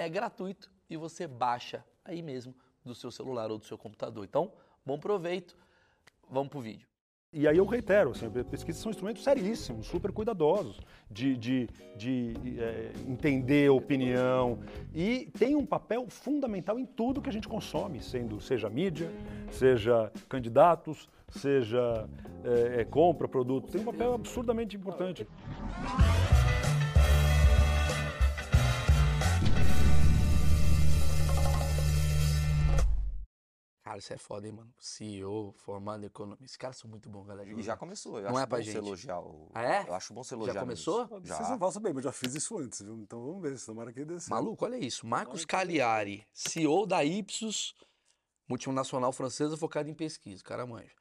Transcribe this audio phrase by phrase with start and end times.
[0.00, 4.24] é gratuito e você baixa aí mesmo do seu celular ou do seu computador.
[4.24, 4.50] Então,
[4.84, 5.54] bom proveito.
[6.28, 6.88] Vamos para o vídeo.
[7.32, 12.92] E aí eu reitero, assim, pesquisas são instrumentos seríssimos, super cuidadosos, de, de, de é,
[13.06, 14.58] entender opinião
[14.92, 19.12] e tem um papel fundamental em tudo que a gente consome, sendo seja mídia,
[19.52, 22.08] seja candidatos, seja
[22.42, 25.24] é, é, compra, produto, tem um papel absurdamente importante.
[33.90, 34.72] Cara, isso é foda, hein, mano?
[34.78, 36.44] CEO, formado em economia.
[36.44, 37.50] Esses caras são muito bons, galera.
[37.50, 38.18] E já começou.
[38.18, 38.72] Eu não acho é pra bom gente.
[38.72, 39.50] você elogiar o...
[39.52, 39.84] Ah, é?
[39.88, 40.54] Eu acho bom você elogiar.
[40.54, 41.08] Já começou?
[41.24, 41.34] Já.
[41.34, 43.00] Vocês não vão saber, mas eu já fiz isso antes, viu?
[43.00, 44.30] Então vamos ver, se tomara que dê certo.
[44.30, 45.04] Maluco, olha isso.
[45.04, 47.74] Marcos Cagliari, CEO da Ipsos,
[48.48, 50.40] multinacional francesa focada em pesquisa.
[50.44, 50.94] Cara manja.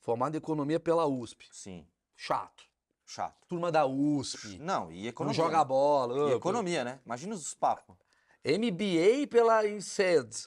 [0.00, 1.48] Formado em economia pela USP.
[1.50, 1.84] Sim.
[2.14, 2.62] Chato.
[3.04, 3.44] Chato.
[3.48, 4.60] Turma da USP.
[4.60, 5.36] Não, e Não economia.
[5.36, 6.30] joga bola.
[6.30, 7.00] E economia, né?
[7.04, 7.96] Imagina os papos.
[8.44, 10.46] MBA pela INSEAD.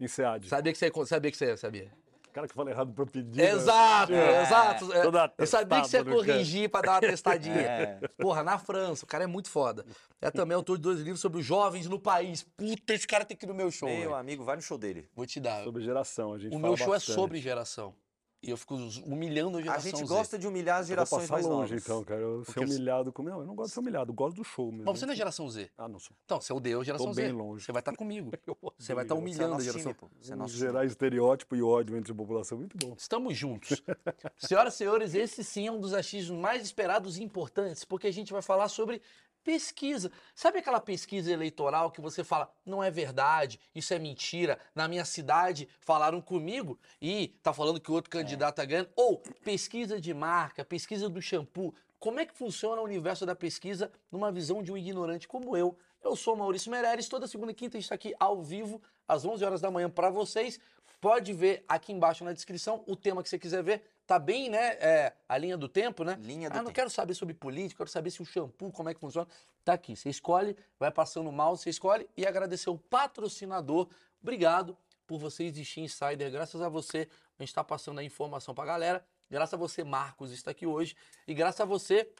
[0.00, 0.48] Em SEAD.
[0.48, 1.90] Sabia que você sabia que você sabia?
[2.32, 3.40] Cara que fala errado pra pedir.
[3.40, 4.42] Exato, É.
[4.42, 4.92] exato.
[4.92, 5.02] É,
[5.38, 7.56] Eu sabia que você ia corrigir pra dar uma testadinha.
[8.02, 8.08] É.
[8.18, 9.84] Porra, na França, o cara é muito foda.
[10.20, 12.44] É também autor de dois livros sobre os jovens no país.
[12.56, 13.88] Puta, esse cara tem que ir no meu show.
[13.88, 14.14] Meu velho.
[14.14, 15.08] amigo, vai no show dele.
[15.16, 15.64] Vou te dar.
[15.64, 17.10] Sobre geração, a gente O fala meu show bastante.
[17.10, 17.94] é sobre geração.
[18.40, 20.14] E eu fico humilhando a A geração gente Z.
[20.14, 21.84] gosta de humilhar as Eu vou gerações passar mais longe, novas.
[21.84, 22.20] então, cara.
[22.20, 23.22] Eu ser Porque humilhado com.
[23.24, 24.84] Não, eu não gosto de ser humilhado, eu gosto do show mesmo.
[24.86, 25.68] Mas você não é geração Z.
[25.76, 26.16] Ah, não sou.
[26.24, 27.22] Então, você odeia a geração Tô Z.
[27.22, 27.64] bem longe.
[27.64, 28.30] Você vai estar comigo.
[28.46, 29.16] Eu Você vai estar.
[29.16, 29.82] Você é humilhando a geração.
[29.82, 30.08] time, pô.
[30.20, 30.66] Você é nosso time.
[30.66, 32.94] gerar estereótipo e ódio entre a população, muito bom.
[32.96, 33.82] Estamos juntos.
[34.38, 38.12] Senhoras e senhores, esse sim é um dos achismos mais esperados e importantes, porque a
[38.12, 39.02] gente vai falar sobre
[39.48, 40.12] pesquisa.
[40.34, 45.06] Sabe aquela pesquisa eleitoral que você fala, não é verdade, isso é mentira, na minha
[45.06, 48.90] cidade falaram comigo e tá falando que o outro candidato tá ganhando?
[48.94, 51.74] Ou pesquisa de marca, pesquisa do shampoo.
[51.98, 55.78] Como é que funciona o universo da pesquisa numa visão de um ignorante como eu?
[56.04, 59.24] Eu sou Maurício Meirelles, toda segunda e quinta a gente está aqui ao vivo, às
[59.24, 60.60] 11 horas da manhã para vocês.
[61.00, 63.82] Pode ver aqui embaixo na descrição o tema que você quiser ver.
[64.08, 64.68] Tá bem, né?
[64.80, 66.16] É, a linha do tempo, né?
[66.22, 66.76] Linha do ah, não tempo.
[66.76, 69.28] quero saber sobre política, quero saber se o shampoo, como é que funciona.
[69.62, 73.86] Tá aqui, você escolhe, vai passando mouse, você escolhe e agradecer o patrocinador.
[74.22, 74.74] Obrigado
[75.06, 76.30] por você existir Insider.
[76.30, 77.06] Graças a você,
[77.38, 79.04] a gente está passando a informação pra galera.
[79.30, 80.96] Graças a você, Marcos, está aqui hoje.
[81.26, 82.10] E graças a você,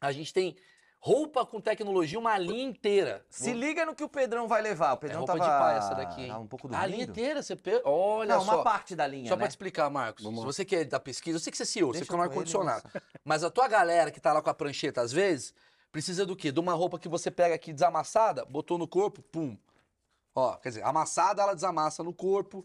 [0.00, 0.56] a gente tem
[1.02, 3.24] roupa com tecnologia, uma linha inteira.
[3.30, 4.92] Se liga no que o Pedrão vai levar.
[4.92, 5.44] O É Pedrão roupa tava...
[5.44, 6.28] de pai essa daqui, hein?
[6.28, 7.10] tava um pouco a linha dormindo.
[7.10, 7.56] inteira, você...
[7.56, 7.80] Pe...
[7.84, 8.54] Olha Não, só.
[8.56, 9.38] uma parte da linha, Só né?
[9.38, 11.66] pra te explicar, Marcos, Vamos se você quer da pesquisa, eu sei que você é
[11.66, 12.82] CEO, você Deixa fica no ar-condicionado.
[13.24, 15.54] Mas a tua galera que tá lá com a prancheta, às vezes,
[15.90, 16.52] precisa do quê?
[16.52, 19.56] De uma roupa que você pega aqui desamassada, botou no corpo, pum.
[20.34, 22.64] Ó, quer dizer, amassada ela desamassa no corpo.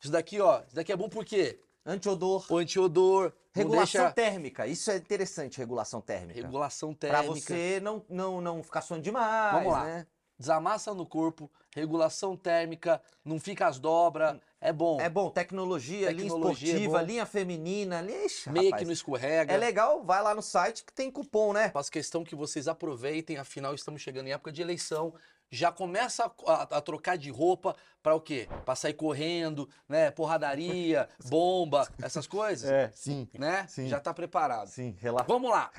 [0.00, 1.60] Isso daqui, ó, isso daqui é bom por quê?
[1.86, 2.44] Antiodor.
[2.50, 4.12] O antiodor, Regulação deixa...
[4.14, 4.66] térmica.
[4.66, 6.40] Isso é interessante, regulação térmica.
[6.40, 7.34] Regulação Pra térmica.
[7.40, 9.84] você não, não, não ficar suando demais, Vamos lá.
[9.84, 10.06] né?
[10.38, 15.00] Desamassa no corpo, regulação térmica, não fica as dobras, é bom.
[15.00, 17.04] É bom, tecnologia, linha Tecnologia é esportiva, bom.
[17.06, 18.26] linha feminina, linha...
[18.26, 19.54] Ixi, Meio que não escorrega.
[19.54, 21.70] É legal, vai lá no site que tem cupom, né?
[21.70, 25.14] Faço questão que vocês aproveitem, afinal estamos chegando em época de eleição.
[25.50, 28.48] Já começa a, a- a trocar de roupa para o quê?
[28.64, 30.10] Para sair correndo, né?
[30.10, 33.66] Porradaria, bomba, essas coisas, É, sim, né?
[33.68, 33.88] sim.
[33.88, 34.68] Já tá preparado.
[34.68, 35.26] sim, relaxa.
[35.28, 35.70] Vamos lá.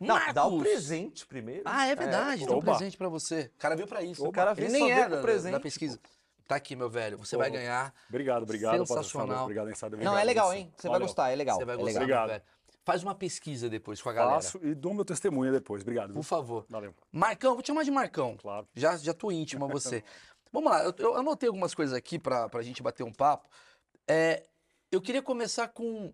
[0.00, 0.62] Não, dá o Marcos!
[0.72, 1.62] presente primeiro.
[1.64, 2.72] Ah, é verdade, tem um Oba.
[2.74, 3.50] presente para você.
[3.54, 4.26] O cara veio para isso.
[4.26, 6.00] O cara veio Ele nem é da, presente, da pesquisa.
[6.48, 7.16] Tá aqui, meu velho.
[7.18, 7.58] Você vai Oba.
[7.58, 7.94] ganhar.
[8.08, 8.78] Obrigado, obrigado.
[8.84, 9.44] Sensacional.
[9.44, 9.90] Obrigado, Insider.
[9.92, 10.72] Não, é obrigado, legal, hein?
[10.76, 11.56] Você vai gostar, é legal.
[11.56, 12.00] Você vai é gostar.
[12.00, 12.28] Obrigado.
[12.30, 12.42] velho.
[12.84, 14.40] Faz uma pesquisa depois com a galera.
[14.40, 15.82] Faço e dou meu testemunho depois.
[15.82, 16.08] Obrigado.
[16.08, 16.16] viu?
[16.16, 16.66] Por favor.
[16.68, 16.94] Valeu.
[17.12, 18.36] Marcão, vou te chamar de Marcão.
[18.36, 18.66] Claro.
[18.74, 20.02] Já, já tô íntimo a você.
[20.52, 23.48] Vamos lá, eu, eu anotei algumas coisas aqui pra, pra gente bater um papo.
[24.06, 24.46] É,
[24.90, 26.12] eu queria começar com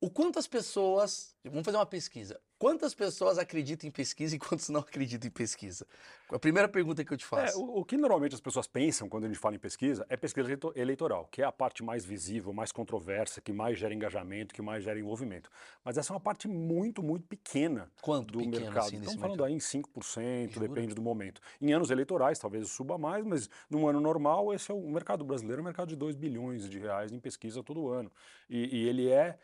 [0.00, 1.34] o quanto as pessoas.
[1.44, 2.40] Vamos fazer uma pesquisa.
[2.60, 5.86] Quantas pessoas acreditam em pesquisa e quantos não acreditam em pesquisa?
[6.30, 7.58] A primeira pergunta que eu te É, faço.
[7.58, 10.46] o, o que normalmente as pessoas pensam quando a gente fala em pesquisa é pesquisa
[10.46, 14.60] eleito- eleitoral, que é a parte mais visível, mais controversa, que mais gera engajamento, que
[14.60, 15.48] mais gera envolvimento.
[15.82, 18.88] Mas essa é uma parte muito, muito pequena Quanto do pequeno, mercado.
[18.88, 20.68] assim, Estamos falando aí em 5%, Jura?
[20.68, 21.40] depende do momento.
[21.62, 25.60] Em anos eleitorais, talvez suba mais, mas num ano normal, esse é o mercado brasileiro,
[25.60, 28.12] é um mercado de 2 bilhões de reais em pesquisa todo ano.
[28.50, 29.38] E, e ele é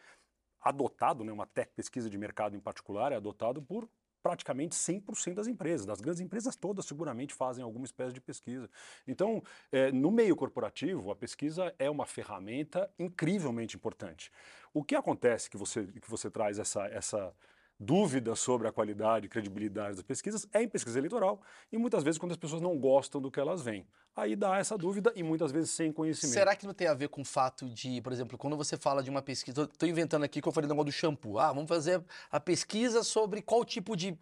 [0.69, 3.89] adotado, né, uma tech pesquisa de mercado em particular, é adotado por
[4.23, 5.87] praticamente 100% das empresas.
[5.87, 8.69] Das grandes empresas todas seguramente fazem alguma espécie de pesquisa.
[9.07, 9.41] Então,
[9.71, 14.33] eh, no meio corporativo, a pesquisa é uma ferramenta incrivelmente importante.
[14.75, 17.33] O que acontece que você, que você traz essa, essa
[17.79, 21.41] dúvida sobre a qualidade e credibilidade das pesquisas é em pesquisa eleitoral
[21.71, 23.87] e muitas vezes quando as pessoas não gostam do que elas veem.
[24.15, 26.33] Aí dá essa dúvida e muitas vezes sem conhecimento.
[26.33, 29.03] Será que não tem a ver com o fato de, por exemplo, quando você fala
[29.03, 31.39] de uma pesquisa, estou inventando aqui que eu falei do negócio do shampoo.
[31.39, 34.19] Ah, vamos fazer a pesquisa sobre qual tipo de,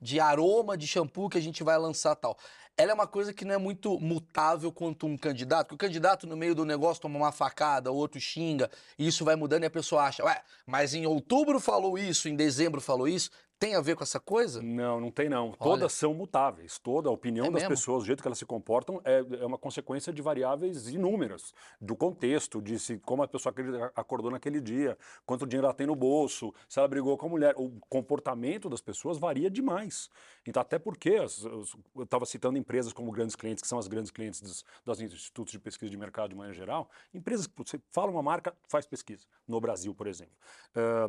[0.00, 2.38] de aroma de shampoo que a gente vai lançar tal.
[2.76, 6.26] Ela é uma coisa que não é muito mutável quanto um candidato, porque o candidato
[6.26, 8.68] no meio do negócio toma uma facada, o outro xinga,
[8.98, 12.34] e isso vai mudando e a pessoa acha, ué, mas em outubro falou isso, em
[12.34, 13.30] dezembro falou isso,
[13.64, 14.62] tem a ver com essa coisa?
[14.62, 15.48] Não, não tem não.
[15.48, 15.56] Olha.
[15.58, 16.78] Todas são mutáveis.
[16.78, 17.68] Toda a opinião É das mesmo?
[17.70, 21.54] pessoas, o jeito que elas se comportam, é, é uma consequência de variáveis inúmeras.
[21.80, 23.54] Do contexto, de se, como a pessoa
[23.94, 27.54] acordou naquele dia, quanto dinheiro ela tem no bolso, se ela brigou com a mulher.
[27.56, 30.10] O comportamento das pessoas varia demais.
[30.46, 33.88] Então, até porque, as- as- eu estava citando empresas como grandes clientes, que são as
[33.88, 34.40] grandes clientes
[34.84, 38.54] dos, institutos de pesquisa de mercado de maneira geral, empresas que você fala uma marca,
[38.68, 39.26] faz pesquisa.
[39.46, 40.34] No Brasil, por exemplo.
[40.74, 41.08] Ah,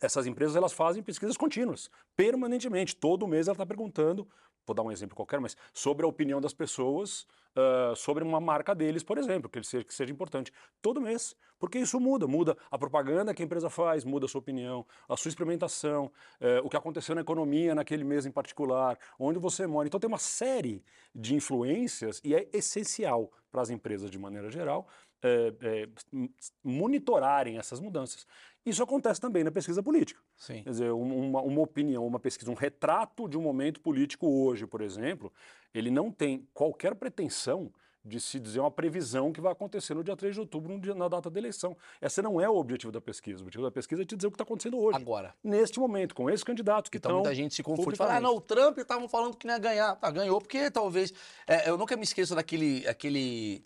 [0.00, 2.96] essas empresas elas fazem pesquisas contínuas, permanentemente.
[2.96, 4.28] Todo mês ela está perguntando,
[4.66, 7.26] vou dar um exemplo qualquer, mas sobre a opinião das pessoas
[7.58, 10.52] ah, sobre uma marca deles, por exemplo, que, ele seja, que seja importante.
[10.80, 11.34] Todo mês.
[11.58, 12.24] Porque isso muda.
[12.28, 16.08] Muda a propaganda que a empresa faz, muda a sua opinião, a sua experimentação,
[16.40, 19.88] eh, o que aconteceu na economia naquele mês em particular, onde você mora.
[19.88, 24.86] Então tem uma série de influências e é essencial para as empresas, de maneira geral,
[25.22, 26.30] eh, m-
[26.62, 28.26] monitorarem essas mudanças.
[28.64, 30.20] Isso acontece também na pesquisa política.
[30.36, 30.62] Sim.
[30.62, 34.66] Quer dizer, um- uma, uma opinião, uma pesquisa, um retrato de um momento político hoje,
[34.66, 35.32] por exemplo,
[35.74, 37.72] ele não tem qualquer pretensão
[38.04, 41.08] de se dizer uma previsão que vai acontecer no dia 3 de outubro, dia- na
[41.08, 41.76] data da eleição.
[42.00, 43.40] Esse não é o objetivo da pesquisa.
[43.40, 44.96] O objetivo da pesquisa é te dizer o que está acontecendo hoje.
[44.96, 45.34] Agora.
[45.44, 47.96] Neste momento, com esses candidatos que Então muita gente se confunde.
[47.96, 49.96] Fala, ah, não, o Trump estavam falando que não ia ganhar.
[49.96, 51.12] Tá, ganhou porque talvez.
[51.46, 52.86] É, eu nunca me esqueço daquele.
[52.88, 53.62] Aquele,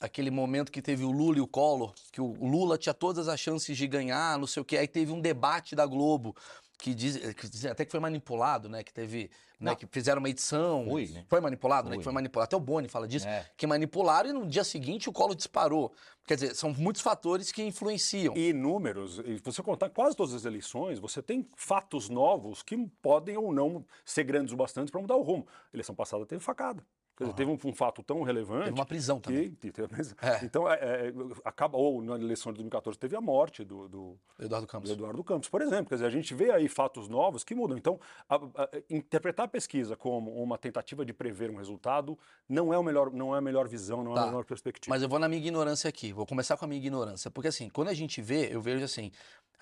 [0.00, 3.38] aquele momento que teve o Lula e o Collor, que o Lula tinha todas as
[3.38, 4.78] chances de ganhar, não sei o quê.
[4.78, 6.34] Aí teve um debate da Globo.
[6.78, 8.82] Que diz, que diz até que foi manipulado, né?
[8.82, 9.30] Que teve.
[9.60, 9.76] Né, Não.
[9.76, 10.84] que fizeram uma edição.
[10.88, 11.24] Foi, né?
[11.28, 11.94] Foi manipulado, né?
[11.94, 11.98] Foi.
[11.98, 12.46] Que foi manipulado.
[12.46, 13.28] Até o Boni fala disso.
[13.28, 13.48] É.
[13.56, 15.92] Que manipularam e no dia seguinte o Collor disparou.
[16.26, 18.36] Quer dizer, são muitos fatores que influenciam.
[18.36, 23.36] E números, e você contar quase todas as eleições, você tem fatos novos que podem
[23.36, 25.46] ou não ser grandes o bastante para mudar o rumo.
[25.72, 26.84] A eleição passada teve facada.
[27.22, 28.64] Quer dizer, teve um, um fato tão relevante.
[28.66, 29.54] Teve uma prisão também.
[29.54, 30.16] que, prisão.
[30.20, 30.44] É.
[30.44, 30.74] Então, é,
[31.08, 31.12] é,
[31.44, 34.90] acaba, ou na eleição de 2014 teve a morte do, do, Eduardo Campos.
[34.90, 35.86] do Eduardo Campos, por exemplo.
[35.88, 37.76] Quer dizer, a gente vê aí fatos novos que mudam.
[37.76, 37.98] Então,
[38.28, 42.82] a- a- interpretar a pesquisa como uma tentativa de prever um resultado não é, o
[42.82, 44.22] melhor, não é a melhor visão, não é Tá.
[44.22, 44.94] a melhor perspectiva.
[44.94, 46.12] Mas eu vou na minha ignorância aqui.
[46.12, 47.30] Vou começar com a minha ignorância.
[47.30, 49.10] Porque assim, quando a gente vê, eu vejo assim.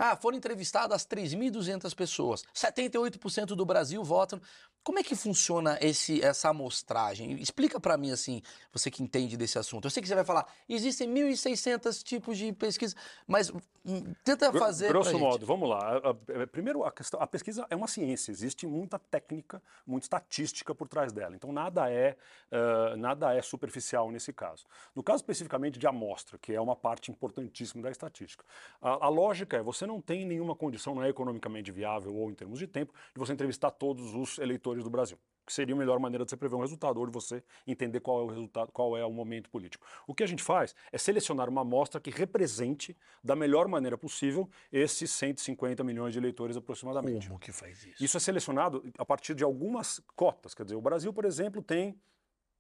[0.03, 2.43] Ah, foram entrevistadas 3.200 pessoas.
[2.55, 4.41] 78% do Brasil votam.
[4.83, 7.37] Como é que funciona esse, essa amostragem?
[7.51, 8.41] Explica pra mim, assim,
[8.73, 9.85] você que entende desse assunto.
[9.87, 12.95] Eu sei que você vai falar, existem 1.600 tipos de pesquisa,
[13.27, 13.51] mas
[13.85, 15.29] hum, tenta fazer Grosso pra gente.
[15.29, 15.97] modo, vamos lá.
[15.99, 20.87] A- Primeiro, a, questão, a pesquisa é uma ciência, existe muita técnica, muita estatística por
[20.87, 21.35] trás dela.
[21.35, 22.17] Então, nada é,
[22.53, 24.65] ah, nada é superficial nesse caso.
[24.95, 28.45] No caso especificamente de amostra, que é uma parte importantíssima da estatística,
[28.81, 32.35] a, a lógica é: você não tem nenhuma condição, não é economicamente viável ou em
[32.35, 35.19] termos de tempo, de você entrevistar todos os eleitores do Brasil.
[35.51, 38.21] Que seria a melhor maneira de você prever um resultado, ou de você entender qual
[38.21, 39.85] é o resultado, qual é o momento político.
[40.07, 44.49] O que a gente faz é selecionar uma amostra que represente da melhor maneira possível
[44.71, 47.27] esses 150 milhões de eleitores aproximadamente.
[47.27, 48.05] Como que faz isso?
[48.05, 50.55] Isso é selecionado a partir de algumas cotas.
[50.55, 52.01] Quer dizer, o Brasil, por exemplo, tem,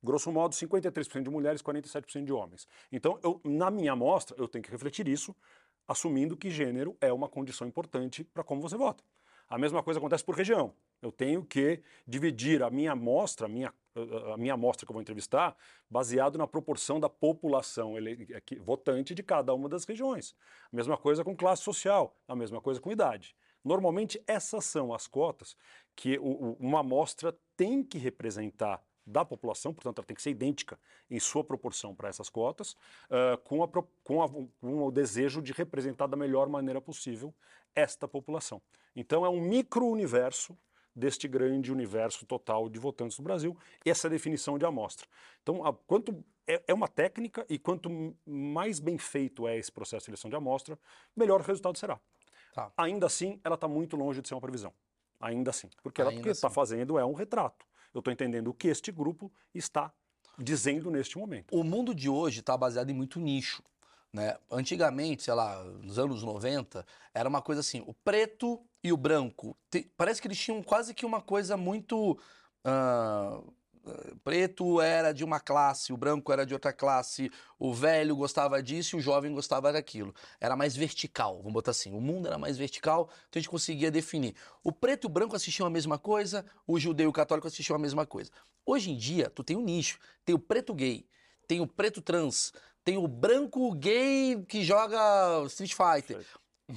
[0.02, 2.66] grosso modo, 53% de mulheres, 47% de homens.
[2.90, 5.32] Então, eu, na minha amostra, eu tenho que refletir isso,
[5.86, 9.04] assumindo que gênero é uma condição importante para como você vota.
[9.48, 10.74] A mesma coisa acontece por região.
[11.02, 13.72] Eu tenho que dividir a minha amostra, a minha,
[14.32, 15.56] a minha amostra que eu vou entrevistar,
[15.88, 17.94] baseado na proporção da população
[18.60, 20.34] votante de cada uma das regiões.
[20.72, 23.34] A mesma coisa com classe social, a mesma coisa com idade.
[23.64, 25.56] Normalmente, essas são as cotas
[25.94, 30.30] que o- o- uma amostra tem que representar da população, portanto, ela tem que ser
[30.30, 30.78] idêntica
[31.10, 32.72] em sua proporção para essas cotas,
[33.10, 37.34] uh, com, a, com, a, com, o desejo de representar da melhor maneira possível
[37.74, 38.62] esta população.
[38.94, 40.56] Então, é um micro-universo
[41.00, 45.08] deste grande universo total de votantes do Brasil, essa é a definição de amostra.
[45.42, 50.02] Então, a, quanto é, é, uma técnica e quanto mais bem feito é esse processo
[50.02, 50.78] de seleção de amostra,
[51.16, 51.98] melhor o resultado será.
[52.54, 52.72] Tá.
[52.76, 54.72] Ainda assim, ela está muito longe de ser uma previsão.
[55.18, 55.68] Ainda assim.
[55.82, 56.54] Porque ela está assim.
[56.54, 57.66] fazendo é um retrato.
[57.92, 59.92] Eu estou entendendo o que este grupo está
[60.38, 61.54] dizendo neste momento.
[61.54, 63.62] O mundo de hoje está baseado em muito nicho.
[64.12, 64.36] Né?
[64.50, 69.56] Antigamente, sei lá, nos anos 90, era uma coisa assim: o preto e o branco.
[69.70, 72.18] Te, parece que eles tinham quase que uma coisa muito.
[72.64, 73.52] Uh,
[74.22, 78.96] preto era de uma classe, o branco era de outra classe, o velho gostava disso
[78.96, 80.14] e o jovem gostava daquilo.
[80.40, 81.94] Era mais vertical, vamos botar assim.
[81.94, 84.34] O mundo era mais vertical, então a gente conseguia definir.
[84.62, 87.76] O preto e o branco assistiam a mesma coisa, o judeu e o católico assistiam
[87.76, 88.30] a mesma coisa.
[88.64, 91.06] Hoje em dia, tu tem um nicho, tem o preto gay,
[91.48, 92.52] tem o preto trans,
[92.84, 94.98] tem o branco gay que joga
[95.46, 96.24] Street Fighter.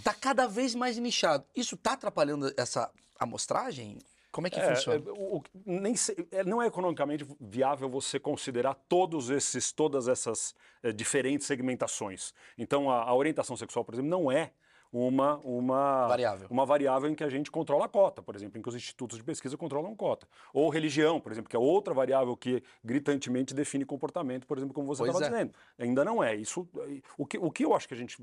[0.04, 1.46] Tá cada vez mais nichado.
[1.56, 4.00] Isso tá atrapalhando essa amostragem?
[4.32, 4.98] Como é que é, funciona?
[4.98, 5.94] É, o, nem
[6.32, 12.34] é, não é economicamente viável você considerar todos esses, todas essas é, diferentes segmentações.
[12.58, 14.52] Então, a, a, orientação sexual, por exemplo, não é
[14.94, 16.48] uma, uma, variável.
[16.52, 19.18] uma variável em que a gente controla a cota, por exemplo, em que os institutos
[19.18, 20.28] de pesquisa controlam cota.
[20.54, 24.86] Ou religião, por exemplo, que é outra variável que gritantemente define comportamento, por exemplo, como
[24.86, 25.30] você estava é.
[25.30, 25.54] dizendo.
[25.80, 26.36] Ainda não é.
[26.36, 26.70] Isso,
[27.18, 28.18] o, que, o que eu acho que a gente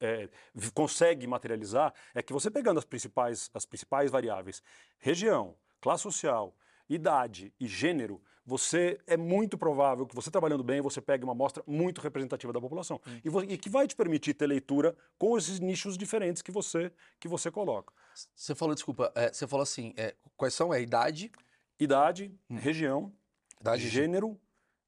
[0.00, 0.28] é,
[0.74, 4.60] consegue materializar é que você pegando as principais, as principais variáveis,
[4.98, 6.52] região, classe social,
[6.88, 11.64] idade e gênero, você é muito provável que você trabalhando bem, você pegue uma amostra
[11.66, 13.42] muito representativa da população hum.
[13.48, 17.26] e, e, que vai te permitir ter leitura com esses nichos diferentes que você que
[17.26, 17.92] você coloca.
[18.34, 20.72] Você falou, desculpa, é, você falou assim, é, quais são?
[20.72, 21.32] É idade?
[21.78, 22.56] Idade, hum.
[22.56, 23.12] região,
[23.60, 24.38] idade, gênero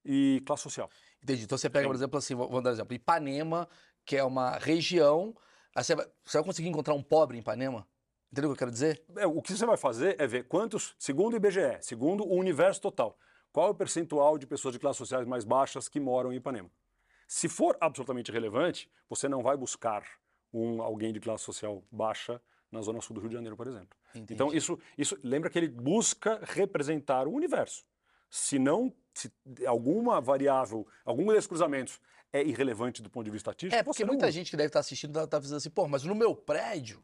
[0.04, 0.88] e classe social.
[1.20, 1.42] Entendi.
[1.42, 1.88] Então você pega, Sim.
[1.88, 3.68] por exemplo, assim, vamos dar um exemplo, Ipanema,
[4.04, 5.34] que é uma região,
[5.74, 7.86] você vai, você vai conseguir encontrar um pobre em Ipanema?
[8.30, 9.02] Entendeu o que eu quero dizer?
[9.16, 12.80] É, o que você vai fazer é ver quantos, segundo o IBGE, segundo o universo
[12.80, 13.18] total,
[13.58, 16.70] qual é o percentual de pessoas de classes sociais mais baixas que moram em Ipanema.
[17.26, 20.04] Se for absolutamente relevante, você não vai buscar
[20.54, 23.98] um, alguém de classe social baixa na zona sul do Rio de Janeiro, por exemplo.
[24.14, 24.34] Entendi.
[24.34, 27.84] Então, isso, isso lembra que ele busca representar o universo.
[28.30, 29.28] Se não, se
[29.66, 32.00] alguma variável, algum desses cruzamentos
[32.32, 33.80] é irrelevante do ponto de vista estatístico.
[33.80, 34.30] É, porque muita usa.
[34.30, 37.02] gente que deve estar assistindo está tá dizendo assim, pô, mas no meu prédio,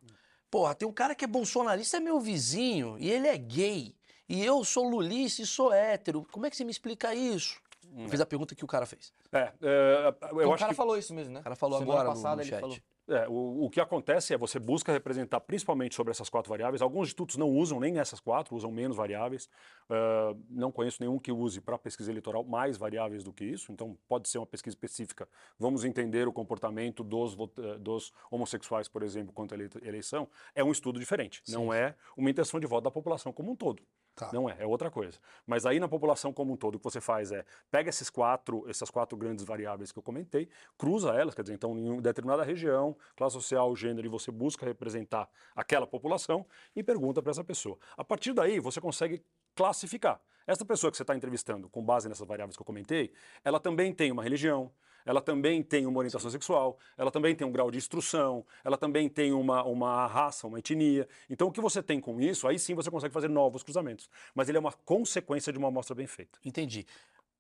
[0.49, 3.97] porra, tem um cara que é bolsonarista, é meu vizinho, e ele é gay.
[4.29, 6.27] E eu sou lulista e sou hétero.
[6.33, 7.61] Como é que você me explica isso?
[7.93, 8.09] Hum.
[8.09, 9.13] Fiz a pergunta que o cara fez.
[9.33, 10.75] É, é eu o cara que...
[10.75, 11.41] falou isso mesmo, né?
[11.41, 12.61] O cara falou Semana agora passada no, no chat.
[12.61, 12.77] Falou.
[13.07, 16.81] É, o, o, que acontece é você busca representar principalmente sobre essas quatro variáveis.
[16.81, 19.47] Alguns institutos não usam nem essas quatro, usam menos variáveis.
[19.91, 23.71] Uh, não conheço nenhum que use para pesquisa eleitoral mais variáveis do que isso.
[23.73, 25.29] Então pode ser uma pesquisa específica.
[25.59, 30.27] Vamos entender o comportamento dos, eh, dos homossexuais, por exemplo, quanto à eleição.
[30.55, 31.43] É um estudo diferente.
[31.45, 31.53] Sim.
[31.53, 33.83] Não é uma intenção de voto da população como um todo.
[34.15, 34.31] Tá.
[34.33, 35.19] Não é, é outra coisa.
[35.45, 38.65] Mas aí na população como um todo, o que você faz é pega esses quatro,
[38.69, 42.97] essas quatro grandes variáveis que eu comentei, cruza elas, quer dizer, então em determinada região,
[43.17, 47.77] classe social, gênero, e você busca representar aquela população e pergunta para essa pessoa.
[47.97, 50.21] A partir daí, você consegue classificar.
[50.47, 53.93] Essa pessoa que você está entrevistando, com base nessas variáveis que eu comentei, ela também
[53.93, 54.71] tem uma religião,
[55.05, 59.09] ela também tem uma orientação sexual, ela também tem um grau de instrução, ela também
[59.09, 61.09] tem uma, uma raça, uma etnia.
[61.29, 64.09] Então, o que você tem com isso, aí sim você consegue fazer novos cruzamentos.
[64.35, 66.39] Mas ele é uma consequência de uma amostra bem feita.
[66.45, 66.87] Entendi.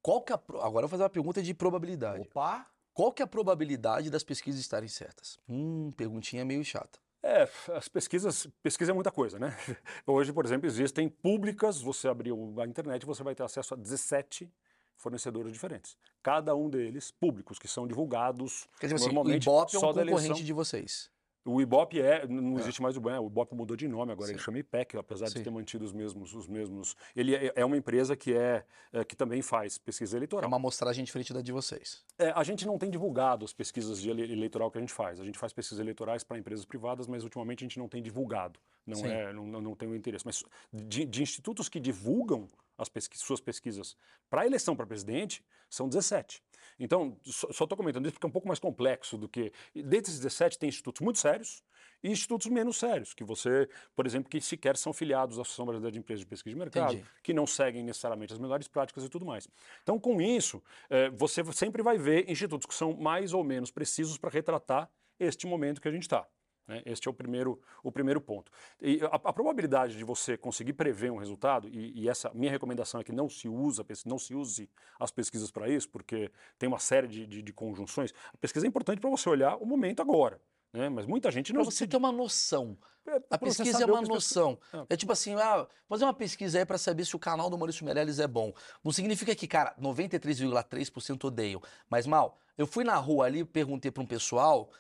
[0.03, 2.21] Qual que é a, agora eu vou fazer uma pergunta de probabilidade.
[2.21, 2.67] Opa!
[2.93, 5.39] Qual que é a probabilidade das pesquisas estarem certas?
[5.49, 7.01] Hum, perguntinha meio chata.
[7.21, 9.57] É, as pesquisas, pesquisa é muita coisa, né?
[10.07, 14.53] Hoje, por exemplo, existem públicas, você abriu a internet, você vai ter acesso a 17
[14.97, 15.97] fornecedores diferentes.
[16.23, 20.07] Cada um deles públicos, que são divulgados Quer dizer, normalmente assim, o Ibope é um
[20.07, 21.11] concorrente de vocês.
[21.45, 22.61] O Ibope é, não é.
[22.61, 24.35] existe mais o IBOP, o Ibope mudou de nome agora, Sim.
[24.35, 25.39] ele chama IPEC, apesar Sim.
[25.39, 26.97] de ter mantido os mesmos, os mesmos.
[27.15, 30.45] Ele é, é uma empresa que é, é, que também faz pesquisa eleitoral.
[30.45, 32.03] É uma amostragem diferente da de vocês.
[32.19, 35.21] É, a gente não tem divulgado as pesquisas de eleitoral que a gente faz.
[35.21, 38.59] A gente faz pesquisas eleitorais para empresas privadas, mas ultimamente a gente não tem divulgado.
[38.87, 40.25] Não é, não, não tem o interesse.
[40.25, 42.49] Mas de, de institutos que divulgam
[42.79, 43.97] as pesquisas, suas pesquisas
[44.31, 46.43] para a eleição para presidente, são 17.
[46.79, 49.53] Então, só estou comentando isso porque é um pouco mais complexo do que.
[49.75, 51.63] Desses 17, tem institutos muito sérios
[52.03, 55.93] e institutos menos sérios, que você, por exemplo, que sequer são filiados à Associação Brasileira
[55.93, 57.09] de Empresas de Pesquisa de Mercado, Entendi.
[57.23, 59.49] que não seguem necessariamente as melhores práticas e tudo mais.
[59.83, 64.19] Então, com isso, é, você sempre vai ver institutos que são mais ou menos precisos
[64.19, 66.27] para retratar este momento que a gente está.
[66.67, 66.83] Né?
[66.87, 68.51] Este é o primeiro, o primeiro ponto.
[68.81, 73.01] E a, a probabilidade de você conseguir prever um resultado, e, e, essa minha recomendação
[73.01, 76.79] é que não se, usa, não se use as pesquisas para isso, porque tem uma
[76.79, 78.13] série de, de, de conjunções.
[78.33, 80.41] A pesquisa é importante para você olhar o momento agora.
[80.73, 80.89] Né?
[80.89, 81.63] Mas muita gente não.
[81.63, 82.77] Pra você ter uma noção.
[83.07, 84.59] É, a pesquisa é uma noção.
[84.73, 84.95] É.
[84.95, 84.97] é.
[84.97, 88.19] tipo assim, ah, fazer uma pesquisa aí para saber se o canal do Maurício Meirelles
[88.19, 88.53] é bom.
[88.83, 91.63] Não significa que, cara, 93,3% odeiam.
[91.89, 94.71] Mas, mal, eu fui na rua ali, perguntei para um pessoal,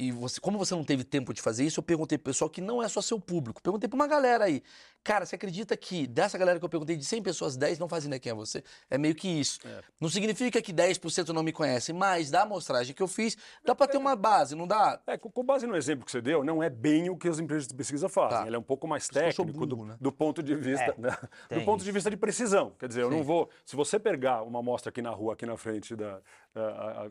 [0.00, 2.62] e você, como você não teve tempo de fazer isso, eu perguntei pro pessoal que
[2.62, 3.60] não é só seu público.
[3.60, 4.62] Perguntei pra uma galera aí.
[5.04, 8.08] Cara, você acredita que dessa galera que eu perguntei, de 100 pessoas, 10 não fazem
[8.08, 8.64] ideia quem é você?
[8.88, 9.60] É meio que isso.
[9.62, 9.82] É.
[10.00, 13.88] Não significa que 10% não me conhecem, mas da amostragem que eu fiz, dá para
[13.88, 14.98] ter uma base, não dá?
[15.06, 17.68] É, com base no exemplo que você deu, não é bem o que as empresas
[17.68, 18.38] de pesquisa fazem.
[18.38, 18.46] Tá.
[18.46, 19.96] Ele é um pouco mais técnico burro, do, né?
[20.00, 21.14] do, ponto de vista, é, né?
[21.50, 22.72] do ponto de vista de precisão.
[22.78, 23.06] Quer dizer, Sim.
[23.06, 23.50] eu não vou.
[23.66, 26.20] Se você pegar uma amostra aqui na rua, aqui na frente da,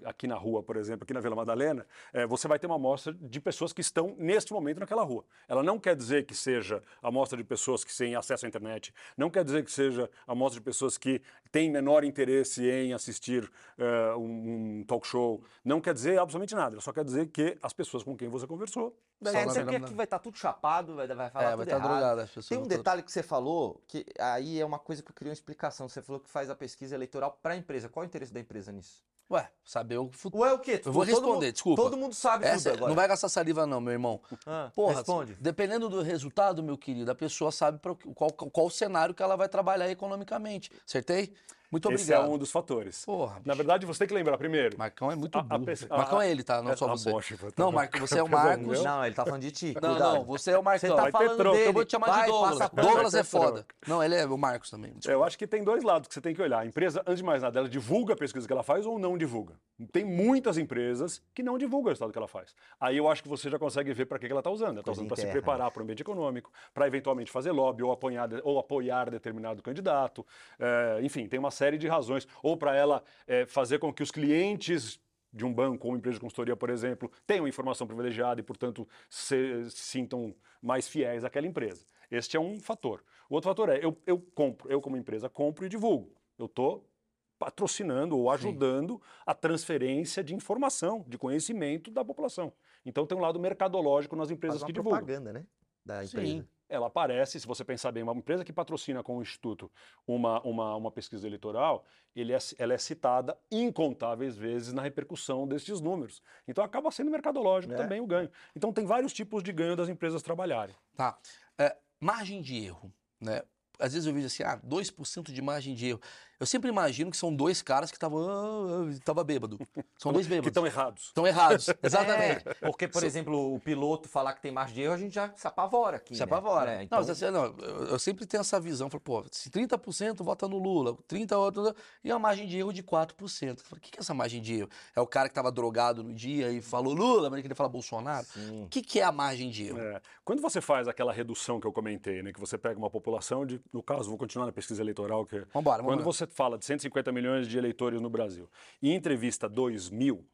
[0.06, 3.14] aqui na rua, por exemplo, aqui na Vila Madalena, é, você vai ter uma amostra
[3.14, 5.24] de pessoas que estão neste momento naquela rua.
[5.48, 8.94] Ela não quer dizer que seja a amostra de pessoas que têm acesso à internet,
[9.16, 11.22] não quer dizer que seja a amostra de pessoas que
[11.52, 16.76] têm menor interesse em assistir é, um, um, talk show, não quer dizer absolutamente nada.
[16.76, 18.98] Ela só quer dizer que as pessoas com quem você conversou.
[19.26, 21.66] É, você quer que vai estar tá tudo chapado, vai, vai falar é, tudo vai
[21.66, 22.22] estar tá drogado.
[22.22, 25.16] As pessoas Tem um detalhe que você falou, que aí é uma coisa que eu
[25.16, 25.90] queria uma explicação.
[25.90, 27.90] Você falou que faz a pesquisa eleitoral para a empresa.
[27.90, 29.04] Qual é o interesse da empresa nisso?
[29.32, 30.44] Ué, saber o futuro.
[30.44, 30.82] Ué, o quê?
[30.84, 31.82] Eu vou responder, mundo, desculpa.
[31.82, 32.90] Todo mundo sabe Essa, tudo agora.
[32.90, 34.20] Não vai gastar saliva não, meu irmão.
[34.46, 35.38] Ah, Porra, responde.
[35.40, 37.80] Dependendo do resultado, meu querido, a pessoa sabe
[38.16, 40.72] qual, qual o cenário que ela vai trabalhar economicamente.
[40.88, 41.34] Acertei?
[41.72, 42.02] Muito obrigado.
[42.02, 43.06] Esse é um dos fatores.
[43.06, 44.78] Porra, Na verdade, você tem que lembrar primeiro.
[44.78, 45.48] Marcão é muito burro.
[45.90, 46.62] A, a, Marcão é ele, tá?
[46.62, 47.12] Não é, só você.
[47.12, 48.84] Bocha, não, Marco, você é o Marcos.
[48.84, 49.76] Não, ele tá falando de ti.
[49.82, 50.90] Não, não, você é o Marcão.
[50.90, 51.68] Você tá falando dele.
[51.68, 52.70] Eu vou te chamar vai, de Douglas.
[52.74, 53.66] Douglas é foda.
[53.88, 54.92] Não, ele é o Marcos também.
[54.92, 55.12] Desculpa.
[55.12, 56.60] Eu acho que tem dois lados que você tem que olhar.
[56.60, 59.18] A empresa, antes de mais nada, ela divulga a pesquisa que ela faz ou não
[59.18, 59.54] divulga.
[59.92, 62.56] Tem muitas empresas que não divulgam o resultado que ela faz.
[62.80, 64.72] Aí eu acho que você já consegue ver para que ela está usando.
[64.72, 67.92] Ela está usando para se preparar para o ambiente econômico, para eventualmente fazer lobby ou
[67.92, 70.26] apoiar, ou apoiar determinado candidato.
[70.60, 72.28] É, enfim, tem uma série de razões.
[72.42, 75.00] Ou para ela é, fazer com que os clientes
[75.32, 78.88] de um banco ou uma empresa de consultoria, por exemplo, tenham informação privilegiada e, portanto,
[79.10, 81.86] se, se sintam mais fiéis àquela empresa.
[82.10, 83.04] Este é um fator.
[83.30, 86.12] O outro fator é, eu, eu compro, eu como empresa compro e divulgo.
[86.38, 86.90] Eu estou
[87.38, 89.02] patrocinando ou ajudando Sim.
[89.26, 92.52] a transferência de informação, de conhecimento da população.
[92.84, 95.00] Então tem um lado mercadológico nas empresas Faz uma que divulgam.
[95.00, 95.46] propaganda, né?
[95.86, 96.28] Da empresa.
[96.28, 99.70] Sim ela aparece, se você pensar bem, uma empresa que patrocina com o Instituto
[100.08, 101.84] uma, uma, uma pesquisa eleitoral,
[102.16, 106.22] ele é, ela é citada incontáveis vezes na repercussão desses números.
[106.48, 107.78] Então acaba sendo mercadológico é.
[107.78, 108.30] também o ganho.
[108.56, 110.76] Então tem vários tipos de ganho das empresas trabalharem.
[110.96, 111.18] Tá.
[111.58, 113.42] É, margem de erro, né?
[113.80, 116.02] Às vezes eu vejo assim, ah, 2% de margem de erro.
[116.40, 119.60] Eu sempre imagino que são dois caras que estavam ah, tava bêbado.
[119.98, 120.46] São dois bêbados.
[120.46, 121.04] Que estão errados.
[121.08, 122.48] Estão errados, exatamente.
[122.48, 125.34] É, porque, por exemplo, o piloto falar que tem margem de erro, a gente já
[125.36, 126.14] se apavora aqui.
[126.14, 126.24] Se né?
[126.24, 126.76] apavora.
[126.76, 127.02] É, então...
[127.02, 127.46] Não, assim, não,
[127.90, 128.90] eu sempre tenho essa visão.
[128.90, 132.84] Falo, pô, se 30% vota no Lula, 30% outro, e a margem de erro de
[132.84, 133.50] 4%.
[133.50, 134.70] Eu falo, o que, que é essa margem de erro?
[134.96, 137.70] É o cara que estava drogado no dia e falou Lula, mas ele queria falar
[137.70, 138.26] Bolsonaro?
[138.26, 138.64] Sim.
[138.64, 139.80] O que, que é a margem de erro?
[139.80, 140.02] É.
[140.24, 143.60] Quando você faz aquela redução que eu comentei, né, que você pega uma população de,
[143.74, 145.84] no caso, vou continuar na pesquisa eleitoral, que vambora, vambora.
[145.84, 148.50] quando você fala de 150 50 milhões de eleitores no Brasil
[148.82, 150.26] e entrevista 2 mil,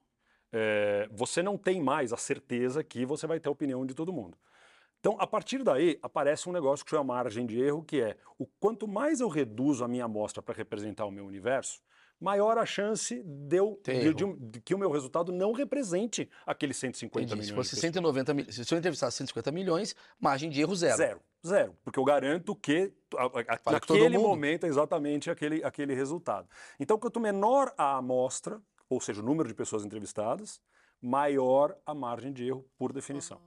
[0.51, 4.13] é, você não tem mais a certeza que você vai ter a opinião de todo
[4.13, 4.38] mundo.
[4.99, 8.45] Então, a partir daí, aparece um negócio que chama margem de erro, que é o
[8.60, 11.79] quanto mais eu reduzo a minha amostra para representar o meu universo,
[12.19, 16.78] maior a chance de, eu, de, de, de, que o meu resultado não represente aqueles
[16.78, 17.41] 150 Entendi.
[17.41, 17.67] milhões.
[17.67, 20.97] Se fosse 190 milhões, se eu entrevistasse 150 milhões, margem de erro zero.
[20.97, 21.75] Zero, zero.
[21.84, 26.47] Porque eu garanto que a, naquele momento é exatamente aquele, aquele resultado.
[26.80, 30.62] Então, quanto menor a amostra, ou seja, o número de pessoas entrevistadas,
[31.01, 33.39] maior a margem de erro por definição.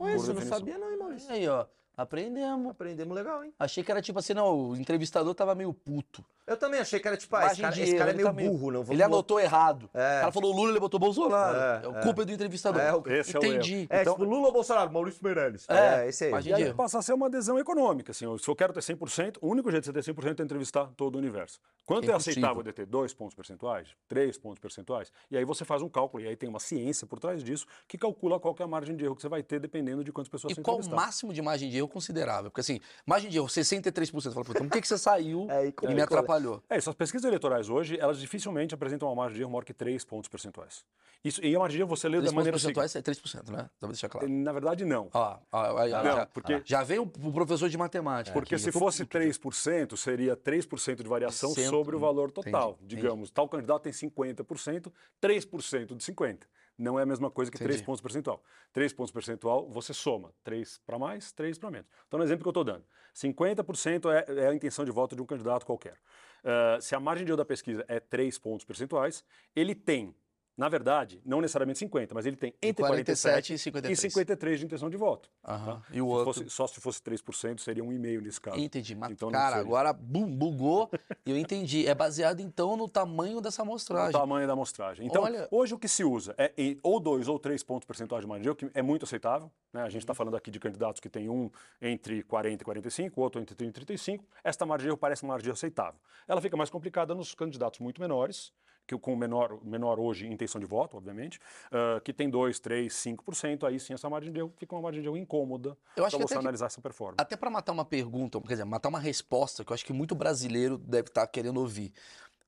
[0.00, 0.58] Ué, por você definição.
[0.58, 1.30] não sabia não, hein, Maurício?
[1.30, 1.66] Aí, ó.
[1.96, 2.70] Aprendemos.
[2.70, 3.54] Aprendemos legal, hein?
[3.58, 6.24] Achei que era tipo assim, não, o entrevistador tava meio puto.
[6.46, 8.70] Eu também achei que era tipo, ah, esse cara, esse cara é meio tá burro,
[8.70, 9.90] não Ele anotou errado.
[9.92, 10.18] É.
[10.18, 11.58] O cara falou Lula, ele botou Bolsonaro.
[11.58, 12.02] É, é.
[12.02, 12.80] culpa é do entrevistador.
[12.80, 13.88] É, esse Entendi.
[13.90, 14.92] É, é então, tipo, Lula ou Bolsonaro?
[14.92, 15.66] Maurício Meirelles.
[15.68, 16.46] É, é esse aí.
[16.46, 18.12] E aí passa a ser uma adesão econômica.
[18.12, 20.86] Assim, se eu quero ter 100%, o único jeito de você ter 100% é entrevistar
[20.96, 21.58] todo o universo.
[21.84, 25.10] Quanto é, é aceitável de ter dois pontos percentuais, três pontos percentuais?
[25.28, 27.98] E aí você faz um cálculo, e aí tem uma ciência por trás disso, que
[27.98, 30.28] calcula qual que é a margem de erro que você vai ter, dependendo de quantas
[30.28, 32.50] pessoas e você E qual o máximo de margem de erro considerável?
[32.50, 34.32] Porque assim, margem de erro, 63%.
[34.32, 36.62] Fala, então por que, que você saiu é, e, e me atrapalhou?
[36.68, 39.74] É, isso, as pesquisas eleitorais hoje, elas dificilmente apresentam uma margem de erro maior que
[39.74, 40.84] 3 pontos percentuais.
[41.24, 43.10] Isso, e a margem de erro você lê da maneira percentuais seguinte.
[43.10, 43.70] é 3%, né?
[43.80, 44.28] Só deixar claro.
[44.28, 45.08] Na verdade, não.
[45.12, 48.32] Ah, ah, ah, não, já, porque, já veio o professor de matemática.
[48.32, 52.76] Porque aqui, se fosse 3%, seria 3% de variação sobre o valor total.
[52.78, 53.32] Entendi, digamos, entendi.
[53.32, 56.38] tal candidato tem 50%, 3% de 50%.
[56.78, 57.74] Não é a mesma coisa que Entendi.
[57.74, 58.42] 3 pontos percentual.
[58.72, 61.86] 3 pontos percentual, você soma 3 para mais, 3 para menos.
[62.06, 62.84] Então, no exemplo que eu estou dando,
[63.14, 65.96] 50% é, é, a intenção de voto de um candidato qualquer.
[66.44, 70.14] Uh, se a margem de erro da pesquisa é 3 pontos percentuais, ele tem
[70.56, 73.98] na verdade, não necessariamente 50, mas ele tem entre 47 e 53.
[73.98, 75.28] e 53 de intenção de voto.
[75.46, 75.64] Uhum.
[75.64, 75.82] Tá?
[75.92, 76.24] E o se outro...
[76.24, 78.58] Fosse, só se fosse 3%, seria um e-mail nesse caso.
[78.58, 78.94] Entendi.
[78.94, 80.90] Mas, então, cara, agora bum, bugou
[81.26, 81.86] e eu entendi.
[81.86, 84.12] É baseado, então, no tamanho dessa amostragem.
[84.12, 85.06] No tamanho da amostragem.
[85.06, 85.46] Então, Olha...
[85.50, 88.54] hoje o que se usa é em, ou 2 ou 3 pontos percentuais de margem,
[88.54, 89.50] que é muito aceitável.
[89.72, 89.82] Né?
[89.82, 91.50] A gente está falando aqui de candidatos que tem um
[91.82, 94.24] entre 40 e 45, outro entre 30 e 35.
[94.42, 96.00] Esta margem parece uma margem aceitável.
[96.26, 98.52] Ela fica mais complicada nos candidatos muito menores,
[98.86, 103.66] que com menor, menor hoje intenção de voto, obviamente, uh, que tem 2, 3, 5%,
[103.66, 106.66] aí sim essa margem de erro fica uma margem de erro incômoda para você analisar
[106.66, 107.16] que, essa performance.
[107.18, 110.14] Até para matar uma pergunta, quer dizer, matar uma resposta que eu acho que muito
[110.14, 111.92] brasileiro deve estar tá querendo ouvir,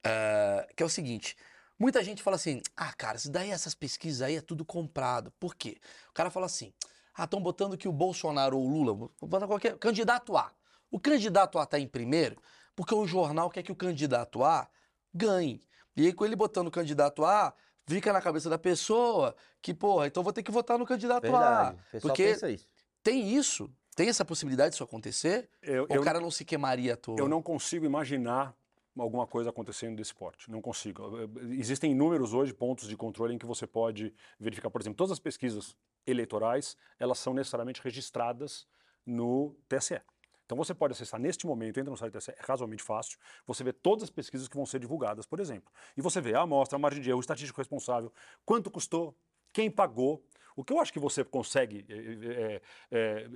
[0.07, 1.37] uh, que é o seguinte.
[1.79, 5.33] Muita gente fala assim, ah, cara, isso daí, essas pesquisas aí é tudo comprado.
[5.39, 5.79] Por quê?
[6.11, 6.73] O cara fala assim,
[7.15, 10.51] ah, estão botando que o Bolsonaro ou o Lula, vou botar qualquer, candidato A.
[10.91, 12.37] O candidato A está em primeiro
[12.79, 14.69] porque o jornal quer que o candidato A
[15.13, 15.61] ganhe.
[15.99, 17.53] E aí, com ele botando o candidato A,
[17.87, 21.77] fica na cabeça da pessoa que, porra, então vou ter que votar no candidato Verdade.
[21.95, 22.01] A.
[22.01, 22.69] Porque isso.
[23.03, 25.49] tem isso, tem essa possibilidade disso acontecer?
[25.63, 27.17] Eu, ou eu, o cara não se queimaria à toa?
[27.19, 28.55] Eu não consigo imaginar
[28.97, 30.51] alguma coisa acontecendo desse porte.
[30.51, 31.03] Não consigo.
[31.51, 35.19] Existem inúmeros hoje pontos de controle em que você pode verificar, por exemplo, todas as
[35.19, 38.67] pesquisas eleitorais, elas são necessariamente registradas
[39.05, 40.01] no TSE.
[40.49, 44.05] Então você pode acessar neste momento, entra no site é razoavelmente fácil, você vê todas
[44.05, 45.71] as pesquisas que vão ser divulgadas, por exemplo.
[45.95, 48.11] E você vê a amostra, a margem de erro, o estatístico responsável,
[48.47, 49.15] quanto custou,
[49.53, 50.25] quem pagou.
[50.57, 53.29] O que eu acho que você consegue é, é,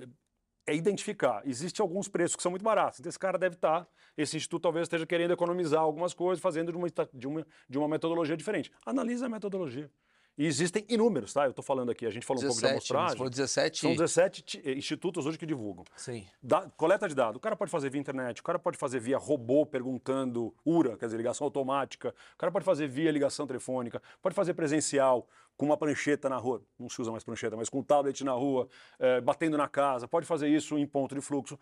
[0.65, 1.43] é identificar.
[1.45, 2.99] Existem alguns preços que são muito baratos.
[2.99, 6.77] Então, esse cara deve estar, esse instituto talvez esteja querendo economizar algumas coisas, fazendo de
[6.79, 8.71] uma, de uma, de uma metodologia diferente.
[8.83, 9.89] Analise a metodologia.
[10.37, 11.45] E existem inúmeros, tá?
[11.45, 13.17] Eu estou falando aqui, a gente falou 17, um pouco de amostragem.
[13.17, 13.79] Falou 17...
[13.79, 15.85] São 17 eh, institutos hoje que divulgam.
[15.95, 16.25] Sim.
[16.41, 17.37] Da, coleta de dados.
[17.37, 21.05] O cara pode fazer via internet, o cara pode fazer via robô perguntando URA, quer
[21.05, 22.15] dizer, ligação automática.
[22.33, 26.63] O cara pode fazer via ligação telefônica, pode fazer presencial, com uma prancheta na rua.
[26.79, 28.67] Não se usa mais prancheta, mas com um tablet na rua,
[28.99, 30.07] é, batendo na casa.
[30.07, 31.59] Pode fazer isso em ponto de fluxo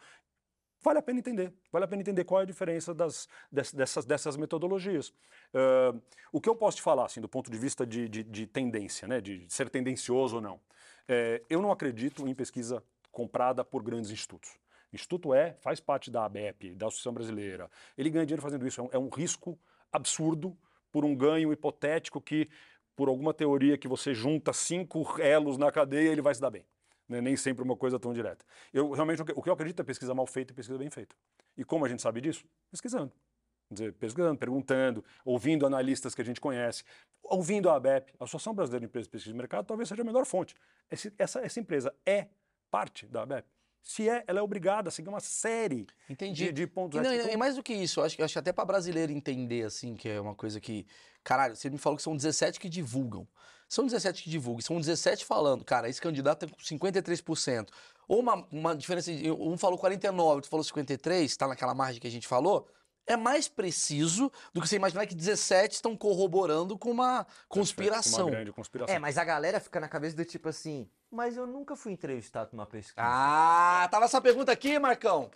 [0.82, 1.54] vale a pena entender.
[1.72, 5.10] Vale a pena entender qual é a diferença das, dessas, dessas metodologias.
[5.54, 8.48] Uh, o que eu posso te falar, assim, do ponto de vista de, de, de
[8.48, 10.60] tendência, né, de ser tendencioso ou não,
[11.08, 14.52] é, eu não acredito em pesquisa comprada por grandes institutos.
[14.92, 17.70] O Instituto é, faz parte da ABEP, da Associação Brasileira.
[17.98, 18.82] Ele ganha dinheiro fazendo isso.
[18.82, 19.58] É um, é um risco
[19.92, 20.58] absurdo
[20.92, 22.50] por um ganho hipotético que,
[22.96, 26.66] por alguma teoria que você junta cinco elos na cadeia, ele vai se dar bem
[27.12, 27.22] né?
[27.22, 28.46] nem sempre uma coisa tão direta.
[28.74, 31.16] Eu realmente o que eu acredito é pesquisa mal feita e pesquisa bem feita.
[31.58, 32.46] E como a gente sabe disso?
[32.72, 33.12] Pesquisando.
[33.68, 36.84] Quer dizer, pesquisando, perguntando, ouvindo analistas que a gente conhece,
[37.24, 40.06] ouvindo a ABEP, a Associação Brasileira de Empresas de Pesquisa de Mercado, talvez seja a
[40.06, 40.56] melhor fonte.
[40.90, 42.28] Esse, essa, essa empresa é
[42.70, 43.48] parte da ABEP.
[43.84, 47.38] Se é, ela é obrigada a seguir uma série de, de, pontos e, não, e
[47.38, 50.36] mais do que isso, eu acho, acho até para brasileiro entender, assim, que é uma
[50.36, 50.86] coisa que.
[51.24, 53.28] Caralho, você me falou que são 17 que divulgam.
[53.68, 57.70] São 17 que divulgam, são 17 falando, cara, esse candidato tem 53%.
[58.08, 62.08] Ou uma, uma diferença, de, um falou 49, outro falou 53, está naquela margem que
[62.08, 62.68] a gente falou.
[63.08, 68.28] É mais preciso do que você imaginar que 17 estão corroborando com uma conspiração.
[68.28, 68.96] Uma grande conspiração.
[68.96, 72.52] É, mas a galera fica na cabeça do tipo assim, mas eu nunca fui entrevistado
[72.54, 72.96] numa pesquisa.
[72.98, 75.30] Ah, tava essa pergunta aqui, Marcão.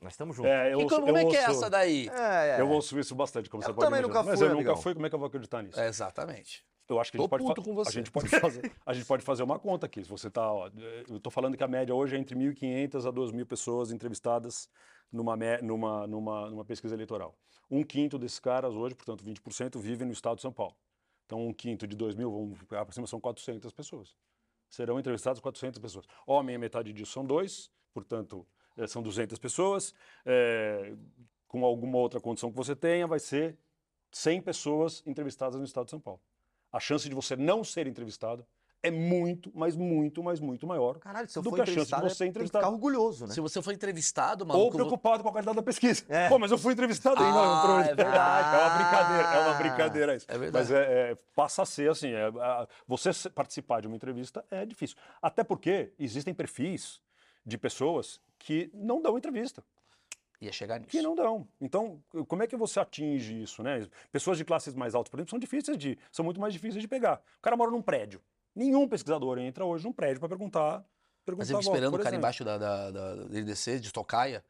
[0.00, 0.52] Nós estamos juntos.
[0.52, 2.08] É, eu, e como, eu é que é essa daí?
[2.08, 2.60] É, é.
[2.60, 4.08] Eu ouço isso bastante, como eu você pode imaginar.
[4.08, 4.72] Nunca fui, mas eu amigão.
[4.72, 5.80] nunca fui, como é que eu vou acreditar nisso?
[5.80, 6.64] É, exatamente.
[6.88, 9.58] Eu acho que a gente, pode a gente, pode fazer, a gente pode fazer uma
[9.58, 10.02] conta aqui.
[10.02, 10.70] Se você tá, ó,
[11.06, 14.70] eu estou falando que a média hoje é entre 1.500 a 2.000 pessoas entrevistadas
[15.12, 17.36] numa, numa, numa, numa pesquisa eleitoral.
[17.70, 20.74] Um quinto desses caras hoje, portanto 20%, vivem no estado de São Paulo.
[21.26, 24.16] Então um quinto de 2.000, vamos aproxima são 400 pessoas.
[24.68, 26.06] Serão entrevistadas 400 pessoas.
[26.26, 29.94] Homem, a metade disso são dois, portanto eh, são 200 pessoas.
[30.24, 30.94] É,
[31.46, 33.58] com alguma outra condição que você tenha, vai ser
[34.12, 36.20] 100 pessoas entrevistadas no estado de São Paulo
[36.72, 38.46] a chance de você não ser entrevistado
[38.82, 42.00] é muito, mas muito, mas muito maior Caralho, se eu do que a chance de
[42.00, 42.34] você entrevistado.
[42.34, 43.34] Tem que ficar orgulhoso, né?
[43.34, 44.66] Se você for entrevistado, maluco...
[44.66, 46.04] Ou preocupado com a qualidade da pesquisa.
[46.08, 46.28] É.
[46.28, 47.20] Pô, mas eu fui entrevistado.
[47.20, 48.48] Ah, é verdade.
[48.58, 50.26] É uma brincadeira, é uma brincadeira isso.
[50.28, 50.52] É verdade.
[50.52, 52.30] Mas é, é, passa a ser assim, é,
[52.86, 54.96] você participar de uma entrevista é difícil.
[55.20, 57.00] Até porque existem perfis
[57.44, 59.62] de pessoas que não dão entrevista.
[60.40, 60.90] Ia chegar nisso.
[60.90, 61.48] Que não dão.
[61.60, 63.86] Então, como é que você atinge isso, né?
[64.12, 66.86] Pessoas de classes mais altas, por exemplo, são difíceis de, são muito mais difíceis de
[66.86, 67.20] pegar.
[67.38, 68.20] O cara mora num prédio.
[68.54, 70.84] Nenhum pesquisador entra hoje num prédio para perguntar,
[71.24, 71.44] perguntar.
[71.44, 74.44] Mas ele esperando o cara embaixo da, da, da, da LDC, de tocaia.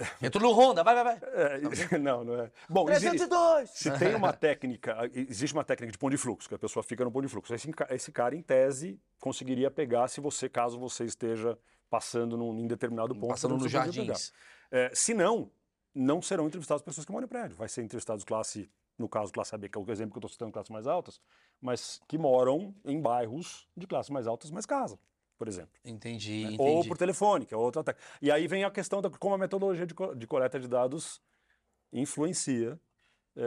[0.22, 1.20] Entrou no Honda, vai, vai, vai.
[1.34, 2.50] É, não, não é.
[2.68, 3.70] Bom, 302!
[3.70, 7.04] Se tem uma técnica, existe uma técnica de ponto de fluxo, que a pessoa fica
[7.04, 7.54] no ponto de fluxo.
[7.54, 11.58] Esse, esse cara, em tese, conseguiria pegar se você, caso você esteja
[11.90, 13.28] passando num, em determinado ponto.
[13.28, 14.32] Passando nos jardins.
[14.70, 15.50] É, se não,
[15.94, 17.56] não serão entrevistadas pessoas que moram em prédio.
[17.56, 20.30] Vai ser entrevistados classe, no caso, classe AB, que é o exemplo que eu estou
[20.30, 21.20] citando, classes mais altas,
[21.60, 24.98] mas que moram em bairros de classes mais altas, mas casa
[25.38, 25.72] por exemplo.
[25.82, 26.52] Entendi, né?
[26.52, 26.70] entendi.
[26.70, 28.06] Ou por telefone, que é outra técnica.
[28.20, 31.18] E aí vem a questão de como a metodologia de, co de coleta de dados
[31.90, 32.78] influencia
[33.34, 33.42] é,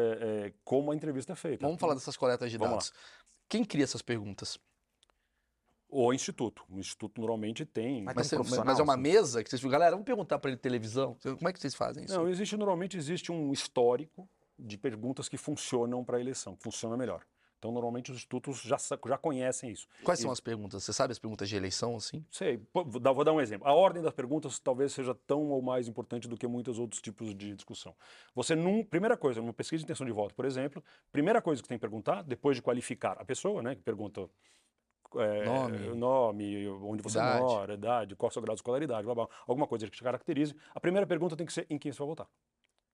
[0.48, 1.64] é, como a entrevista é feita.
[1.64, 2.90] Vamos falar dessas coletas de Vamos dados.
[2.90, 2.96] Lá.
[3.48, 4.58] Quem cria essas perguntas?
[5.88, 6.66] O instituto.
[6.68, 8.02] O instituto normalmente tem.
[8.02, 9.02] Mas, mas, um mas é uma assim.
[9.04, 11.16] mesa que vocês galera, vamos perguntar para ele televisão.
[11.22, 12.18] Como é que vocês fazem isso?
[12.18, 17.26] Não, existe normalmente existe um histórico de perguntas que funcionam para a eleição, funciona melhor.
[17.64, 18.76] Então, normalmente os institutos já,
[19.08, 19.88] já conhecem isso.
[20.04, 20.84] Quais são as perguntas?
[20.84, 22.26] Você sabe as perguntas de eleição, assim?
[22.30, 22.60] Sei.
[22.74, 23.66] Vou dar, vou dar um exemplo.
[23.66, 27.34] A ordem das perguntas talvez seja tão ou mais importante do que muitos outros tipos
[27.34, 27.96] de discussão.
[28.36, 31.70] Você, num, primeira coisa, numa pesquisa de intenção de voto, por exemplo, primeira coisa que
[31.70, 34.30] tem que perguntar, depois de qualificar a pessoa, né, que pergunta
[35.16, 35.78] é, nome.
[35.96, 37.42] nome, onde você idade.
[37.42, 40.04] mora, idade, qual é o seu grau de escolaridade, blá, blá, alguma coisa que te
[40.04, 40.54] caracterize.
[40.76, 42.28] A primeira pergunta tem que ser em quem você vai votar.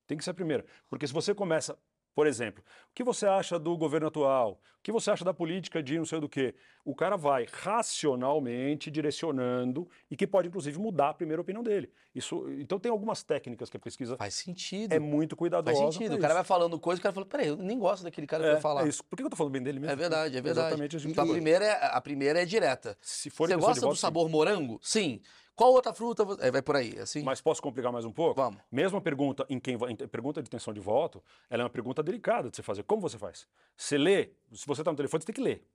[0.09, 0.65] Tem que ser a primeira.
[0.89, 1.77] Porque se você começa
[2.19, 4.59] por exemplo, o que você acha do governo atual?
[4.79, 6.53] O que você acha da política de não sei do que?
[6.83, 11.89] O cara vai racionalmente direcionando e que pode, inclusive, mudar a primeira opinião dele.
[12.13, 14.91] Isso, então tem algumas técnicas que a pesquisa faz sentido.
[14.91, 15.77] É muito cuidadosa.
[15.77, 16.15] Faz sentido.
[16.15, 18.49] O cara vai falando coisa, o cara fala, peraí, eu nem gosto daquele cara que
[18.49, 18.85] é, vai falar.
[18.85, 19.01] É isso.
[19.05, 19.93] Por que eu tô falando bem dele mesmo?
[19.93, 20.83] É verdade, é verdade.
[20.83, 21.19] Exatamente.
[21.19, 22.97] A, primeira é, a primeira é direta.
[23.01, 24.31] Se for Você gosta do sabor sim.
[24.33, 24.77] morango?
[24.81, 25.21] Sim.
[25.59, 26.23] Qual outra fruta?
[26.39, 27.21] É, vai por aí, assim.
[27.21, 28.41] Mas posso complicar mais um pouco?
[28.41, 28.61] Vamos.
[28.71, 32.49] Mesmo a pergunta em quem pergunta de intenção de voto, ela é uma pergunta delicada
[32.49, 32.83] de você fazer.
[32.83, 33.45] Como você faz?
[33.75, 35.67] Você lê, se você está no telefone, você tem que ler.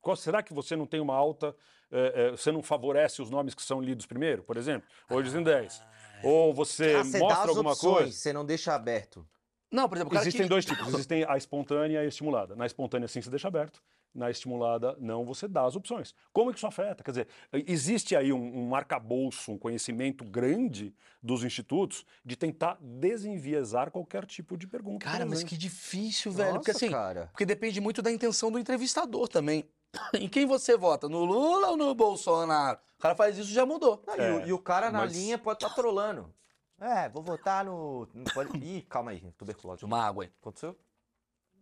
[0.00, 1.54] Qual, será que você não tem uma alta,
[1.92, 4.88] é, é, você não favorece os nomes que são lidos primeiro, por exemplo?
[5.08, 5.80] Hoje em 10.
[5.80, 8.10] Ah, Ou você, ah, você mostra alguma opções, coisa?
[8.10, 9.24] Você não deixa aberto.
[9.70, 10.48] Não, por exemplo, Existem que...
[10.48, 10.88] dois tipos.
[10.88, 12.56] Existem a espontânea e a estimulada.
[12.56, 13.80] Na espontânea, sim, você deixa aberto
[14.14, 16.14] na estimulada não, você dá as opções.
[16.32, 17.02] Como é que isso afeta?
[17.02, 17.28] Quer dizer,
[17.66, 24.56] existe aí um, um arcabouço, um conhecimento grande dos institutos de tentar desenviesar qualquer tipo
[24.56, 25.04] de pergunta.
[25.04, 26.54] Cara, mas que difícil, velho.
[26.54, 27.28] Nossa, porque assim, cara.
[27.32, 29.68] porque depende muito da intenção do entrevistador também.
[30.14, 31.08] Em quem você vota?
[31.08, 32.78] No Lula ou no Bolsonaro?
[32.98, 34.02] O cara faz isso já mudou.
[34.06, 35.12] Não, é, e, o, e, o, cara na mas...
[35.12, 36.32] linha pode estar tá trolando.
[36.80, 38.08] É, vou votar no.
[38.32, 38.56] Pode...
[38.58, 39.84] Ih, calma aí, tuberculose.
[39.84, 40.30] Uma água aí.
[40.40, 40.76] Aconteceu?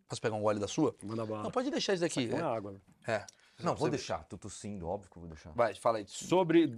[0.09, 0.95] Posso pegar um gole da sua?
[1.03, 1.43] Manda bala.
[1.43, 2.23] Não, pode deixar isso daqui.
[2.23, 2.81] Isso aqui é, é água.
[3.07, 3.27] É.
[3.63, 4.23] Não, vou deixar.
[4.25, 5.51] Tô tossindo, óbvio que eu vou deixar.
[5.51, 6.05] Vai, fala aí.
[6.07, 6.73] Sobre,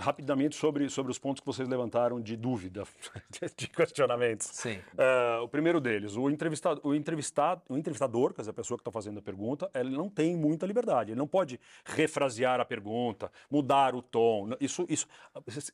[0.00, 2.84] rapidamente, sobre, sobre os pontos que vocês levantaram de dúvida,
[3.54, 4.48] de questionamentos.
[4.52, 4.78] Sim.
[4.94, 8.80] Uh, o primeiro deles, o entrevistado, o entrevistado, o entrevistador, quer dizer, a pessoa que
[8.80, 11.10] está fazendo a pergunta, ele não tem muita liberdade.
[11.10, 14.56] Ele não pode refrasear a pergunta, mudar o tom.
[14.58, 15.06] Isso, isso.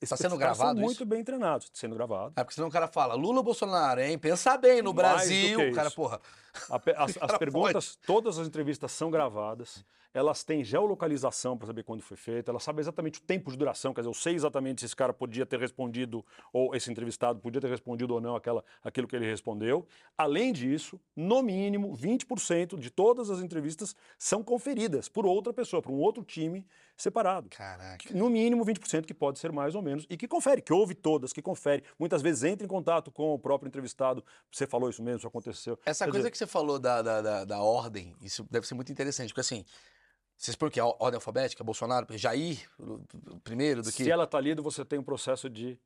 [0.03, 2.33] Está sendo gravado são muito bem treinados, sendo gravado.
[2.35, 4.19] É porque senão o cara fala, Lula ou Bolsonaro, hein?
[4.19, 5.71] Pensa bem no Mais Brasil.
[5.71, 6.21] O cara, porra.
[6.69, 8.07] A, as, as perguntas, pode.
[8.07, 12.81] todas as entrevistas são gravadas elas têm geolocalização para saber quando foi feita, elas sabem
[12.81, 15.59] exatamente o tempo de duração, quer dizer, eu sei exatamente se esse cara podia ter
[15.59, 19.87] respondido, ou esse entrevistado podia ter respondido ou não aquela, aquilo que ele respondeu.
[20.17, 25.93] Além disso, no mínimo, 20% de todas as entrevistas são conferidas por outra pessoa, por
[25.93, 27.49] um outro time separado.
[27.49, 28.13] Caraca.
[28.13, 31.33] No mínimo 20% que pode ser mais ou menos, e que confere, que ouve todas,
[31.33, 31.83] que confere.
[31.99, 34.25] Muitas vezes entra em contato com o próprio entrevistado.
[34.51, 35.79] Você falou isso mesmo, isso aconteceu.
[35.85, 36.31] Essa Quer coisa dizer...
[36.33, 39.65] que você falou da, da, da, da ordem, isso deve ser muito interessante, porque assim
[40.41, 42.67] vocês põem que a ordem alfabética, Bolsonaro, Jair,
[43.45, 44.05] primeiro do que.
[44.05, 45.79] Se ela está lida, você tem um processo de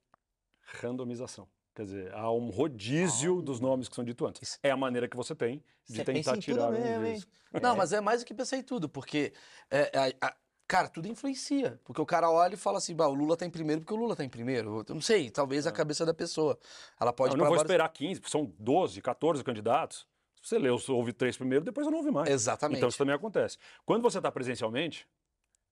[0.81, 1.49] randomização.
[1.75, 4.43] Quer dizer, há um rodízio ah, dos nomes que são ditos antes.
[4.43, 4.59] Isso.
[4.63, 8.01] É a maneira que você tem de você tentar tirar mesmo, um Não, mas é
[8.01, 9.33] mais do que pensar em tudo, porque
[9.69, 10.37] é, é, a,
[10.67, 11.79] Cara, tudo influencia.
[11.85, 13.97] Porque o cara olha e fala assim, bah, o Lula tá em primeiro porque o
[13.97, 14.85] Lula tá em primeiro.
[14.89, 15.73] Eu não sei, talvez a é.
[15.73, 16.59] cabeça da pessoa.
[16.99, 17.35] Ela pode.
[17.35, 17.71] Eu não vou vários...
[17.71, 20.07] esperar 15, são 12, 14 candidatos.
[20.45, 22.29] Você lê, ouve três primeiro, depois eu não ouve mais.
[22.29, 22.77] Exatamente.
[22.77, 23.57] Então isso também acontece.
[23.87, 25.09] Quando você está presencialmente,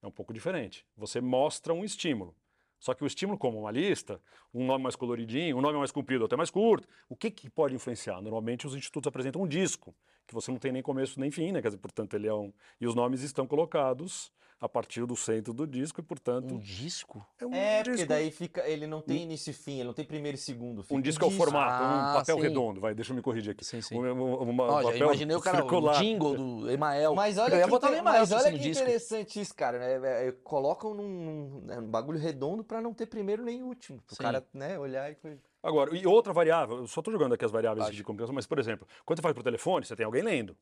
[0.03, 0.87] é um pouco diferente.
[0.97, 2.35] Você mostra um estímulo.
[2.81, 4.19] Só que o estímulo, como uma lista,
[4.53, 7.75] um nome mais coloridinho, um nome mais comprido, até mais curto, o que, que pode
[7.75, 8.23] influenciar?
[8.23, 9.95] Normalmente os institutos apresentam um disco,
[10.27, 11.61] que você não tem nem começo nem fim, né?
[11.61, 12.51] Quer dizer, portanto, ele é um.
[12.81, 14.33] E os nomes estão colocados
[14.63, 16.55] a partir do centro do disco e, portanto.
[16.55, 17.27] Um disco?
[17.41, 17.91] É, um é disco.
[17.91, 18.63] porque daí fica.
[18.65, 20.85] Ele não tem início e fim, ele não tem primeiro e segundo.
[20.89, 22.43] Um disco é o formato, ah, um papel sim.
[22.43, 22.81] redondo.
[22.81, 23.65] Vai, deixa eu me corrigir aqui.
[23.65, 23.99] Sim, sim.
[23.99, 25.97] Um, um, uma, Ó, papel imaginei o cara, circular.
[25.97, 27.13] o jingle do Emael.
[27.13, 29.81] Mas olha, eu ia botar que, Emael, mas olha que interessante isso, cara.
[29.81, 30.09] Né?
[30.09, 34.01] É, é, colocam num, num, num, bagulho redondo para não ter primeiro nem último.
[34.13, 35.17] O cara né, olhar e.
[35.61, 37.97] Agora, e outra variável, eu só estou jogando aqui as variáveis Acho.
[37.97, 40.57] de comunicação, mas, por exemplo, quando você faz por telefone, você tem alguém lendo.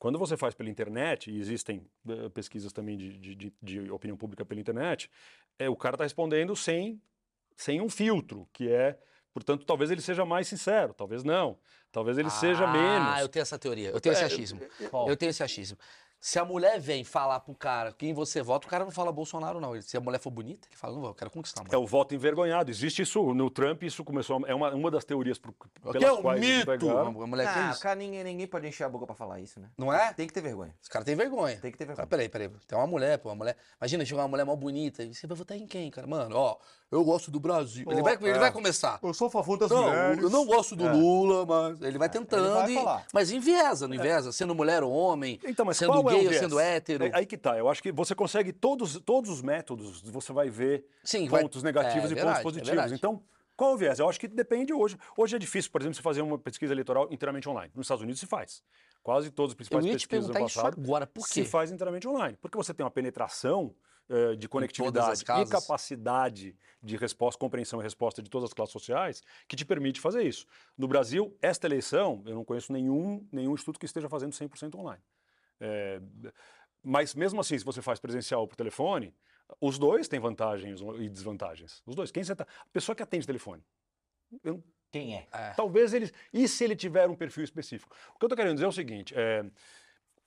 [0.00, 4.46] Quando você faz pela internet, e existem uh, pesquisas também de, de, de, opinião pública
[4.46, 5.10] pela internet,
[5.58, 7.00] é, o cara está respondendo sem,
[7.54, 8.98] sem um filtro, que é
[9.32, 11.56] Portanto, talvez ele seja mais sincero, talvez não.
[11.92, 13.08] Talvez ele ah, seja menos.
[13.08, 13.90] Ah, eu tenho essa teoria.
[13.90, 14.60] Eu tenho esse é, achismo.
[15.06, 15.78] Eu tenho esse achismo.
[16.20, 19.58] Se a mulher vem falar pro cara quem você vota, o cara não fala Bolsonaro,
[19.58, 19.80] não.
[19.80, 21.64] Se a mulher for bonita, ele fala, não, eu quero conquistar.
[21.70, 22.70] É o voto envergonhado.
[22.70, 24.46] Existe isso no Trump, isso começou.
[24.46, 26.66] É uma, uma das teorias por, pelas é um quais mito.
[26.66, 27.22] Pegaram.
[27.22, 29.70] A mulher ah, cara, ninguém, ninguém pode encher a boca pra falar isso, né?
[29.78, 30.12] Não é?
[30.12, 30.74] Tem que ter vergonha.
[30.82, 31.58] Os caras têm vergonha.
[31.58, 32.04] Tem que ter vergonha.
[32.04, 32.50] Ah, peraí, peraí.
[32.66, 33.56] Tem uma mulher, pô, uma mulher.
[33.80, 35.02] Imagina chegar uma mulher mal bonita.
[35.02, 36.06] E você vai votar em quem, cara?
[36.06, 36.58] Mano, ó,
[36.90, 37.84] eu gosto do Brasil.
[37.86, 38.38] Oh, ele, vai, ele é.
[38.38, 38.98] vai começar.
[39.02, 40.22] Eu sou a favor das não, mulheres.
[40.22, 40.92] Eu não gosto do é.
[40.92, 42.46] Lula, mas ele vai é, tentando.
[42.68, 44.32] Ele vai e, mas enviesa, não enviesa?
[44.32, 47.04] Sendo mulher ou homem, então, mas sendo gay ou sendo hétero.
[47.04, 47.56] É, aí que tá.
[47.58, 51.72] Eu acho que você consegue todos, todos os métodos, você vai ver Sim, pontos vai...
[51.72, 52.92] negativos é, e verdade, pontos é positivos.
[52.92, 53.22] É então,
[53.60, 53.98] qual o viés?
[53.98, 54.96] Eu acho que depende hoje.
[55.14, 57.70] Hoje é difícil, por exemplo, você fazer uma pesquisa eleitoral inteiramente online.
[57.74, 58.62] Nos Estados Unidos se faz.
[59.02, 61.06] Quase todas as principais pesquisas do passado agora.
[61.06, 61.34] Por quê?
[61.34, 62.38] se faz inteiramente online.
[62.40, 63.74] Porque você tem uma penetração
[64.08, 69.22] uh, de conectividade e capacidade de resposta, compreensão e resposta de todas as classes sociais
[69.46, 70.46] que te permite fazer isso.
[70.74, 75.02] No Brasil, esta eleição, eu não conheço nenhum, nenhum instituto que esteja fazendo 100% online.
[75.60, 76.00] É,
[76.82, 79.14] mas mesmo assim, se você faz presencial por telefone,
[79.60, 81.82] os dois têm vantagens e desvantagens.
[81.86, 82.10] Os dois.
[82.10, 82.44] Quem você tá?
[82.44, 83.62] A pessoa que atende telefone.
[84.42, 84.62] Eu...
[84.90, 85.28] Quem é?
[85.32, 85.50] é?
[85.50, 86.12] Talvez eles.
[86.32, 87.94] E se ele tiver um perfil específico?
[88.14, 89.44] O que eu estou querendo dizer é o seguinte: é,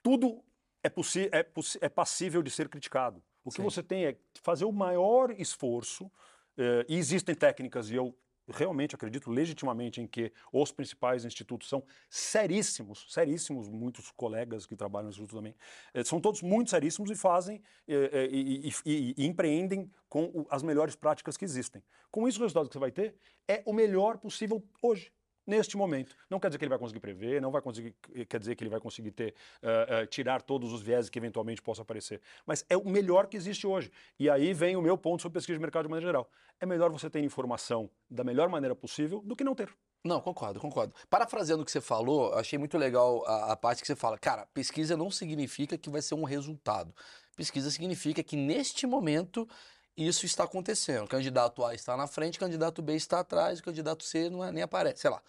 [0.01, 0.43] tudo
[0.83, 1.45] é, é,
[1.81, 3.21] é passível de ser criticado.
[3.43, 3.57] O Sim.
[3.57, 6.09] que você tem é fazer o maior esforço,
[6.57, 8.15] é, e existem técnicas, e eu
[8.47, 15.06] realmente acredito legitimamente em que os principais institutos são seríssimos, seríssimos, muitos colegas que trabalham
[15.06, 15.56] no instituto também,
[15.93, 20.45] eh, são todos muito seríssimos e fazem eh, eh, e, e, e, e empreendem com
[20.49, 21.84] as melhores práticas que existem.
[22.12, 23.15] Com isso, o resultado que você vai ter
[23.47, 25.12] é o melhor possível hoje
[25.45, 26.15] neste momento.
[26.29, 27.95] Não quer dizer que ele vai conseguir prever, não vai conseguir,
[28.27, 31.62] quer dizer que ele vai conseguir ter, uh, uh, tirar todos os viéses que eventualmente
[31.62, 32.21] possam aparecer.
[32.45, 33.91] Mas é o melhor que existe hoje.
[34.19, 36.29] E aí vem o meu ponto sobre pesquisa de mercado de maneira geral.
[36.60, 39.69] É melhor você ter informação da melhor maneira possível do que não ter.
[40.06, 40.93] Não, concordo, concordo.
[41.10, 44.17] Parafraseando o que você falou, achei muito legal a, a parte que você fala.
[44.17, 46.93] Cara, pesquisa não significa que vai ser um resultado.
[47.38, 49.47] Pesquisa significa que neste momento
[49.95, 51.06] isso está acontecendo.
[51.06, 54.43] O candidato A está na frente, o candidato B está atrás, o candidato C não
[54.43, 55.21] é, nem aparece, sei lá.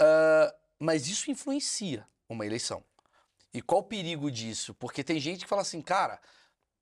[0.00, 2.82] Uh, mas isso influencia uma eleição.
[3.54, 4.74] E qual o perigo disso?
[4.74, 6.18] Porque tem gente que fala assim, cara,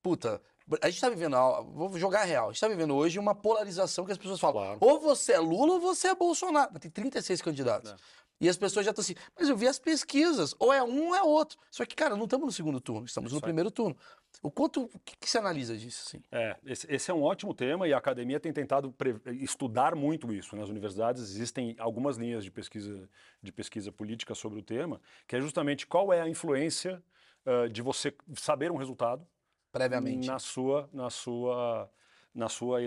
[0.02, 0.40] puta,
[0.80, 1.37] a gente está vivendo,
[1.72, 4.78] vou jogar real, a gente está vivendo hoje uma polarização que as pessoas falam, claro.
[4.80, 6.78] ou você é Lula ou você é Bolsonaro.
[6.78, 7.90] Tem 36 candidatos.
[7.90, 7.96] É.
[8.40, 11.14] E as pessoas já estão assim, mas eu vi as pesquisas, ou é um ou
[11.14, 11.59] é outro.
[11.70, 13.94] Só que, cara, não estamos no segundo turno, estamos no primeiro turno.
[14.42, 16.05] O quanto, o que, que você analisa disso?
[16.07, 16.22] Assim?
[16.33, 18.94] É, esse, esse, é um ótimo tema e a academia tem tentado
[19.40, 20.57] estudar muito isso.
[20.57, 23.07] Nas universidades existem algumas linhas de pesquisa,
[23.42, 27.03] de pesquisa política sobre o tema, que é justamente qual é a influência
[27.44, 29.26] uh, de você saber um resultado
[29.70, 31.90] previamente na sua, na sua
[32.34, 32.78] na sua,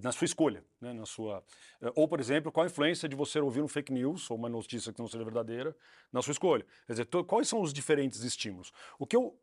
[0.00, 0.92] na sua escolha, né?
[0.92, 1.42] na sua,
[1.80, 4.48] eh, ou, por exemplo, qual a influência de você ouvir um fake news ou uma
[4.48, 5.76] notícia que não seja verdadeira
[6.12, 6.64] na sua escolha.
[6.86, 8.72] Quer dizer, quais são os diferentes estímulos?
[8.98, 9.36] O que eu,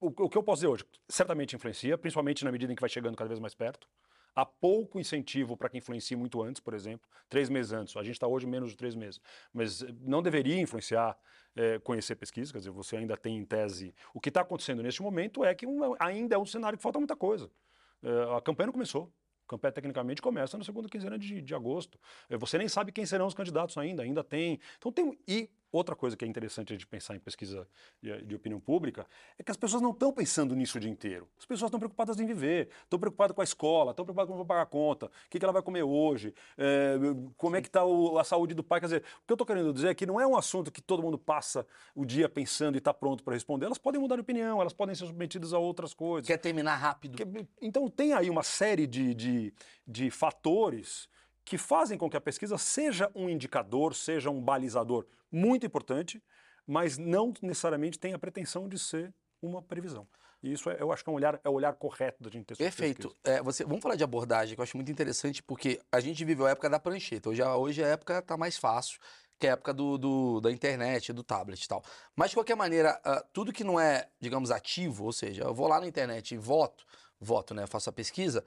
[0.00, 0.84] o, o que eu posso dizer hoje?
[1.08, 3.86] Certamente influencia, principalmente na medida em que vai chegando cada vez mais perto.
[4.34, 7.94] Há pouco incentivo para que influencie muito antes, por exemplo, três meses antes.
[7.96, 9.20] A gente está hoje menos de três meses.
[9.52, 11.18] Mas eh, não deveria influenciar
[11.54, 13.94] é, conhecer pesquisa, quer dizer, você ainda tem em tese.
[14.14, 16.98] O que está acontecendo neste momento é que um, ainda é um cenário que falta
[16.98, 17.50] muita coisa.
[18.02, 19.12] É, a campanha não começou.
[19.46, 21.98] A campanha tecnicamente começa na segunda quinzena de, de agosto.
[22.28, 24.58] É, você nem sabe quem serão os candidatos ainda, ainda tem.
[24.78, 25.18] Então tem.
[25.26, 27.66] E Outra coisa que é interessante de pensar em pesquisa
[28.02, 29.06] de, de opinião pública
[29.38, 31.26] é que as pessoas não estão pensando nisso o dia inteiro.
[31.38, 34.38] As pessoas estão preocupadas em viver, estão preocupadas com a escola, estão preocupadas com como
[34.38, 36.96] vão pagar a conta, o que, que ela vai comer hoje, é,
[37.36, 37.82] como é que está
[38.18, 38.80] a saúde do pai.
[38.80, 40.82] Quer dizer, o que eu estou querendo dizer é que não é um assunto que
[40.82, 43.66] todo mundo passa o dia pensando e está pronto para responder.
[43.66, 46.26] Elas podem mudar de opinião, elas podem ser submetidas a outras coisas.
[46.26, 47.18] Quer terminar rápido.
[47.60, 49.54] Então tem aí uma série de, de,
[49.86, 51.08] de fatores
[51.44, 56.22] que fazem com que a pesquisa seja um indicador, seja um balizador muito importante,
[56.66, 60.06] mas não necessariamente tem a pretensão de ser uma previsão.
[60.42, 62.46] E isso é, eu acho que é um olhar, é o olhar correto da gente
[62.46, 63.14] ter Perfeito.
[63.22, 66.46] É, você, vamos falar de abordagem, que eu acho muito interessante, porque a gente viveu
[66.46, 67.30] a época da prancheta.
[67.30, 68.98] Hoje, hoje a época está mais fácil,
[69.38, 71.82] que é a época do, do, da internet, do tablet e tal.
[72.16, 75.68] Mas, de qualquer maneira, uh, tudo que não é, digamos, ativo, ou seja, eu vou
[75.68, 76.84] lá na internet e voto,
[77.20, 78.44] voto, né, faço a pesquisa,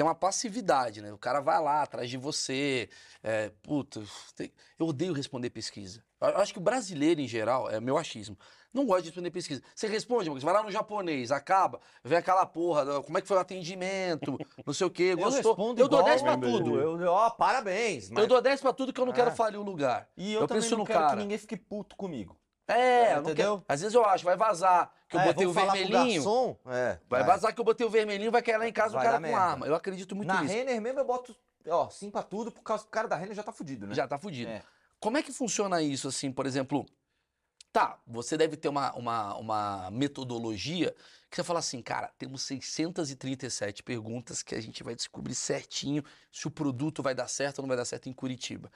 [0.00, 1.12] tem uma passividade, né?
[1.12, 2.88] O cara vai lá atrás de você.
[3.22, 4.02] É, puta,
[4.34, 4.50] tem...
[4.78, 6.02] eu odeio responder pesquisa.
[6.18, 8.34] Eu acho que o brasileiro, em geral, é meu achismo,
[8.72, 9.62] não gosta de responder pesquisa.
[9.74, 13.36] Você responde, você vai lá no japonês, acaba, vem aquela porra, como é que foi
[13.36, 15.54] o atendimento, não sei o quê, gostou.
[15.58, 16.80] Eu, eu dou 10 pra tudo.
[16.80, 18.08] Eu, ó, parabéns.
[18.08, 18.22] Mas...
[18.22, 19.34] Eu dou 10 pra tudo que eu não quero é.
[19.34, 20.08] falir o lugar.
[20.16, 21.10] E eu, eu também não quero cara.
[21.10, 22.39] que ninguém fique puto comigo.
[22.70, 23.34] É, entendeu?
[23.34, 23.64] Quero...
[23.68, 26.22] Às vezes eu acho, vai vazar que eu é, botei o vermelhinho.
[26.22, 28.94] Garçom, é, vai, vai vazar que eu botei o vermelhinho, vai cair lá em casa
[28.94, 29.66] vai o cara com arma.
[29.66, 30.54] Eu acredito muito Na nisso.
[30.54, 31.34] Na Renner mesmo eu boto
[31.68, 33.94] ó, sim pra tudo, por causa que o cara da renda já tá fudido, né?
[33.94, 34.50] Já tá fudido.
[34.50, 34.62] É.
[34.98, 36.86] Como é que funciona isso, assim, por exemplo?
[37.72, 40.94] Tá, você deve ter uma, uma, uma metodologia
[41.30, 46.02] que você fala assim, cara, temos 637 perguntas que a gente vai descobrir certinho
[46.32, 48.72] se o produto vai dar certo ou não vai dar certo em Curitiba.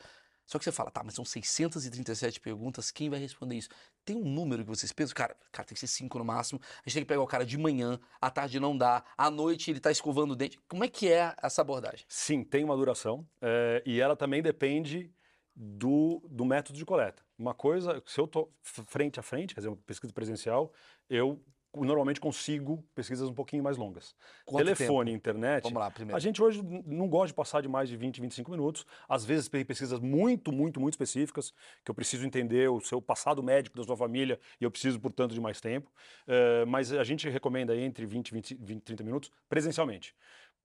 [0.46, 3.68] Só que você fala, tá, mas são 637 perguntas, quem vai responder isso?
[4.04, 5.14] Tem um número que vocês pensam?
[5.14, 6.60] Cara, cara, tem que ser cinco no máximo.
[6.62, 9.70] A gente tem que pegar o cara de manhã, à tarde não dá, à noite
[9.70, 10.58] ele tá escovando o dente.
[10.68, 12.04] Como é que é essa abordagem?
[12.08, 15.10] Sim, tem uma duração é, e ela também depende
[15.54, 17.22] do, do método de coleta.
[17.38, 20.72] Uma coisa, se eu estou frente a frente, quer dizer, uma pesquisa presencial,
[21.08, 21.42] eu
[21.76, 24.14] normalmente consigo pesquisas um pouquinho mais longas.
[24.44, 25.16] Quanto Telefone, tempo?
[25.16, 25.62] internet.
[25.64, 26.16] Vamos lá, primeiro.
[26.16, 28.86] A gente hoje não gosta de passar de mais de 20, 25 minutos.
[29.08, 31.52] Às vezes tem pesquisas muito, muito, muito específicas,
[31.84, 35.32] que eu preciso entender o seu passado médico da sua família e eu preciso, portanto,
[35.34, 35.90] de mais tempo.
[36.26, 40.14] Uh, mas a gente recomenda entre 20, 20, 20 30 minutos presencialmente.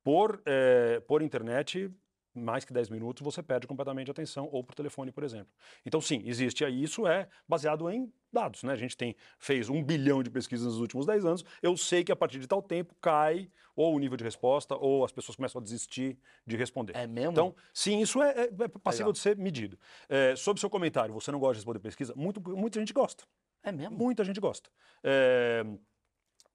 [0.03, 1.91] Por, eh, por internet,
[2.39, 5.53] mais que 10 minutos, você perde completamente a atenção, ou por telefone, por exemplo.
[5.85, 8.73] Então, sim, existe aí, isso é baseado em dados, né?
[8.73, 12.11] A gente tem, fez um bilhão de pesquisas nos últimos 10 anos, eu sei que
[12.11, 15.61] a partir de tal tempo cai ou o nível de resposta, ou as pessoas começam
[15.61, 16.95] a desistir de responder.
[16.95, 17.31] É mesmo?
[17.31, 19.79] Então, sim, isso é, é, é passível de ser medido.
[20.07, 22.13] É, sobre seu comentário, você não gosta de responder pesquisa?
[22.15, 23.23] Muito, muita gente gosta.
[23.63, 23.97] É mesmo?
[23.97, 24.69] Muita gente gosta.
[25.03, 25.65] É,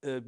[0.02, 0.22] é,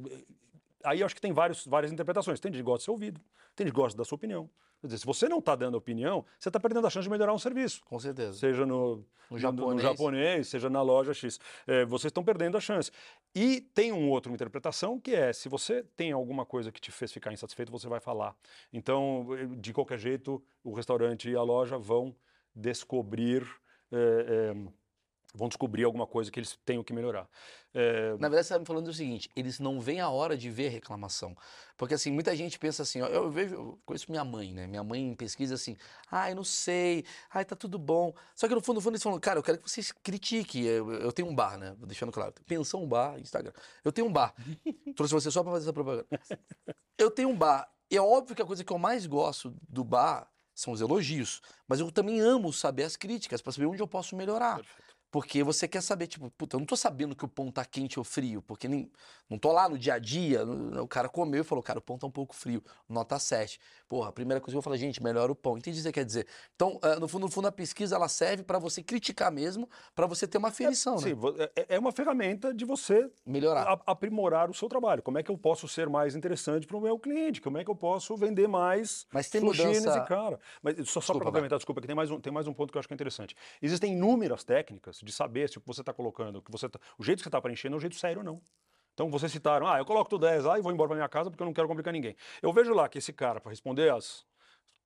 [0.83, 2.39] aí eu acho que tem vários, várias interpretações.
[2.39, 3.21] Tem gente que gosta de ser ouvido,
[3.55, 4.49] tem gente que gosta da sua opinião.
[4.79, 7.33] Quer dizer, se você não está dando opinião, você está perdendo a chance de melhorar
[7.33, 7.81] um serviço.
[7.85, 8.37] Com certeza.
[8.37, 9.75] Seja no, no, japonês.
[9.75, 10.47] no japonês.
[10.47, 11.39] seja na loja X.
[11.65, 12.91] É, vocês estão perdendo a chance.
[13.33, 17.11] E tem uma outra interpretação que é, se você tem alguma coisa que te fez
[17.11, 18.35] ficar insatisfeito, você vai falar.
[18.71, 22.15] Então, de qualquer jeito, o restaurante e a loja vão
[22.55, 23.47] descobrir...
[23.91, 24.86] É, é,
[25.37, 27.29] vão descobrir alguma coisa que eles tenham que melhorar.
[27.73, 28.11] É...
[28.17, 30.69] Na verdade, você está me falando o seguinte: eles não veem a hora de ver
[30.69, 31.35] reclamação.
[31.77, 34.65] Porque assim, muita gente pensa assim, ó, eu vejo, eu conheço minha mãe, né?
[34.65, 35.77] Minha mãe pesquisa assim,
[36.09, 38.13] ai, não sei, ai, tá tudo bom.
[38.35, 40.63] Só que no fundo, no fundo, eles falam, cara, eu quero que vocês critiquem.
[40.63, 41.75] Eu, eu tenho um bar, né?
[41.85, 42.33] Deixando claro.
[42.47, 43.53] Pensão bar, Instagram.
[43.85, 44.33] Eu tenho um bar.
[44.95, 46.07] Trouxe você só para fazer essa propaganda.
[46.97, 47.71] Eu tenho um bar.
[47.89, 50.27] E é óbvio que a coisa que eu mais gosto do bar
[50.57, 51.41] são os elogios.
[51.67, 54.55] Mas eu também amo saber as críticas, para saber onde eu posso melhorar.
[54.55, 54.86] Perfeito.
[55.09, 57.97] Porque você quer saber, tipo, puta, eu não tô sabendo que o pão tá quente
[57.97, 58.91] ou frio, porque nem,
[59.29, 61.97] não tô lá no dia a dia, o cara comeu e falou, cara, o pão
[61.97, 63.59] tá um pouco frio, nota 7.
[63.87, 65.57] Porra, a primeira coisa que eu vou falar, gente, melhora o pão.
[65.57, 66.27] Entendi o que você quer dizer.
[66.55, 70.05] Então, uh, no, fundo, no fundo, a pesquisa, ela serve para você criticar mesmo, para
[70.05, 71.01] você ter uma aferição, é, né?
[71.03, 71.17] Sim,
[71.55, 75.01] é, é uma ferramenta de você melhorar, aprimorar o seu trabalho.
[75.01, 77.41] Como é que eu posso ser mais interessante para o meu cliente?
[77.41, 79.67] Como é que eu posso vender mais Mas tem mudança...
[79.69, 80.37] nesse cara?
[80.61, 82.77] Mas só, só para complementar, desculpa, que tem mais, um, tem mais um ponto que
[82.77, 83.35] eu acho que é interessante.
[83.61, 87.03] Existem inúmeras técnicas de saber se o que você está colocando, que você tá, o
[87.03, 88.41] jeito que você está preenchendo é um jeito sério ou não.
[88.93, 91.29] Então vocês citaram, ah, eu coloco tudo 10 lá e vou embora para minha casa
[91.29, 92.15] porque eu não quero complicar ninguém.
[92.41, 94.25] Eu vejo lá que esse cara, para responder as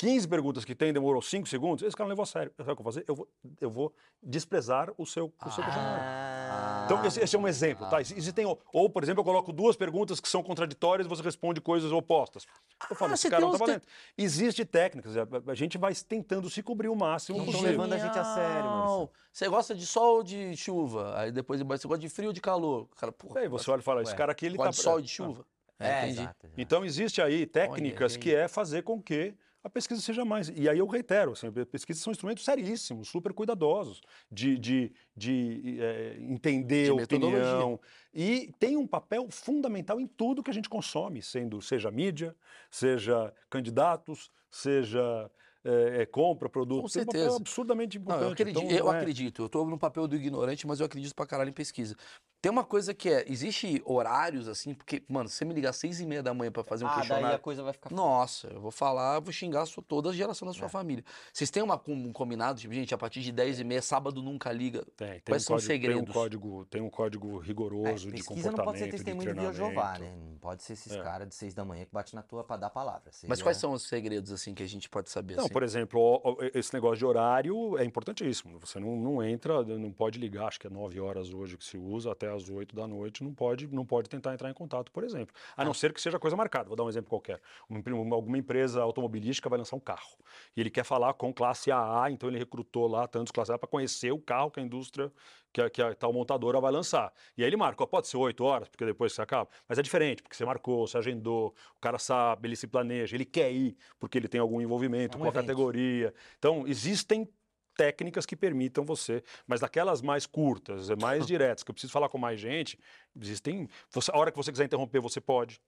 [0.02, 2.52] 15 perguntas que tem, demorou 5 segundos, esse cara não levou a sério.
[2.58, 3.06] Sabe o que eu vou fazer?
[3.08, 3.28] Eu vou,
[3.62, 3.94] eu vou
[4.24, 6.04] desprezar o seu, o seu questionário.
[6.04, 8.02] Ah, então, esse, esse, é um exemplo, tá?
[8.02, 11.62] Existem, ou, ou, por exemplo, eu coloco duas perguntas que são contraditórias e você responde
[11.62, 12.48] coisas opostas.
[12.90, 13.82] Eu falo, ah, esse cara não tá valendo.
[13.82, 13.88] Te...
[14.18, 18.18] Existe técnicas, a gente vai tentando se cobrir o máximo Não estão levando a gente
[18.18, 19.10] a sério, mano.
[19.32, 21.20] Você gosta de sol ou de chuva?
[21.20, 22.88] Aí depois você gosta de frio ou de calor?
[22.98, 24.72] Cara, porra, aí você olha e fala, esse cara aqui ele tá...
[24.72, 25.46] de sol e de chuva?
[25.80, 26.54] É, é exato, exato.
[26.58, 30.50] Então, existe aí técnicas que é fazer com que a pesquisa seja mais.
[30.50, 34.02] E aí eu reitero, assim, pesquisas são instrumentos seríssimos, super cuidadosos,
[34.32, 37.80] de, de, de é, entender de opinião.
[38.14, 42.36] E tem um papel fundamental em tudo que a gente consome, sendo seja mídia,
[42.70, 45.30] seja candidatos, seja
[45.64, 46.82] é, é, compra produto.
[46.82, 47.18] Com certeza.
[47.18, 48.22] um papel absurdamente importante.
[48.22, 48.98] Não, eu acredito, então, eu, é...
[48.98, 51.96] acredito, eu estou no papel do ignorante, mas eu acredito pra caralho em pesquisa.
[52.42, 55.76] Tem uma coisa que é, existe horários assim, porque, mano, se você me ligar às
[55.76, 57.28] seis e meia da manhã para fazer um ah, questionário...
[57.28, 57.94] daí a coisa vai ficar...
[57.94, 60.70] Nossa, eu vou falar, vou xingar sua, toda a geração da sua é.
[60.70, 61.06] família.
[61.32, 64.52] Vocês têm uma, um combinado, tipo, gente, a partir de dez e meia, sábado nunca
[64.52, 64.84] liga?
[64.98, 66.02] Tem, tem Quais um são código, os segredos?
[66.02, 69.40] Tem um código, tem um código rigoroso é, de comportamento, não pode ser testemunho de,
[69.40, 70.12] de Jeová, né?
[70.18, 71.04] Não pode ser esses é.
[71.04, 73.12] caras de seis da manhã que bate na tua para dar palavra.
[73.28, 75.36] Mas quais são os segredos, assim, que a gente pode saber?
[75.36, 75.54] Não, assim?
[75.54, 78.60] por exemplo, esse negócio de horário é importantíssimo.
[78.60, 81.78] Você não, não entra, não pode ligar, acho que é nove horas hoje que se
[81.78, 85.04] usa, até as oito da noite não pode, não pode tentar entrar em contato, por
[85.04, 85.36] exemplo.
[85.56, 86.68] A não ser que seja coisa marcada.
[86.68, 87.42] Vou dar um exemplo qualquer.
[87.70, 90.18] Uma, alguma empresa automobilística vai lançar um carro.
[90.56, 93.68] E ele quer falar com classe AA, então ele recrutou lá tantos classe A para
[93.68, 95.12] conhecer o carro que a indústria,
[95.52, 97.14] que a, que a tal montadora vai lançar.
[97.38, 99.50] E aí ele marca, pode ser oito horas, porque depois você acaba.
[99.68, 103.26] Mas é diferente, porque você marcou, você agendou, o cara sabe, ele se planeja, ele
[103.26, 105.42] quer ir, porque ele tem algum envolvimento é um com a evento.
[105.42, 106.14] categoria.
[106.38, 107.28] Então, existem
[107.76, 112.18] técnicas que permitam você, mas daquelas mais curtas, mais diretas, que eu preciso falar com
[112.18, 112.78] mais gente,
[113.20, 113.68] existem.
[113.92, 115.62] Você, a hora que você quiser interromper, você pode.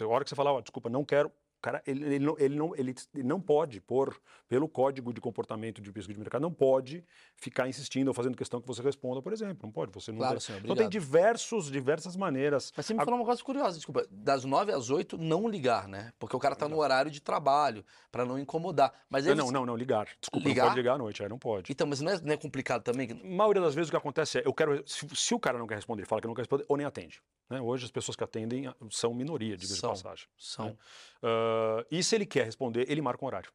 [0.00, 2.76] A hora que você falar, oh, desculpa, não quero, cara, ele, ele, não, ele, não,
[2.76, 4.16] ele não pode pôr,
[4.48, 7.04] pelo código de comportamento de pesquisa de mercado, não pode
[7.34, 9.58] ficar insistindo ou fazendo questão que você responda, por exemplo.
[9.62, 9.92] Não pode.
[9.92, 12.72] Você não claro, senhor, então tem diversos, diversas maneiras.
[12.76, 14.06] Mas você me falou uma coisa curiosa, desculpa.
[14.10, 16.12] Das 9 às 8, não ligar, né?
[16.18, 18.92] Porque o cara está no horário de trabalho, para não incomodar.
[19.10, 20.08] Mas não, não, não, ligar.
[20.20, 20.62] Desculpa, ligar?
[20.62, 21.72] não pode ligar à noite, aí não pode.
[21.72, 23.10] Então, mas não é, não é complicado também?
[23.10, 24.82] A maioria das vezes o que acontece é, eu quero.
[24.86, 26.86] Se, se o cara não quer responder, ele fala que não quer responder, ou nem
[26.86, 27.20] atende.
[27.48, 27.60] Né?
[27.60, 30.26] Hoje as pessoas que atendem são minoria, de passagem.
[30.36, 30.66] São.
[30.66, 30.76] Né?
[31.22, 31.45] Uh,
[31.90, 33.50] e se ele quer responder, ele marca um horário.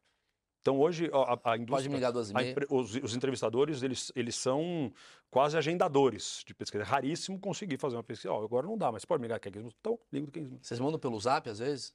[0.62, 2.34] Então hoje a, a indústria, Pode me ligar duas e
[2.70, 4.92] os, os, entrevistadores eles, eles são
[5.28, 6.84] quase agendadores de pesquisa.
[6.84, 8.32] É raríssimo conseguir fazer uma pesquisa.
[8.32, 9.78] Oh, agora não dá, mas pode me ligar aqui 15 minutos.
[9.80, 10.68] Então, ligo do 15 minutos.
[10.68, 11.92] Vocês mandam pelo zap às vezes?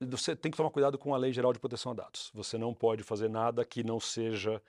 [0.00, 2.30] Você tem que tomar cuidado com a Lei Geral de Proteção a Dados.
[2.34, 4.62] Você não pode fazer nada que não seja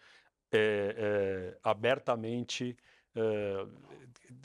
[0.51, 2.77] é, é, abertamente
[3.17, 3.67] é,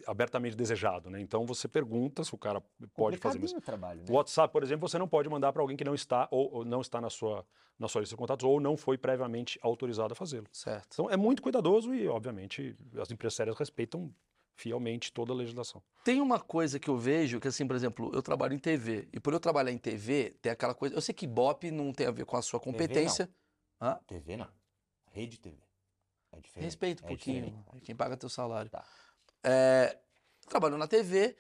[0.07, 1.21] abertamente desejado, né?
[1.21, 2.63] Então você pergunta se o cara
[2.95, 3.61] pode fazer isso.
[3.61, 4.07] Trabalho, né?
[4.09, 6.65] O WhatsApp, por exemplo, você não pode mandar para alguém que não está ou, ou,
[6.65, 7.45] não está na sua
[7.79, 10.47] na sua lista de contatos ou não foi previamente autorizado a fazê-lo.
[10.53, 10.89] Certo.
[10.93, 14.15] Então é muito cuidadoso e, obviamente, as empresas sérias respeitam
[14.55, 15.83] fielmente toda a legislação.
[16.05, 19.19] Tem uma coisa que eu vejo que, assim, por exemplo, eu trabalho em TV e
[19.19, 20.95] por eu trabalhar em TV tem aquela coisa.
[20.95, 23.27] Eu sei que BOP não tem a ver com a sua competência.
[23.27, 23.37] TV
[23.81, 23.89] não.
[23.89, 24.01] Hã?
[24.07, 24.49] TV não.
[25.11, 25.59] Rede TV.
[26.33, 26.65] É diferente.
[26.65, 27.45] Respeita um é pouquinho.
[27.47, 27.81] diferente.
[27.85, 28.71] Quem paga teu salário.
[28.71, 28.85] Tá.
[29.45, 29.97] É,
[30.49, 31.37] trabalho na TV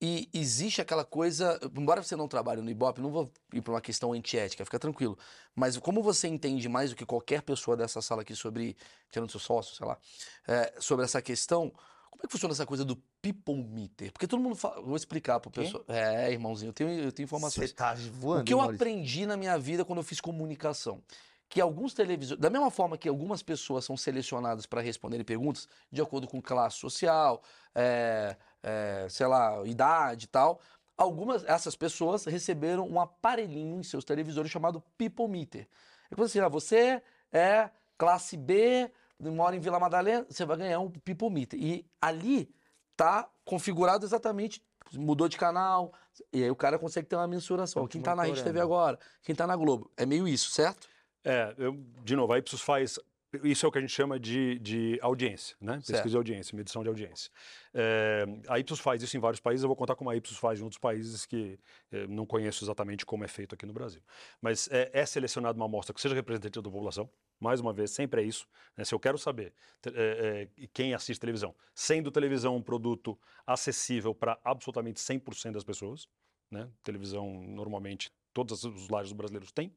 [0.00, 1.58] e existe aquela coisa.
[1.76, 5.18] Embora você não trabalhe no Ibope, não vou ir para uma questão antiética, fica tranquilo.
[5.54, 8.76] Mas como você entende mais do que qualquer pessoa dessa sala aqui sobre.
[9.10, 9.98] tirando seu sócio, sei lá,
[10.46, 11.72] é, sobre essa questão.
[12.10, 14.10] Como é que funciona essa coisa do people meter?
[14.10, 15.84] Porque todo mundo fala, vou explicar pro pessoal.
[15.86, 17.68] É, irmãozinho, eu tenho, eu tenho informações.
[17.68, 18.40] Você tá voando.
[18.40, 18.76] O que eu Maurício.
[18.76, 21.02] aprendi na minha vida quando eu fiz comunicação?
[21.48, 26.02] Que alguns televisores, da mesma forma que algumas pessoas são selecionadas para responderem perguntas de
[26.02, 27.42] acordo com classe social,
[27.74, 30.60] é, é, sei lá, idade e tal,
[30.96, 35.68] algumas essas pessoas receberam um aparelhinho em seus televisores chamado People Meter.
[36.10, 38.90] É como assim, ah, você é classe B,
[39.20, 41.58] mora em Vila Madalena, você vai ganhar um People Meter.
[41.60, 42.52] E ali
[42.96, 44.62] tá configurado exatamente,
[44.94, 45.92] mudou de canal,
[46.32, 47.86] e aí o cara consegue ter uma mensuração.
[47.86, 49.90] Quem tá na Rede TV agora, quem tá na Globo.
[49.96, 50.88] É meio isso, certo?
[51.26, 53.00] É, eu, de novo, a Ipsos faz.
[53.42, 55.74] Isso é o que a gente chama de, de audiência, né?
[55.74, 56.10] Pesquisa Certo.
[56.10, 57.30] de audiência, medição de audiência.
[57.74, 60.60] É, a Ipsos faz isso em vários países, eu vou contar como a Ipsos faz
[60.60, 61.58] em outros países que
[61.90, 64.00] eh, não conheço exatamente como é feito aqui no Brasil.
[64.40, 68.22] Mas é, é selecionada uma amostra que seja representativa da população, mais uma vez, sempre
[68.22, 68.46] é isso.
[68.76, 68.84] né?
[68.84, 69.52] Se eu quero saber
[69.92, 76.08] é, é, quem assiste televisão, sendo televisão um produto acessível para absolutamente 100% das pessoas,
[76.50, 76.70] né?
[76.84, 79.74] televisão normalmente todos os lares brasileiros têm,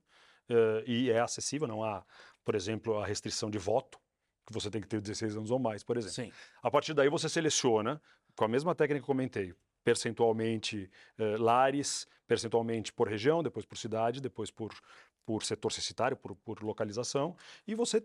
[0.50, 2.04] eh, e é acessível, não há,
[2.44, 4.00] por exemplo, a restrição de voto,
[4.46, 6.16] que você tem que ter 16 anos ou mais, por exemplo.
[6.16, 6.32] Sim.
[6.64, 8.02] A partir daí você seleciona,
[8.36, 13.78] com a mesma técnica que eu comentei, percentualmente eh, lares, percentualmente por região, depois por
[13.78, 14.74] cidade, depois por,
[15.24, 17.36] por setor censitário, por, por localização,
[17.68, 18.04] e você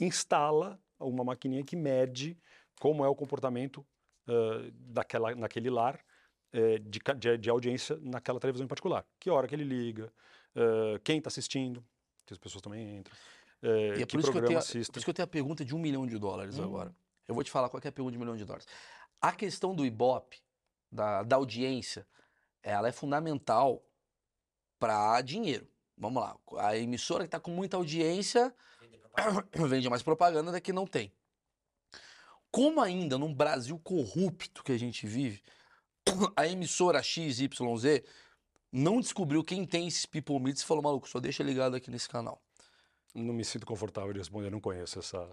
[0.00, 2.38] instala uma maquininha que mede
[2.80, 3.84] como é o comportamento
[4.28, 6.00] eh, daquela, naquele lar
[6.82, 9.06] de, de, de audiência naquela televisão em particular.
[9.18, 10.12] Que hora que ele liga,
[10.54, 11.84] eh, quem está assistindo,
[12.26, 13.14] que as pessoas também entram,
[13.62, 15.24] eh, E é que por isso, que eu programa tenho, por isso que eu tenho
[15.24, 16.64] a pergunta de um milhão de dólares Hum.
[16.64, 16.94] agora.
[17.26, 18.66] Eu vou te falar qual que é a pergunta de um milhão de dólares.
[19.20, 20.42] A questão do Ibope,
[20.90, 22.06] da, da audiência,
[22.62, 23.82] ela é fundamental
[24.78, 25.68] para dinheiro.
[25.96, 26.36] Vamos lá.
[26.58, 28.52] A emissora que está com muita audiência
[29.68, 31.12] vende mais propaganda da que não tem.
[32.50, 35.40] Como ainda num Brasil corrupto que a gente vive,
[36.36, 37.48] a emissora XYZ
[38.72, 42.08] não descobriu quem tem esses people meets e falou, maluco, só deixa ligado aqui nesse
[42.08, 42.40] canal.
[43.14, 45.28] Não me sinto confortável de responder, eu não conheço essa.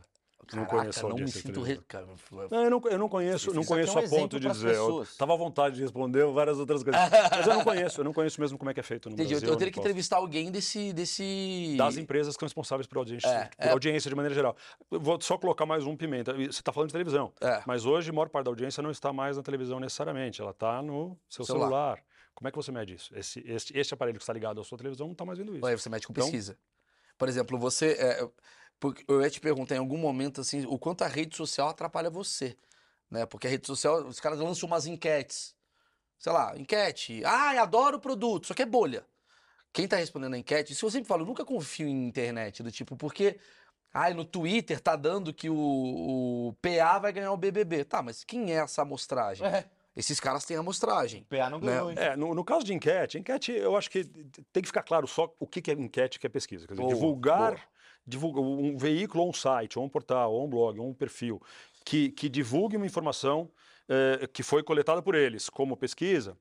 [0.48, 1.62] Caraca, não conheço a não me sinto...
[1.62, 1.78] Re...
[1.88, 2.08] Cara,
[2.50, 4.70] Não, eu não, eu não conheço, Eu não aqui conheço um a ponto de dizer.
[4.74, 5.16] Eu pessoas.
[5.18, 7.00] tava à vontade de responder várias outras coisas.
[7.32, 9.34] Mas eu não conheço, eu não conheço mesmo como é que é feito no Entendi,
[9.34, 9.48] eu, Brasil.
[9.48, 9.88] eu não teria que posso.
[9.88, 10.92] entrevistar alguém desse...
[10.94, 11.76] desse...
[11.78, 13.70] Das empresas que são responsáveis por audiência, É, por é.
[13.72, 14.56] audiência de maneira geral.
[14.90, 16.34] Eu vou só colocar mais um pimenta.
[16.34, 17.62] Você está falando de televisão, É.
[17.68, 20.82] mas hoje a maior parte da audiência não está mais na televisão necessariamente, ela está
[20.82, 21.68] no seu Celular.
[21.68, 22.04] celular.
[22.40, 23.14] Como é que você mede isso?
[23.18, 25.66] Esse, esse, esse aparelho que está ligado à sua televisão não está mais vendo isso.
[25.66, 26.58] Aí você mete com Então- pesquisa.
[27.18, 27.98] Por exemplo, você...
[28.00, 28.26] é,
[28.80, 32.10] porque eu ia te perguntar em algum momento, assim, o quanto a rede social atrapalha
[32.10, 32.56] você,
[33.12, 33.26] né?
[33.26, 35.54] Porque a rede social, os caras lançam umas enquetes.
[36.18, 37.22] Sei lá, enquete.
[37.26, 39.06] Ah, adoro o produto, só que é bolha.
[39.74, 42.72] Quem tá respondendo a enquete, isso eu sempre falo, eu nunca confio em internet, do
[42.72, 43.38] tipo, porque...
[43.92, 45.56] Ah, no Twitter tá dando que o,
[46.50, 47.84] o PA vai ganhar o BBB.
[47.84, 49.46] Tá, mas quem é essa amostragem?
[49.48, 49.66] É,
[49.96, 51.22] Esses caras têm amostragem.
[51.22, 51.98] o PA não ganhou, hein?
[52.00, 54.04] É, no, no caso de enquete, enquete eu acho que
[54.54, 56.68] tem que ficar claro só o que, que é enquete o que é pesquisa.
[56.68, 57.62] Quer dizer, Boa, divulgar boa.
[58.06, 61.42] divulga- um veículo, ou um site, ou um portal, ou um blog, ou um perfil,
[61.84, 63.50] que, que divulgue uma informação
[63.90, 66.38] eh, que foi coletada por eles como pesquisa,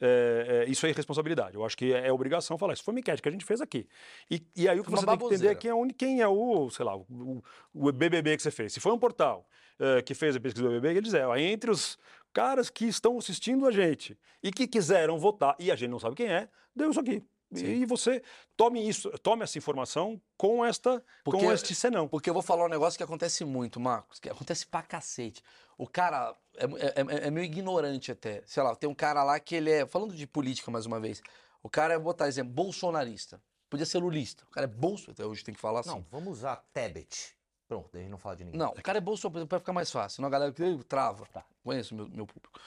[0.00, 1.56] é, é, isso é irresponsabilidade.
[1.56, 2.74] Eu acho que é, é, obrigação falar.
[2.74, 3.88] Isso foi uma enquete que a gente fez aqui.
[4.30, 5.54] E, e aí o que uma você baboseira.
[5.54, 7.42] tem que entender é quem é, o, quem é o, sei lá, o,
[7.72, 8.72] o, BBB que você fez.
[8.72, 9.46] Se foi um portal
[9.78, 11.98] é, que fez a pesquisa do BBB, ele diz, é, entre os
[12.34, 16.16] caras que estão assistindo a gente e que quiseram votar, e a gente não sabe
[16.16, 17.24] quem é, deu isso aqui.
[17.52, 17.66] Sim.
[17.66, 18.20] E você
[18.56, 22.08] tome isso, tome essa informação com esta, porque, com este senão.
[22.08, 25.40] Porque eu vou falar um negócio que acontece muito, Marcos, que acontece pra cacete.
[25.78, 28.42] O cara é, é, é, é meio ignorante até.
[28.44, 29.86] Sei lá, tem um cara lá que ele é.
[29.86, 31.22] Falando de política mais uma vez.
[31.62, 33.40] O cara é, vou botar exemplo, bolsonarista.
[33.70, 34.44] Podia ser lulista.
[34.48, 35.90] O cara é bolso, até hoje tem que falar assim.
[35.90, 37.36] Não, vamos usar Tebet.
[37.66, 38.58] Pronto, daí não fala de ninguém.
[38.58, 40.16] Não, o cara é bolsonarista para ficar mais fácil.
[40.16, 41.26] Senão a galera que trava.
[41.32, 41.44] Tá.
[41.62, 42.60] Conheço o meu, meu público.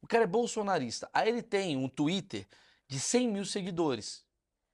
[0.00, 1.08] O cara é bolsonarista.
[1.12, 2.46] Aí ele tem um Twitter
[2.86, 4.24] de 100 mil seguidores.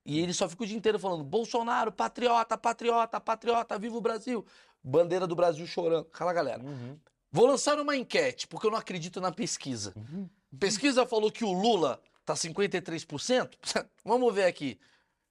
[0.05, 4.45] E ele só fica o dia inteiro falando: Bolsonaro, patriota, patriota, patriota, viva o Brasil.
[4.83, 6.09] Bandeira do Brasil chorando.
[6.13, 6.63] Aquela galera.
[6.63, 6.99] Uhum.
[7.33, 9.93] Vou lançar uma enquete, porque eu não acredito na pesquisa.
[9.97, 10.29] Uhum.
[10.59, 13.51] Pesquisa falou que o Lula tá 53%.
[14.05, 14.81] Vamos ver aqui.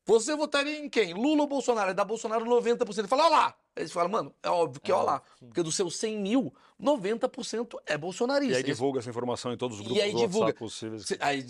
[0.09, 1.13] Você votaria em quem?
[1.13, 1.89] Lula ou Bolsonaro?
[1.89, 2.97] Aí dá Bolsonaro 90%.
[2.97, 3.55] Ele fala, olha lá.
[3.75, 5.21] Aí eles falam, mano, é óbvio que é, ó lá.
[5.39, 8.53] Porque dos seus 100 mil, 90% é bolsonarista.
[8.53, 10.51] E aí divulga essa informação em todos os grupos e aí divulga.
[10.53, 11.05] possíveis.
[11.19, 11.45] Aí,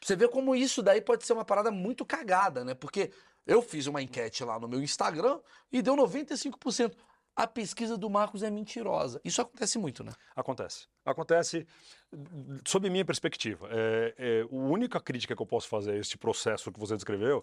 [0.00, 2.74] você vê como isso daí pode ser uma parada muito cagada, né?
[2.74, 3.10] Porque
[3.44, 5.40] eu fiz uma enquete lá no meu Instagram
[5.72, 6.92] e deu 95%.
[7.40, 9.18] A pesquisa do Marcos é mentirosa.
[9.24, 10.12] Isso acontece muito, né?
[10.36, 10.86] Acontece.
[11.06, 11.66] Acontece
[12.66, 13.66] sob minha perspectiva.
[13.72, 17.42] É, é, a única crítica que eu posso fazer a este processo que você descreveu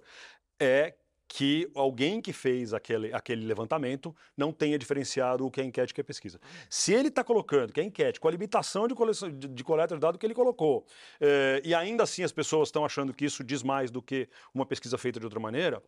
[0.60, 0.94] é
[1.28, 5.94] que alguém que fez aquele, aquele levantamento não tenha diferenciado o que é enquete e
[5.94, 6.40] o que é pesquisa.
[6.70, 9.96] Se ele está colocando que é enquete com a limitação de, coleção, de, de coleta
[9.96, 10.86] de dados que ele colocou,
[11.20, 14.64] é, e ainda assim as pessoas estão achando que isso diz mais do que uma
[14.64, 15.82] pesquisa feita de outra maneira,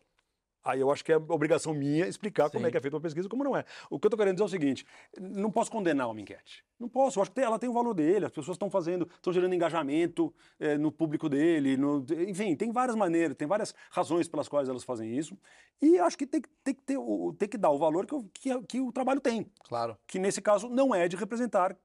[0.64, 2.52] Aí eu acho que é obrigação minha explicar Sim.
[2.52, 3.64] como é que é feita uma pesquisa e como não é.
[3.88, 4.86] O que eu estou querendo dizer é o seguinte:
[5.18, 6.64] não posso condenar uma enquete.
[6.78, 7.18] Não posso.
[7.18, 10.32] Eu acho que ela tem o valor dele, as pessoas estão fazendo, estão gerando engajamento
[10.58, 11.76] é, no público dele.
[11.76, 15.36] No, enfim, tem várias maneiras, tem várias razões pelas quais elas fazem isso.
[15.80, 16.98] E acho que tem, tem, que, ter,
[17.38, 19.50] tem que dar o valor que, que, que o trabalho tem.
[19.64, 19.96] Claro.
[20.06, 21.76] Que nesse caso não é de representar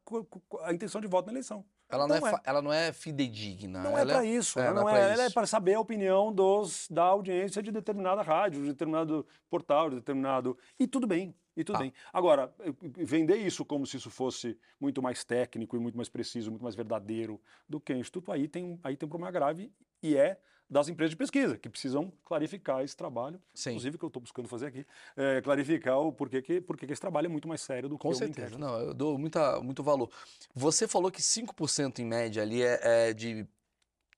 [0.62, 1.66] a intenção de voto na eleição.
[1.96, 3.82] Ela não, é, é, ela não é fidedigna.
[3.82, 4.60] Não é ela é para isso.
[4.60, 7.72] É, ela, não é, é ela é para saber a opinião dos, da audiência de
[7.72, 10.58] determinada rádio, de determinado portal, de determinado.
[10.80, 11.34] E tudo bem.
[11.56, 11.80] E tudo ah.
[11.80, 11.94] bem.
[12.12, 12.54] Agora,
[12.98, 16.76] vender isso como se isso fosse muito mais técnico e muito mais preciso, muito mais
[16.76, 19.72] verdadeiro do que o Instituto, aí tem, aí tem um problema grave
[20.04, 20.38] e é
[20.70, 23.72] das empresas de pesquisa, que precisam clarificar esse trabalho, Sim.
[23.72, 24.86] inclusive que eu estou buscando fazer aqui,
[25.16, 28.02] é, clarificar o porquê que, porquê que esse trabalho é muito mais sério do que
[28.02, 30.10] Com certeza, não, eu dou muita, muito valor.
[30.54, 33.48] Você falou que 5% em média ali é, é de,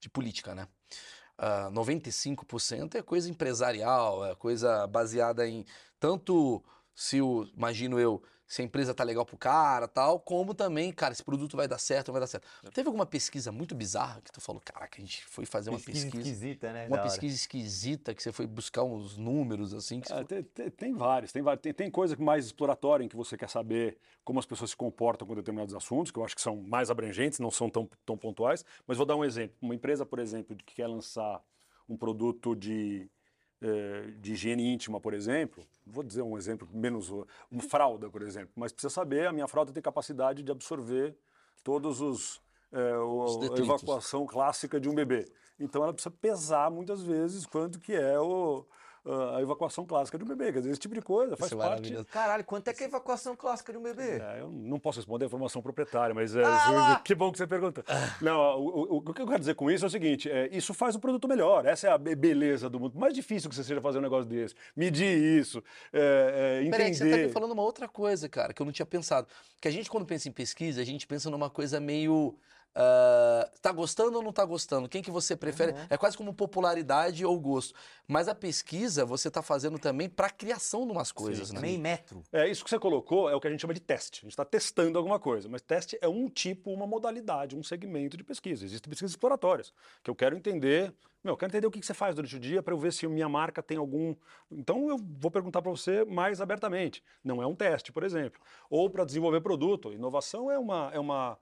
[0.00, 0.66] de política, né?
[1.38, 5.64] Uh, ah, 95% é coisa empresarial, é coisa baseada em
[6.00, 10.90] tanto se o, imagino eu, se a empresa tá legal pro cara tal, como também,
[10.90, 12.48] cara, esse produto vai dar certo, vai dar certo.
[12.72, 16.06] Teve alguma pesquisa muito bizarra que tu falou, caraca, a gente foi fazer uma pesquisa.
[16.06, 16.86] pesquisa esquisita, né?
[16.86, 20.00] Uma pesquisa esquisita que você foi buscar uns números assim.
[20.10, 23.50] É, tem, tem, tem, vários, tem, tem, tem coisa mais exploratória em que você quer
[23.50, 26.90] saber como as pessoas se comportam com determinados assuntos, que eu acho que são mais
[26.90, 28.64] abrangentes, não são tão, tão pontuais.
[28.86, 29.56] Mas vou dar um exemplo.
[29.60, 31.42] Uma empresa, por exemplo, que quer lançar
[31.86, 33.10] um produto de
[34.20, 37.10] de higiene íntima, por exemplo, vou dizer um exemplo menos,
[37.50, 41.16] uma fralda, por exemplo, mas precisa saber, a minha fralda tem capacidade de absorver
[41.64, 42.40] todos os,
[42.72, 45.26] é, o, a evacuação clássica de um bebê.
[45.58, 48.64] Então ela precisa pesar muitas vezes quanto que é o,
[49.36, 50.52] a evacuação clássica de um bebê.
[50.52, 52.04] Quer dizer, esse tipo de coisa faz Isso é parte.
[52.06, 54.20] Caralho, quanto é que é a evacuação clássica de um bebê?
[54.20, 57.46] É, eu não posso responder a informação proprietária, mas é, ah, que bom que você
[57.46, 57.84] pergunta.
[58.20, 60.74] Não, o, o, o, que eu quero dizer com isso é o seguinte: é, isso
[60.74, 61.66] faz o produto melhor.
[61.66, 62.98] Essa é a beleza do mundo.
[62.98, 64.54] Mais difícil que você seja fazer um negócio desse.
[64.76, 66.76] Medir isso, é, é, entender.
[66.76, 69.26] Peraí, você tá me falando uma outra coisa, cara, que eu não tinha pensado.
[69.60, 72.36] Que a gente, quando pensa em pesquisa, a gente pensa numa coisa meio
[72.76, 74.88] Uh, tá gostando ou não tá gostando?
[74.88, 75.72] Quem que você prefere?
[75.72, 75.86] Uhum.
[75.90, 77.74] É quase como popularidade ou gosto.
[78.06, 81.60] Mas a pesquisa você tá fazendo também para criação de umas coisas, Sim, né?
[81.60, 82.22] Meio metro.
[82.32, 84.20] É, isso que você colocou é o que a gente chama de teste.
[84.20, 88.16] A gente está testando alguma coisa, mas teste é um tipo, uma modalidade, um segmento
[88.16, 88.64] de pesquisa.
[88.64, 92.14] Existem pesquisas exploratórias, que eu quero entender meu, eu quero entender o que você faz
[92.14, 94.14] durante o dia para eu ver se minha marca tem algum.
[94.50, 97.02] Então eu vou perguntar para você mais abertamente.
[97.24, 98.40] Não é um teste, por exemplo.
[98.70, 99.92] Ou para desenvolver produto.
[99.92, 101.36] Inovação é uma, é uma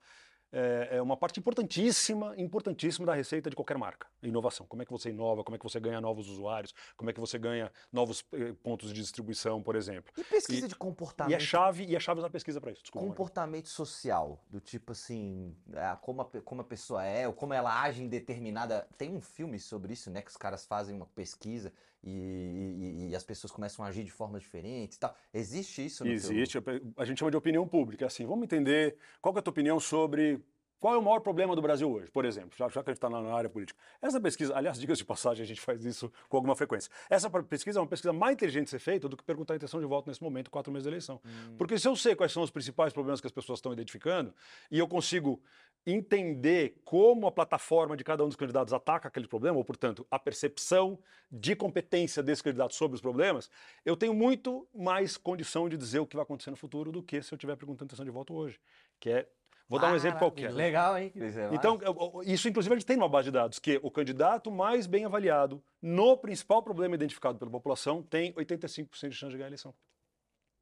[0.57, 4.09] é, é, uma parte importantíssima, importantíssima da receita de qualquer marca.
[4.23, 4.67] Inovação.
[4.67, 7.21] Como é que você inova, como é que você ganha novos usuários, como é que
[7.21, 10.11] você ganha novos eh, pontos de distribuição, por exemplo.
[10.17, 11.33] E pesquisa e, de comportamento.
[11.33, 12.81] E a chave, e a chave da pesquisa para isso.
[12.81, 15.55] Desculpa, comportamento social, do tipo assim,
[16.01, 18.89] como, a, como a pessoa é, ou como ela age em determinada.
[18.97, 20.23] Tem um filme sobre isso, né?
[20.23, 21.71] Que os caras fazem uma pesquisa
[22.07, 25.15] e, e, e, as pessoas começam a agir de formas diferentes e tal.
[25.35, 26.61] Existe isso no Existe.
[26.61, 26.81] Teu...
[26.97, 28.07] A gente chama de opinião pública.
[28.07, 30.41] Assim, vamos entender qual é a tua opinião sobre
[30.79, 32.99] Qual é o maior problema do Brasil hoje, por exemplo, já, já que a gente
[32.99, 33.79] está na área política?
[34.01, 36.91] Essa pesquisa, aliás, dicas de passagem, a gente faz isso com alguma frequência.
[37.09, 39.81] Essa pesquisa é uma pesquisa mais inteligente de ser feita do que perguntar a intenção
[39.81, 41.21] de voto nesse momento, quatro meses da eleição.
[41.25, 41.57] Hum.
[41.57, 44.35] Porque se eu sei quais são os principais problemas que as pessoas estão identificando
[44.71, 45.41] e eu consigo
[45.87, 50.19] entender como a plataforma de cada um dos candidatos ataca aquele problema, ou, portanto, a
[50.19, 50.99] percepção
[51.31, 53.49] de competência desse candidato sobre os problemas,
[53.85, 57.23] eu tenho muito mais condição de dizer o que vai acontecer no futuro do que
[57.23, 58.59] se eu estiver perguntando a intenção de voto hoje,
[58.99, 59.29] que é
[59.69, 60.53] Vou dar um exemplo qualquer.
[60.53, 61.13] Legal, hein?
[61.17, 61.79] É Então,
[62.25, 65.63] isso inclusive a gente tem uma base de dados, que o candidato mais bem avaliado
[65.83, 69.75] no principal problema identificado pela população tem 85% de chance de ganhar a eleição.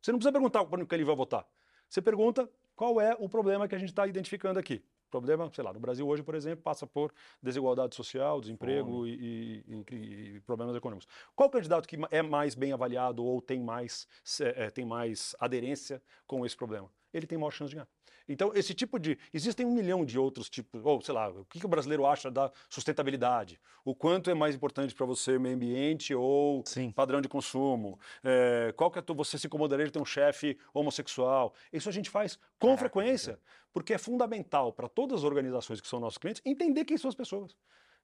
[0.00, 1.46] Você não precisa perguntar para que ele vai votar.
[1.88, 4.82] Você pergunta qual é o problema que a gente está identificando aqui.
[5.10, 9.94] Problema, sei lá, no Brasil hoje, por exemplo, passa por desigualdade social, desemprego e, e-
[10.36, 11.06] e- problemas econômicos.
[11.36, 14.08] Qual candidato que é mais bem avaliado ou tem mais,
[14.40, 16.90] eh, tem mais aderência com esse problema?
[17.14, 17.88] Ele tem maior chance de ganhar.
[18.28, 19.18] Então, esse tipo de.
[19.32, 20.80] Existem um milhão de outros tipos.
[20.84, 23.60] Ou, sei lá, o que, que o brasileiro acha da sustentabilidade?
[23.84, 26.90] O quanto é mais importante para você o meio ambiente ou Sim.
[26.90, 27.98] padrão de consumo?
[28.22, 31.54] É, qual que é a tua, você se incomodaria de ter um chefe homossexual?
[31.72, 33.38] Isso a gente faz com Caraca, frequência,
[33.72, 37.14] porque é fundamental para todas as organizações que são nossos clientes entender quem são as
[37.14, 37.54] pessoas.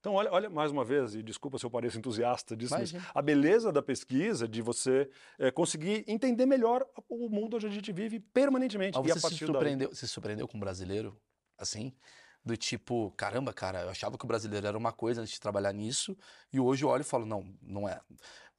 [0.00, 3.20] Então, olha, olha mais uma vez, e desculpa se eu pareço entusiasta disso, mas a
[3.20, 8.18] beleza da pesquisa de você eh, conseguir entender melhor o mundo onde a gente vive
[8.18, 8.98] permanentemente.
[9.02, 11.20] Mas você se daí- surpreendeu, se surpreendeu com um brasileiro,
[11.58, 11.94] assim?
[12.42, 15.72] Do tipo, caramba, cara, eu achava que o brasileiro era uma coisa antes de trabalhar
[15.74, 16.16] nisso,
[16.50, 18.00] e hoje eu olho e falo, não, não é.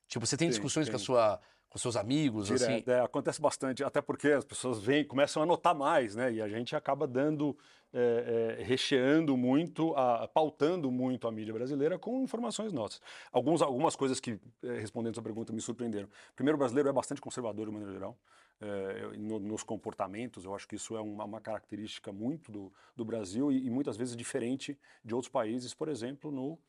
[0.08, 1.42] Tipo, você tem Sim, discussões com a sua,
[1.72, 2.66] com seus amigos, assim?
[2.66, 6.30] Direto, é, acontece bastante, até porque as pessoas vêm, começam a notar mais, né?
[6.34, 7.58] E a gente acaba dando,
[7.94, 13.00] é, é, recheando muito, a- pautando muito a mídia brasileira com informações nossas.
[13.32, 16.10] Alguns, algumas coisas que, é, respondendo a sua pergunta, me surpreenderam.
[16.36, 18.18] Primeiro, o brasileiro é bastante conservador de maneira geral.
[18.64, 23.04] é, no- nos comportamentos, eu acho que isso é uma, uma característica muito do, do
[23.04, 26.60] Brasil e, e muitas vezes diferente de outros países, por exemplo, no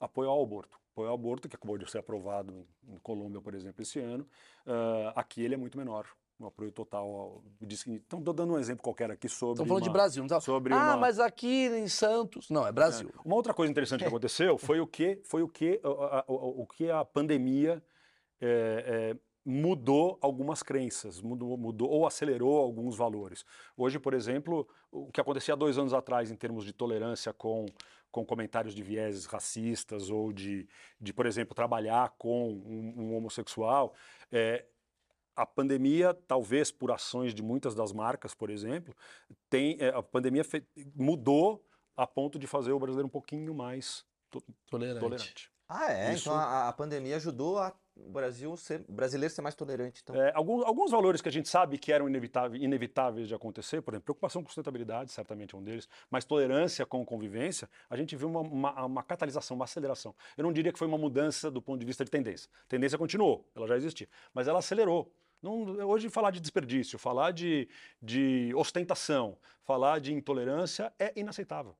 [0.00, 0.78] apoio ao aborto.
[0.92, 4.26] Apoio ao aborto, que acabou de ser aprovado em, em Colômbia, por exemplo, esse ano,
[4.66, 6.06] ah, aqui ele é muito menor.
[6.38, 7.06] O apoio total.
[7.06, 7.44] Ao,
[7.86, 9.52] então, estou dando um exemplo qualquer aqui sobre.
[9.52, 10.40] Estamos falando de uma- Brasil, não tá?
[10.40, 12.48] sobre ah, uma- mas aqui em Santos.
[12.48, 13.12] Não, é Brasil.
[13.22, 16.66] Uma outra coisa interessante que aconteceu foi o que, foi o que, a, a- o,
[16.66, 17.82] que a pandemia
[18.40, 23.44] é, é, mudou algumas crenças, mudou, mudou ou acelerou alguns valores.
[23.76, 27.66] Hoje, por exemplo, o que acontecia dois anos atrás em termos de tolerância com,
[28.10, 30.68] com comentários de vieses racistas ou de,
[31.00, 33.94] de por exemplo, trabalhar com um, um homossexual,
[34.32, 34.64] é,
[35.36, 38.94] a pandemia, talvez por ações de muitas das marcas, por exemplo,
[39.48, 40.42] tem, é, a pandemia
[40.94, 41.64] mudou
[41.96, 45.00] a ponto de fazer o brasileiro um pouquinho mais to- Tolerante.
[45.00, 45.52] tolerante.
[45.72, 46.14] Ah, é?
[46.14, 50.00] Isso- Então a, a pandemia ajudou a- o Brasil ser, brasileiro ser mais tolerante.
[50.02, 50.16] Então.
[50.16, 53.92] É, alguns, alguns valores que a gente sabe que eram inevitáveis, inevitáveis de acontecer, por
[53.94, 58.28] exemplo, preocupação com sustentabilidade, certamente é um deles, mas tolerância com convivência, a gente viu
[58.28, 60.14] uma, uma, uma catalisação, uma aceleração.
[60.36, 62.50] Eu não diria que foi uma mudança do ponto de vista de tendência.
[62.64, 65.12] A tendência continuou, ela já existia, mas ela acelerou.
[65.42, 67.66] Não, hoje, falar de desperdício, falar de,
[68.02, 71.74] de ostentação, falar de intolerância é inaceitável.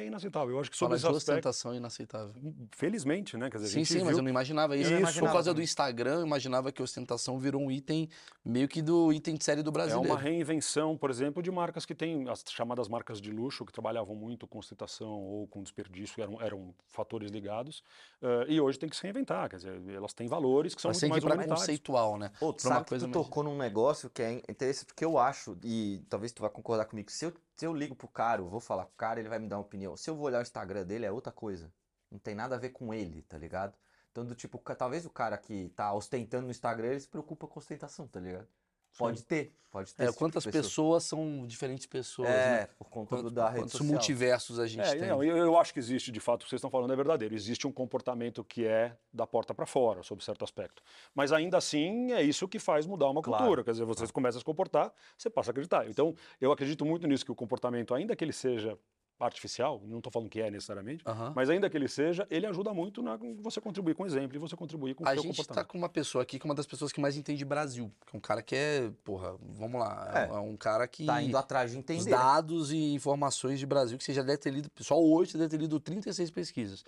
[0.00, 0.50] É inaceitável.
[0.54, 2.34] Eu acho que sobre Falar esse de aspecto, ostentação é inaceitável.
[2.72, 3.50] felizmente, né?
[3.50, 4.92] Quer dizer, a Sim, gente sim, mas viu- eu não imaginava isso.
[4.92, 5.62] Eu não Por causa do.
[5.62, 8.08] Instagram, eu imaginava que ostentação virou um item
[8.44, 10.08] meio que do item de série do É brasileiro.
[10.14, 14.14] uma reinvenção, por exemplo, de marcas que têm as chamadas marcas de luxo, que trabalhavam
[14.14, 17.82] muito com ostentação ou com desperdício, eram, eram fatores ligados,
[18.22, 20.96] eh, e hoje tem que se reinventar, quer dizer, elas têm valores que são Mas
[20.96, 21.60] muito tem que ir mais humanitários.
[21.62, 22.30] conceitual, né?
[22.38, 25.18] Pô, pra uma sabe coisa tu mais- tocou num negócio que é interessante, porque eu
[25.18, 28.48] acho, e talvez tu vá concordar comigo, se eu, se eu ligo pro cara, eu
[28.48, 29.96] vou falar com o cara, ele vai me dar uma opinião.
[29.96, 31.72] Se eu vou olhar o Instagram dele, é outra coisa.
[32.10, 33.76] Não tem nada a ver com ele, tá ligado?
[34.10, 37.58] Então, do tipo, talvez o cara que tá ostentando no Instagram, ele se preocupa com
[37.58, 38.48] ostentação, tá ligado?
[38.96, 40.62] Pode ter, pode ter É, tipo quantas pessoa.
[40.62, 42.66] pessoas são diferentes pessoas, É, né?
[42.78, 43.88] por conta do, Quantos, da rede quantos social.
[43.88, 45.08] multiversos a gente É, tem.
[45.08, 47.34] não, eu, eu acho que existe, de fato, o que vocês estão falando é verdadeiro.
[47.34, 50.82] Existe um comportamento que é da porta para fora, sob certo aspecto.
[51.14, 53.42] Mas ainda assim, é isso que faz mudar uma Claro.
[53.44, 53.64] cultura.
[53.64, 55.88] Quer dizer, você começa a se comportar, você passa a acreditar.
[55.88, 58.78] Então, eu acredito muito nisso, que o comportamento, ainda que ele seja
[59.20, 61.32] artificial, não estou falando que é necessariamente, Aham.
[61.36, 64.56] mas ainda que ele seja, ele ajuda muito na você contribuir com exemplo e você
[64.56, 65.68] contribuir com o A seu gente tá comportamento.
[65.70, 67.90] com uma pessoa aqui que é uma das pessoas que mais entende Brasil.
[68.06, 70.28] Que é um cara que é, porra, vamos lá, é, É.
[70.36, 71.06] é um cara que.
[71.06, 72.10] Tá indo atrás de entender.
[72.10, 75.50] dados e informações de Brasil, que você já deve ter lido, só hoje você deve
[75.50, 76.84] ter lido 36 pesquisas.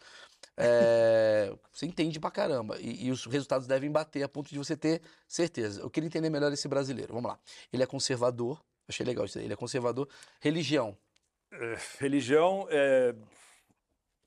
[0.57, 2.79] É, você entende pra caramba.
[2.81, 5.81] E, e os resultados devem bater a ponto de você ter certeza.
[5.81, 7.15] Eu queria entender melhor esse brasileiro.
[7.15, 7.39] Vamos lá.
[7.73, 8.61] Ele é conservador.
[8.89, 9.45] Achei legal isso aí.
[9.45, 10.09] Ele é conservador.
[10.41, 10.97] Religião.
[11.99, 13.15] Religião, é...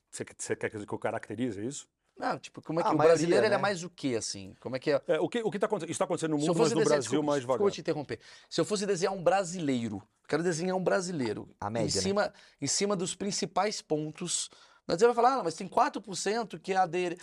[0.09, 1.87] você, você quer que eu caracterize isso?
[2.19, 3.61] Ah, tipo, como é que A o maioria, brasileiro ele é né?
[3.61, 4.53] mais o quê, assim?
[4.59, 5.01] Como é que é?
[5.07, 5.89] É, o que o está acontecendo?
[5.89, 7.67] Isso está acontecendo no mundo, mas no desenhar, Brasil desculpa, mais desculpa devagar.
[7.67, 8.19] eu te interromper.
[8.49, 11.47] Se eu fosse desenhar um brasileiro, quero desenhar um brasileiro.
[11.61, 12.01] A média, em né?
[12.01, 14.49] cima, em cima dos principais pontos.
[14.85, 17.15] Mas você vai falar, ah, mas tem 4% que é a dele.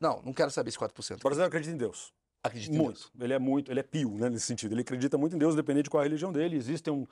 [0.00, 0.86] Não, não quero saber esse 4%.
[0.86, 2.12] O brasileiro acredita em Deus.
[2.42, 2.92] Acredito em Muito.
[2.92, 3.12] Deus.
[3.20, 4.72] Ele é muito, ele é pio, né, nesse sentido.
[4.72, 6.56] Ele acredita muito em Deus, independente de qual é a religião dele.
[6.56, 7.06] Existem um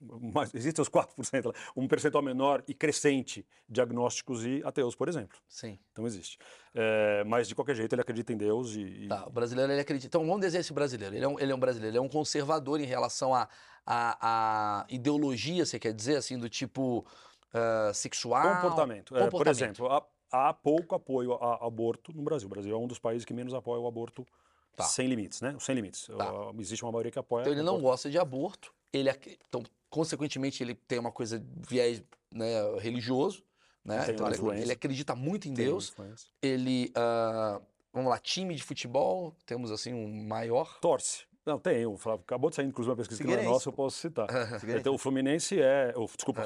[0.00, 5.08] mas existem os 4%, lá, um percentual menor e crescente de agnósticos e ateus, por
[5.08, 5.38] exemplo.
[5.48, 5.78] Sim.
[5.92, 6.38] Então existe.
[6.74, 9.80] É, mas de qualquer jeito ele acredita em Deus e, e- Tá, o brasileiro ele
[9.80, 10.06] acredita.
[10.06, 11.14] Então vamos desenhar esse brasileiro.
[11.14, 13.48] Ele é um, ele é um brasileiro, ele é um conservador em relação à
[13.86, 17.04] a, a, ideologia, você quer dizer, assim, do tipo
[17.52, 18.56] ah, sexual.
[18.56, 19.16] comportamento.
[19.16, 22.46] É, por exemplo, há, há pouco apoio a, a aborto no Brasil.
[22.46, 24.26] O Brasil é um dos países que menos apoia o aborto
[24.76, 24.84] Tá.
[24.84, 25.56] sem limites, né?
[25.58, 26.06] Sem limites.
[26.16, 26.32] Tá.
[26.58, 27.42] Existe uma maioria que apoia.
[27.42, 27.90] Então ele não aborto.
[27.90, 28.72] gosta de aborto.
[28.92, 29.10] Ele,
[29.48, 33.44] então, consequentemente, ele tem uma coisa viés né, religioso.
[33.84, 34.04] Né?
[34.10, 35.94] Então, ele, ele acredita muito em Deus.
[36.42, 37.60] Ele, ah,
[37.92, 40.78] vamos lá, time de futebol, temos assim um maior.
[40.80, 41.24] Torce.
[41.46, 41.86] Não, tem.
[41.86, 44.26] O Flávio acabou de sair, inclusive, uma pesquisa que não é nossa, eu posso citar.
[44.78, 45.92] Então, o Fluminense é.
[45.96, 46.42] o- desculpa.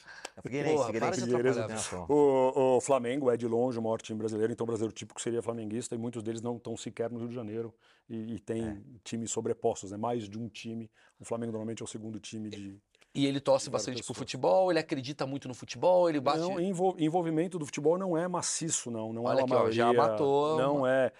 [0.42, 1.94] Figueirense, Porra, Figueirense.
[2.08, 5.42] O, o Flamengo é de longe o maior time brasileiro, então o brasileiro típico seria
[5.42, 7.74] flamenguista e muitos deles não estão sequer no Rio de Janeiro
[8.08, 8.76] e, e tem É.
[9.04, 9.96] times sobrepostos, né?
[9.96, 10.90] mais de um time.
[11.20, 12.80] O Flamengo normalmente é o segundo time de.
[13.18, 16.38] E ele torce bastante pro futebol, ele acredita muito no futebol, ele bate.
[16.38, 19.12] Não, envol- envolvimento do futebol não é maciço, não.
[19.12, 21.12] Não Olha é uma aqui, ó, já maioria, matou Não uma- é.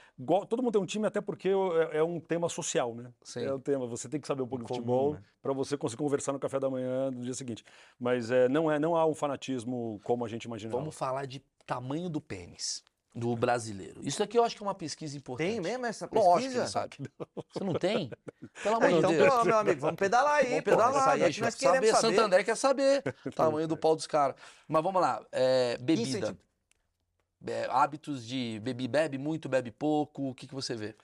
[0.48, 3.10] Todo mundo tem um time, até porque é, é um tema social, né?
[3.22, 3.44] Sim.
[3.44, 3.86] É um tema.
[3.86, 5.22] Você tem que saber um pouco de Comum, futebol né?
[5.42, 7.64] para você conseguir conversar no café da manhã no dia seguinte.
[7.98, 10.70] Mas é, não, é, não há um fanatismo como a gente imagina.
[10.72, 12.82] Vamos falar de tamanho do pênis
[13.18, 14.00] do brasileiro.
[14.02, 15.50] Isso aqui eu acho que é uma pesquisa importante.
[15.50, 16.66] Tem mesmo essa Lógico que pesquisa?
[16.66, 16.96] sabe.
[17.52, 18.10] Você não tem?
[18.62, 19.34] Pelo É, amor de então, Deus.
[19.34, 21.40] pô, meu amigo, vamos pedalar aí, Vamos pedalar, aí é bicho.
[21.42, 22.16] nós saber, queremos saber.
[22.16, 24.36] Santo André quer saber o tamanho do pau dos caras.
[24.66, 26.36] Mas vamos lá, é, bebida.
[27.46, 30.96] É, hábitos de bebe, bebe muito, bebe pouco, o que, que você vê?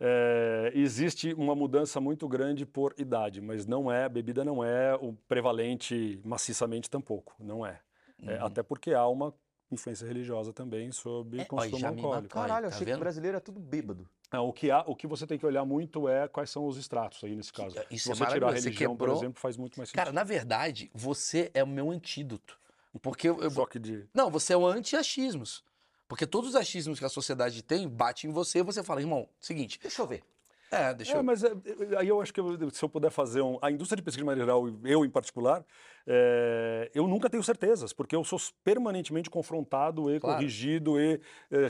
[0.00, 5.12] É, existe uma mudança muito grande por idade, mas não é, bebida não é o
[5.28, 7.80] prevalente maciçamente tampouco, não é.
[8.24, 8.46] É, Uhum.
[8.46, 9.34] até porque há uma
[9.74, 12.34] influência religiosa também sobre É, consumo já me alcoólico.
[12.34, 12.96] Caralho, tá achei que vendo?
[12.96, 14.08] o brasileiro é tudo bêbado.
[14.32, 16.76] Não, o, que há, o que você tem que olhar muito é quais são os
[16.78, 17.76] extratos aí nesse caso.
[17.90, 19.98] isso Se é você tirar a religião, quebrou- por exemplo, faz muito mais sentido.
[19.98, 22.58] Cara, na verdade, você é o meu antídoto.
[23.02, 24.06] Porque eu, eu- Só que de...
[24.14, 25.64] Não, você é o anti-achismos.
[26.08, 29.26] Porque todos os achismos que a sociedade tem batem em você e você fala, irmão,
[29.40, 30.22] seguinte, Deixa eu ver.
[30.72, 31.22] É, deixa É, eu.
[31.22, 33.58] mas é, é, aí eu acho que eu- se eu puder fazer um.
[33.62, 35.64] A indústria de pesquisa de maneira geral, eu em particular,
[36.06, 40.36] é, eu nunca tenho certezas, porque eu sou permanentemente confrontado e Claro.
[40.36, 41.20] corrigido e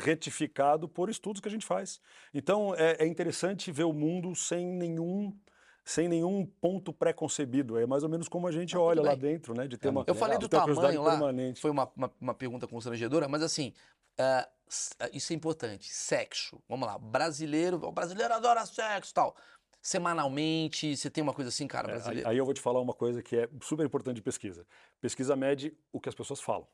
[0.00, 2.00] retificado por estudos que a gente faz.
[2.32, 5.36] Então é, interessante ver o mundo sem nenhum.
[5.84, 7.76] Sem nenhum ponto pré-concebido.
[7.76, 9.66] É mais ou menos como a gente Ah, olha lá dentro, né?
[9.66, 11.60] De ter uma, Eu falei do tamanho lá, permanente.
[11.60, 13.72] foi uma, uma, uma pergunta constrangedora, mas assim,
[14.16, 14.48] ah,
[15.12, 15.92] isso é importante.
[15.92, 19.36] Sexo, vamos lá, brasileiro, o brasileiro adora sexo e tal.
[19.80, 22.28] Semanalmente, você tem uma coisa assim, cara, É, aí, brasileiro.
[22.28, 24.64] aí eu vou te falar uma coisa que é super importante de pesquisa.
[25.00, 26.66] Pesquisa mede o que as pessoas falam,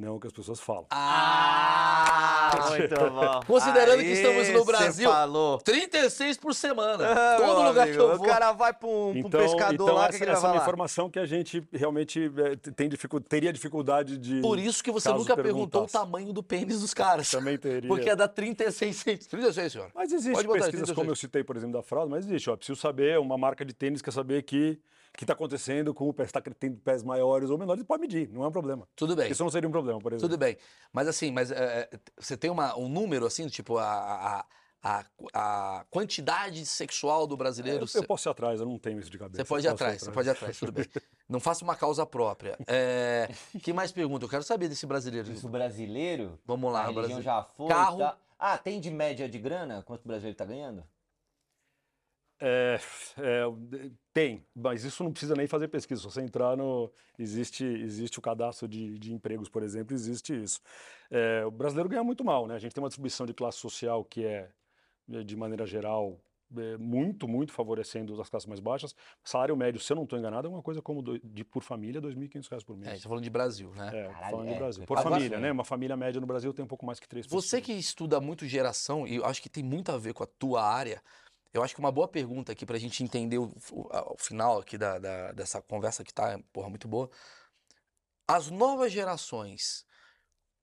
[0.00, 0.86] não o que as pessoas falam.
[0.90, 2.20] Ah!
[2.68, 3.40] muito bom.
[3.46, 5.58] Considerando que estamos no Aí Brasil, falou.
[5.58, 7.06] 36 por semana.
[7.06, 8.26] Ah, Todo lugar amigo, que eu vou.
[8.26, 10.30] O cara vai pra um, pra um Então, pescador então lá, essa, que, que ele
[10.30, 14.40] vai essa é uma informação que a gente realmente é, tem dificu teria dificuldade de.
[14.40, 17.30] Por isso que você nunca perguntou o tamanho do pênis dos caras.
[17.30, 17.88] Também teria.
[17.88, 19.26] Porque é da 36 centímetros.
[19.28, 19.90] 36, senhor.
[19.94, 20.96] Mas existe Pode botar, pesquisas, 36.
[20.96, 22.50] como eu citei, por exemplo, da fraude, mas existe.
[22.50, 24.78] Ó, preciso saber, uma marca de tênis quer saber que
[25.16, 28.44] que está acontecendo com o pé, está tendo pés maiores ou menores, pode medir, não
[28.44, 28.88] é um problema.
[28.96, 29.30] Tudo bem.
[29.30, 30.28] Isso não seria um problema, por exemplo.
[30.28, 30.56] Tudo bem.
[30.92, 34.46] Mas assim, mas é, é, você tem uma, um número assim, tipo, a, a,
[34.82, 35.04] a,
[35.34, 37.82] a quantidade sexual do brasileiro.
[37.82, 39.42] Eu, Você eu posso ir atrás, eu não tenho isso de cabeça.
[39.42, 40.86] você pode ir eu atrás, você pode ir atrás, tudo bem.
[41.28, 42.58] Não faça uma causa própria.
[42.66, 43.30] É,
[43.62, 44.24] que mais pergunta?
[44.24, 45.30] Eu quero saber desse brasileiro.
[45.30, 47.22] Isso brasileiro, Vamos a lá, religião Brasil.
[47.22, 47.68] já foi.
[47.68, 47.98] Carro.
[47.98, 48.16] tá?
[48.36, 49.80] Ah, tem de média de grana?
[49.82, 50.82] Quanto o brasileiro tá ganhando?
[52.40, 52.80] É,
[53.18, 53.42] é,
[54.14, 56.00] tem, mas isso não precisa nem fazer pesquisa.
[56.00, 56.90] Se você entrar no.
[57.18, 60.60] Existe, existe o cadastro de, de empregos, por exemplo, existe isso.
[61.10, 62.54] É, o brasileiro ganha muito mal, né?
[62.54, 64.48] A gente tem uma distribuição de classe social que é,
[65.12, 66.18] é, de maneira geral,
[66.56, 68.94] é, muito, muito favorecendo as classes mais baixas.
[69.22, 72.00] Salário médio, se eu não estou enganado, é uma coisa como do- de, por família,
[72.00, 72.92] 2.500 reais por É, a mês.
[72.94, 73.90] gente tá falando de Brasil, né?
[73.94, 74.86] É, Caralho, falando é, de Brasil.
[74.86, 75.42] Por família, assim.
[75.42, 75.52] né?
[75.52, 77.44] Uma família média no Brasil tem um pouco mais que três pessoas.
[77.44, 80.26] Você que estuda muito geração, e eu acho que tem muito a ver com a
[80.26, 81.02] tua área,
[81.52, 84.58] eu acho que uma boa pergunta aqui pra gente entender o, o- a- o final
[84.60, 87.10] aqui da, da- dessa conversa que tá, porra, muito boa.
[88.26, 89.84] As novas gerações,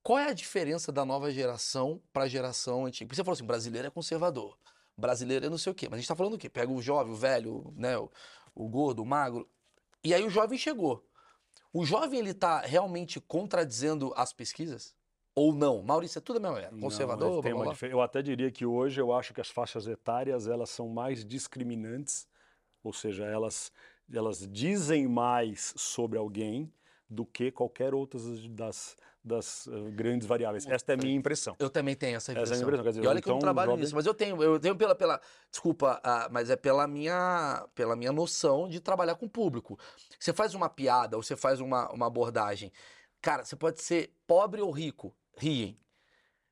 [0.01, 3.07] qual é a diferença da nova geração pra geração antiga?
[3.07, 4.57] Porque você falou assim, brasileiro é conservador,
[4.97, 6.49] brasileiro é não sei o quê, mas a gente tá falando o quê?
[6.49, 8.09] Pega o jovem, o velho, né, o,
[8.55, 9.49] o gordo, o magro,
[10.03, 11.05] e aí o jovem chegou.
[11.73, 14.95] O jovem, ele tá realmente contradizendo as pesquisas?
[15.37, 15.83] Ou não?
[15.83, 16.71] Maurício, é tudo a mesma era.
[16.71, 17.89] Não, Conservador, mas tem blá, blá, blá.
[17.89, 22.27] Eu até diria que hoje eu acho que as faixas etárias elas são mais discriminantes,
[22.83, 23.71] ou seja, elas,
[24.11, 26.73] elas dizem mais sobre alguém
[27.07, 28.19] do que qualquer outra
[28.49, 30.65] das, das eh, grandes variáveis.
[30.65, 31.55] Esta é a minha impressão.
[31.59, 32.57] Eu também tenho essa Essa é a impressão.
[32.57, 34.13] minha impressão, quer dizer, e olha que eu não então, trabalho jovem- nisso, mas eu
[34.15, 35.21] tenho, eu tenho pela, pela
[35.51, 39.77] desculpa, ah, mas é pela minha, pela minha noção de trabalhar com o público.
[40.19, 42.71] Você faz uma piada ou você faz uma, uma abordagem,
[43.21, 45.77] cara, você pode ser pobre ou rico, riem.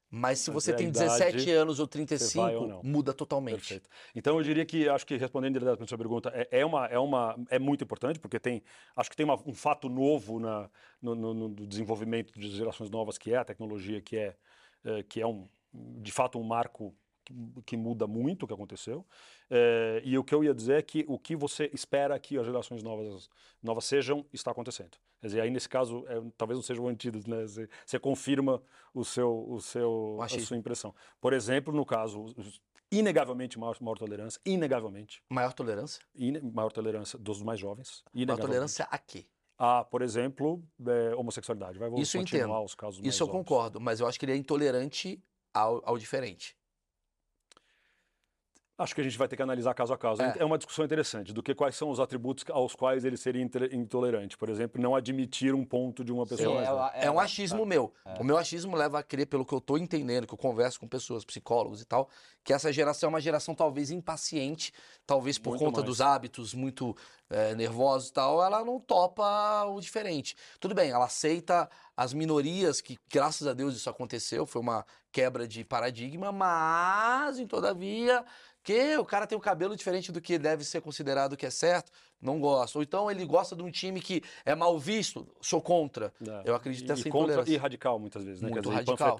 [0.09, 3.55] Mas se você é tem idade, 17 anos ou vai 35, ou muda totalmente.
[3.57, 3.89] Perfeito.
[4.15, 6.97] Então eu diria que acho que respondendo diretamente a sua pergunta é, é uma é
[6.99, 8.63] uma é muito importante porque tem
[8.95, 10.69] acho que tem uma- um fato novo na
[11.01, 14.37] no, no- no desenvolvimento de gerações novas que é a tecnologia que é
[14.85, 16.95] eh, que é um de fato um marco
[17.25, 17.33] que,
[17.65, 19.05] que muda muito o que aconteceu
[19.49, 22.45] Eh, e o que eu ia dizer é que o que você espera que as
[22.45, 23.29] gerações novas
[23.61, 27.29] novas sejam está acontecendo quer dizer aí nesse caso é, talvez não seja o antídoto
[27.29, 28.61] né você, você confirma
[28.93, 32.25] o seu o seu a sua impressão por exemplo no caso
[32.91, 36.01] inegavelmente maior, maior tolerância, inegavelmente, Maior tolerância?
[36.15, 39.25] ine- maior tolerância dos mais jovens, Maior tolerância a quê?
[39.57, 41.79] a, por exemplo, é, homossexualidade.
[41.79, 42.65] Vai, Isso eu continuar entendo.
[42.65, 43.43] os casos Isso eu óbvios.
[43.45, 45.21] concordo, mas eu acho que ele é intolerante
[45.53, 46.55] ao, ao diferente.
[48.77, 50.21] Acho que a gente vai ter que analisar caso a caso.
[50.21, 50.35] É.
[50.39, 54.37] É, uma discussão interessante do que quais são os atributos aos quais ele seria intolerante.
[54.37, 56.49] Por exemplo, não admitir um ponto de uma pessoa.
[56.49, 57.05] Sim, mais é velha.
[57.05, 57.93] É um achismo meu.
[58.19, 60.87] O meu achismo leva a crer, pelo que eu tô entendendo, que eu converso com
[60.87, 62.09] pessoas, psicólogos e tal,
[62.43, 64.73] que essa geração é uma geração talvez impaciente,
[65.05, 65.85] talvez por Muito conta mais.
[65.85, 66.95] dos hábitos muito
[67.29, 70.35] eh, nervosos e tal, ela não topa o diferente.
[70.59, 75.47] Tudo bem, ela aceita as minorias, que graças a Deus isso aconteceu, foi uma quebra
[75.47, 78.23] de paradigma, mas, em todavia,
[78.65, 81.91] que o cara tem um cabelo diferente do que deve ser considerado que é certo,
[82.19, 82.79] não gosta.
[82.79, 86.11] Ou então ele gosta de um time que é mal visto, sou contra.
[86.27, 86.49] É.
[86.49, 88.49] Eu acredito nessa e contra e radical muitas vezes, né?
[88.49, 89.17] Muito dizer, radical.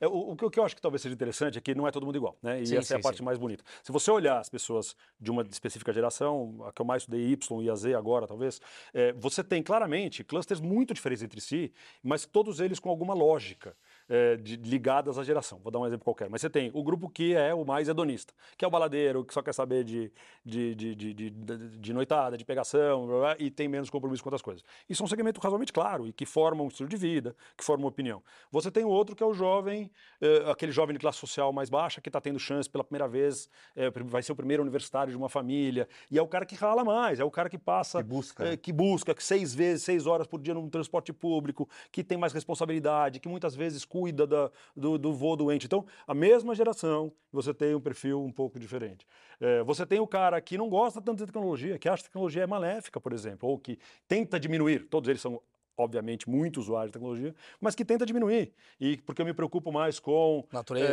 [0.00, 1.86] É, o, o que- o que eu acho que talvez seja interessante é que não
[1.86, 2.60] é todo mundo igual, né?
[2.60, 3.24] E Sim, essa é sim, a parte sim.
[3.24, 3.62] mais bonita.
[3.84, 7.62] Se você olhar as pessoas de uma específica geração, a que eu mais estudei Y
[7.62, 8.60] e a Z agora, talvez,
[8.92, 11.72] é, você tem claramente clusters muito diferentes entre si,
[12.02, 13.76] mas todos eles com alguma lógica.
[14.08, 15.58] É, de- ligadas à geração.
[15.62, 16.28] Vou dar um exemplo qualquer.
[16.30, 19.34] Mas você tem o grupo que é o mais hedonista, que é o baladeiro, que
[19.34, 20.10] só quer saber de,
[20.44, 24.42] de, de, de, de- noitada, de pegação, blá, blá, e tem menos compromisso com outras
[24.42, 24.64] coisas.
[24.88, 27.84] Isso é um segmento razoavelmente claro e que forma um estilo de vida, que forma
[27.84, 28.22] uma opinião.
[28.50, 29.90] Você tem o outro que é o jovem,
[30.20, 33.48] eh, aquele jovem de classe social mais baixa que está tendo chance pela primeira vez,
[33.76, 36.84] eh, vai ser o primeiro universitário de uma família, e é o cara que rala
[36.84, 38.56] mais, é o cara que passa Que busca, eh, né?
[38.56, 42.32] que busca que seis vezes, seis horas por dia no transporte público, que tem mais
[42.32, 45.66] responsabilidade, que muitas vezes cuida da- do, do vô doente.
[45.66, 49.06] Então, a mesma geração, você tem um perfil um pouco diferente.
[49.40, 52.10] Eh, você tem o cara que não gosta tanto de tecnologia, que acha que a
[52.10, 54.86] tecnologia é maléfica, por exemplo, ou que tenta diminuir.
[54.88, 55.40] Todos eles são
[55.80, 58.52] obviamente muito usuários de tecnologia, mas que tenta diminuir.
[58.80, 60.44] E porque eu me preocupo mais com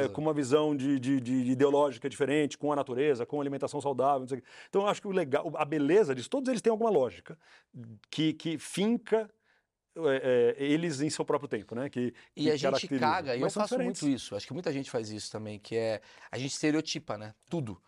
[0.05, 4.27] eh, com uma visão de, de- de ideológica diferente, com a natureza, com alimentação saudável.
[4.69, 7.35] Então, eu acho que o legal, a beleza disso, todos eles têm alguma lógica
[8.11, 9.29] que, que finca
[9.95, 11.89] eh, eh, eles em seu próprio tempo, né?
[11.89, 14.01] Que, E que a gente caga, e eu faço diferentes.
[14.01, 14.35] muito isso.
[14.35, 17.33] Acho que muita gente faz isso também, que é a gente estereotipa, né?
[17.49, 17.81] Tudo.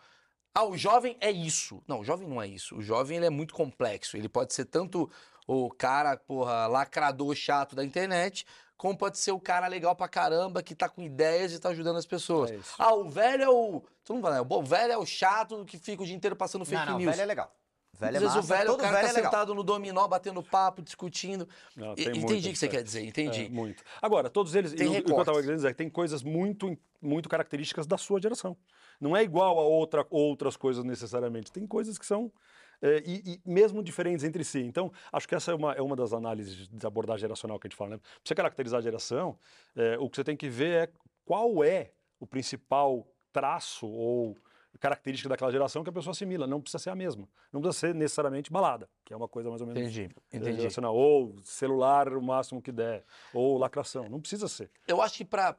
[0.54, 1.84] Ah, o jovem é isso.
[1.88, 2.76] Não, o jovem não é isso.
[2.76, 4.18] O jovem ele é muito complexo.
[4.18, 5.10] Ele pode ser tanto
[5.46, 8.46] o cara, porra, lacrador chato da internet,
[8.76, 11.98] como pode ser o cara legal pra caramba que tá com ideias e tá ajudando
[11.98, 12.52] as pessoas.
[12.52, 13.84] É ah, o velho é o.
[14.04, 14.48] Tu não vai, né?
[14.48, 17.12] O velho é o chato que fica o dia inteiro passando fake não, não, news.
[17.12, 17.56] velho é legal.
[18.00, 19.32] Velho é massa, o velho, o todo cara velho tá é legal.
[19.32, 21.48] sentado no dominó, batendo papo, discutindo.
[21.76, 22.84] Não, E- tem entendi o que você quer diferença.
[22.84, 23.46] dizer, entendi.
[23.46, 23.84] É, muito.
[24.02, 26.78] Agora, todos eles, Tem e o- o que eu dizer, é que tem coisas muito,
[27.02, 28.56] muito características da sua geração.
[29.02, 31.52] Não é igual a outra, outras coisas necessariamente.
[31.52, 32.32] Tem coisas que são
[32.80, 34.60] é, e, e mesmo diferentes entre si.
[34.60, 37.70] Então, acho que essa é uma, é uma das análises de abordagem geracional que a
[37.70, 37.90] gente fala.
[37.92, 37.98] Né?
[37.98, 39.36] Para você caracterizar a geração,
[39.76, 40.92] é, o que você tem que ver é
[41.26, 44.38] qual é o principal traço ou
[44.78, 46.48] característica daquela geração que a pessoa assimila.
[46.48, 47.28] Não precisa ser a mesma.
[47.52, 50.58] Não precisa ser necessariamente balada, que é uma coisa mais ou menos Entendi, é, entendi.
[50.58, 50.96] geracional.
[50.96, 53.04] Ou celular o máximo que der.
[53.34, 54.10] Ou lacração.
[54.10, 54.70] Não precisa ser.
[54.88, 55.56] Eu acho que para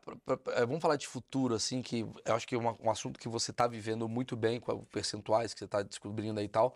[0.66, 3.66] vamos falar de futuro assim, que eu acho que é um assunto que você está
[3.66, 6.74] vivendo muito bem com os percentuais que você está descobrindo aí e tal.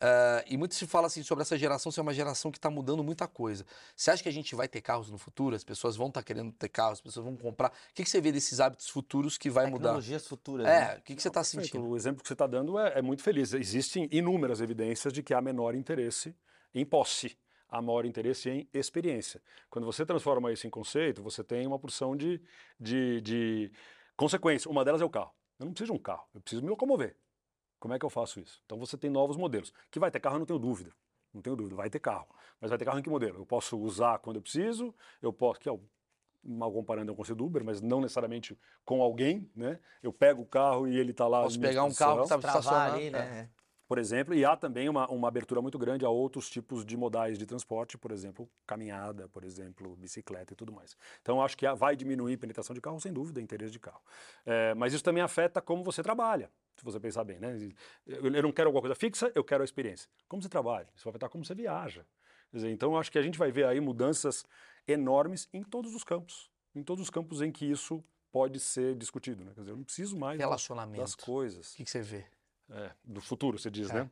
[0.00, 3.04] Eh, e muito se fala assim sobre essa geração ser uma geração que está mudando
[3.04, 3.66] muita coisa.
[3.94, 5.54] Você acha que a gente vai ter carros no futuro?
[5.54, 7.68] As pessoas vão estar querendo ter carros, as pessoas vão comprar.
[7.68, 9.88] O que, que você vê desses hábitos futuros que vai mudar?
[9.88, 10.66] Tecnologias futuras.
[10.66, 10.94] né?
[10.94, 11.86] É, o que, que você está sentindo?
[11.86, 13.52] O exemplo que você está dando é, é muito feliz.
[13.52, 16.34] Existem inúmeras evidências de que há menor interesse
[16.74, 17.36] em posse,
[17.68, 19.42] há maior interesse em experiência.
[19.68, 22.40] Quando você transforma isso em conceito, você tem uma porção de,
[22.78, 23.72] de, de
[24.16, 24.70] consequência.
[24.70, 25.32] Uma delas é o carro.
[25.58, 27.14] Eu não preciso de um carro, eu preciso me locomover.
[27.80, 28.62] Como é que eu faço isso?
[28.66, 29.72] Então você tem novos modelos.
[29.90, 30.92] Que vai ter carro, eu não tenho dúvida.
[31.32, 32.28] Não tenho dúvida, vai ter carro.
[32.60, 33.38] Mas vai ter carro em que modelo?
[33.38, 35.58] Eu posso usar quando eu preciso, eu posso.
[35.58, 35.80] Que é o
[36.44, 39.78] mal comparando é um conceito do Uber, mas não necessariamente com alguém, né?
[40.02, 41.42] Eu pego o carro e ele está lá.
[41.42, 42.94] Posso pegar um carro que estava Travar estacionado.
[42.96, 43.10] ali, é.
[43.10, 43.50] né?
[43.90, 47.36] Por exemplo, e há também uma, uma abertura muito grande a outros tipos de modais
[47.36, 50.96] de transporte, por exemplo, caminhada, por exemplo, bicicleta e tudo mais.
[51.20, 54.00] Então, acho que vai diminuir a penetração de carro, sem dúvida, interesse de carro.
[54.46, 57.58] É, mas isso também afeta como você trabalha, se você pensar bem, né?
[58.06, 60.08] Eu, não quero alguma coisa fixa, eu quero a experiência.
[60.28, 60.86] Como você trabalha?
[60.94, 62.06] Isso vai afetar como você viaja.
[62.52, 64.44] Dizer, então, acho que a gente vai ver aí mudanças
[64.86, 69.44] enormes em todos os campos, em todos os campos em que isso pode ser discutido,
[69.44, 69.50] né?
[69.52, 71.00] Quer dizer, eu não preciso mais das- Relacionamento.
[71.00, 71.72] das coisas.
[71.72, 72.24] O que, que você vê?
[72.72, 73.94] É, do futuro, você diz, É.
[73.94, 74.10] né?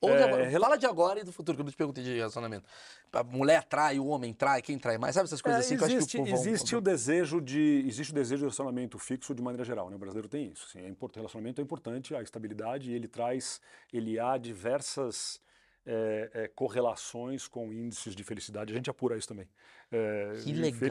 [0.00, 1.76] Ou de É, agora, rela- Fala de agora e do futuro, que eu não te
[1.76, 2.68] perguntei de relacionamento.
[3.12, 5.14] A mulher trai, o homem trai, quem trai mais?
[5.14, 6.36] Sabe essas coisas É, assim que eu acho existe, que o povo...
[6.36, 9.94] existe o desejo de existe o desejo de relacionamento fixo de maneira geral, né?
[9.94, 10.66] O brasileiro tem isso.
[10.68, 13.60] Assim, é import- relacionamento é importante, a estabilidade ele traz,
[13.92, 15.40] ele há diversas
[15.84, 18.72] é, é, correlações com índices de felicidade.
[18.72, 19.48] A gente apura isso também.
[19.90, 20.88] É, Que legal.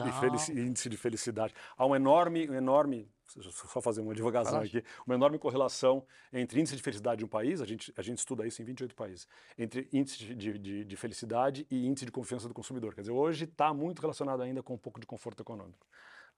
[0.52, 1.54] índice de felicidade.
[1.76, 4.78] Há um enorme, um enorme, só fazer uma lá.
[4.78, 8.18] aqui, uma enorme correlação entre índice de felicidade de um país, a gente, a gente
[8.18, 9.26] estuda isso em 28 países,
[9.58, 12.94] entre índice de, de- de, de felicidade e índice de confiança do consumidor.
[12.94, 15.86] Quer dizer, hoje está muito relacionado ainda com um pouco de conforto econômico.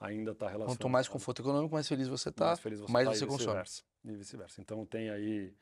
[0.01, 0.77] Ainda está relacionado.
[0.77, 3.29] Quanto mais conforto econômico, mais feliz você tá, mais feliz você mais tá, você e
[3.29, 3.47] consome.
[4.05, 4.61] E vice-versa.
[4.61, 5.55] Então tem aí.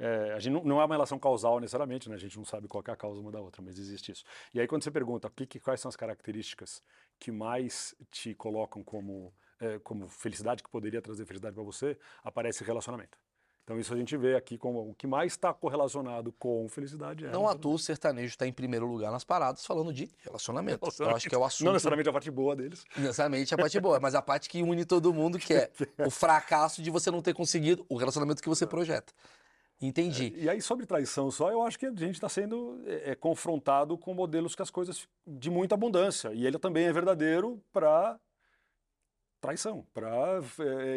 [0.00, 2.14] É, a gente não, não é uma relação causal necessariamente, né?
[2.14, 4.24] A gente não sabe qual é a causa uma da outra, mas existe isso.
[4.54, 6.82] E aí quando você pergunta que, que- quais são as características
[7.18, 12.64] que mais te colocam como, é, como felicidade, que poderia trazer felicidade para você, aparece
[12.64, 13.18] relacionamento.
[13.62, 17.28] Então isso a gente vê aqui como o que mais está correlacionado com felicidade é
[17.28, 17.60] Não à relacionamento.
[17.62, 20.88] toa o sertanejo está em primeiro lugar nas paradas falando de relacionamento.
[20.98, 21.66] Eu acho que é o assunto.
[21.66, 22.84] Não necessariamente a parte boa deles.
[22.96, 25.70] necessariamente a parte boa, mas a parte que une todo mundo, que é
[26.04, 29.12] o fracasso de você não ter conseguido o relacionamento que você projeta.
[29.80, 30.34] Entendi.
[30.36, 33.96] E aí, sobre traição só, eu acho que a gente está sendo é, é, confrontado
[33.96, 36.32] com modelos que as coisas de muita abundância.
[36.34, 38.20] E ele também é verdadeiro para
[39.40, 40.40] traição, para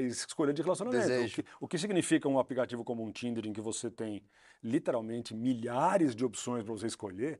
[0.02, 1.06] escolha de relacionamento.
[1.08, 4.22] O que, o que significa um aplicativo como um Tinder, em que você tem
[4.62, 7.40] literalmente milhares de opções para você escolher?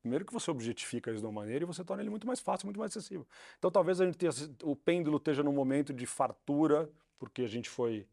[0.00, 2.66] Primeiro que você objetifica isso de uma maneira e você torna ele muito mais fácil,
[2.66, 3.26] muito mais acessível.
[3.58, 4.30] Então talvez a gente tenha,
[4.62, 8.06] o pêndulo esteja num momento de fartura, porque a gente foi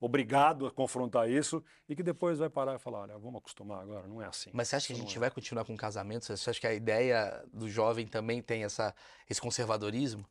[0.00, 4.08] obrigado a confrontar isso e que depois vai parar e falar, olha, vamos acostumar agora,
[4.08, 4.50] não é assim.
[4.52, 5.20] Mas você acha que a gente é.
[5.20, 6.24] vai continuar com casamento?
[6.24, 8.94] Você acha que a ideia do jovem também tem essa,
[9.28, 10.26] esse conservadorismo?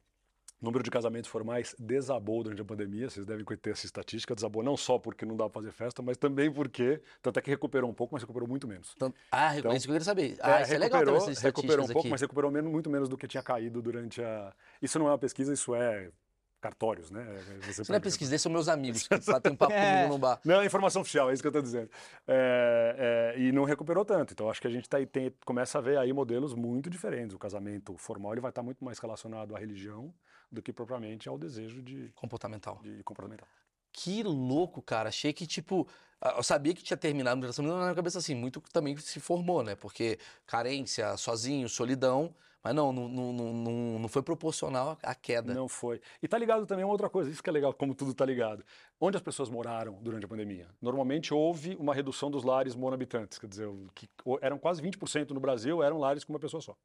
[0.62, 4.62] O número de casamentos formais desabou durante a pandemia, vocês devem ter essa estatística, desabou
[4.62, 7.90] não só porque não dá para fazer festa, mas também porque, tanto é que recuperou
[7.90, 8.94] um pouco, mas recuperou muito menos.
[9.32, 10.38] Ah, Então, isso que eu queria saber.
[10.42, 12.10] Ah, É, isso é legal essas recuperou um estatísticas pouco, aqui.
[12.10, 14.54] mas recuperou menos, muito menos do que tinha caído durante a...
[14.82, 16.12] Isso não é uma pesquisa, isso é
[16.60, 17.26] cartórios, né?
[17.66, 19.96] Você não é pesquisa, são meus amigos que batem um papo É.
[19.96, 20.40] comigo no bar.
[20.44, 21.90] Não, é informação oficial, é isso que eu estou dizendo.
[22.28, 24.34] É, é, e não recuperou tanto.
[24.34, 27.36] Então, acho que a gente tá, aí- tem- começa a ver aí modelos muito diferentes.
[27.36, 30.14] O casamento formal ele vai estar muito mais relacionado à religião
[30.52, 32.80] do que propriamente ao desejo de, Comportamental.
[32.84, 33.48] de comportamental.
[33.92, 35.10] Que louco, cara.
[35.10, 35.88] Achei que, tipo,
[36.36, 39.20] eu sabia que tinha terminado no relacionamento, mas na minha cabeça, assim, muito também se
[39.20, 39.76] formou, né?
[39.76, 42.34] Porque carência, sozinho, solidão.
[42.64, 45.54] Mas não, não, não, não, não- foi proporcional à queda.
[45.54, 46.02] Não foi.
[46.22, 48.64] E tá ligado também uma outra coisa, isso que é legal, como tudo tá ligado.
[49.00, 50.68] Onde as pessoas moraram durante a pandemia?
[50.82, 54.10] Normalmente houve uma redução dos lares monohabitantes, quer dizer, que
[54.42, 56.76] eram quase 20% no Brasil, eram lares com uma pessoa só.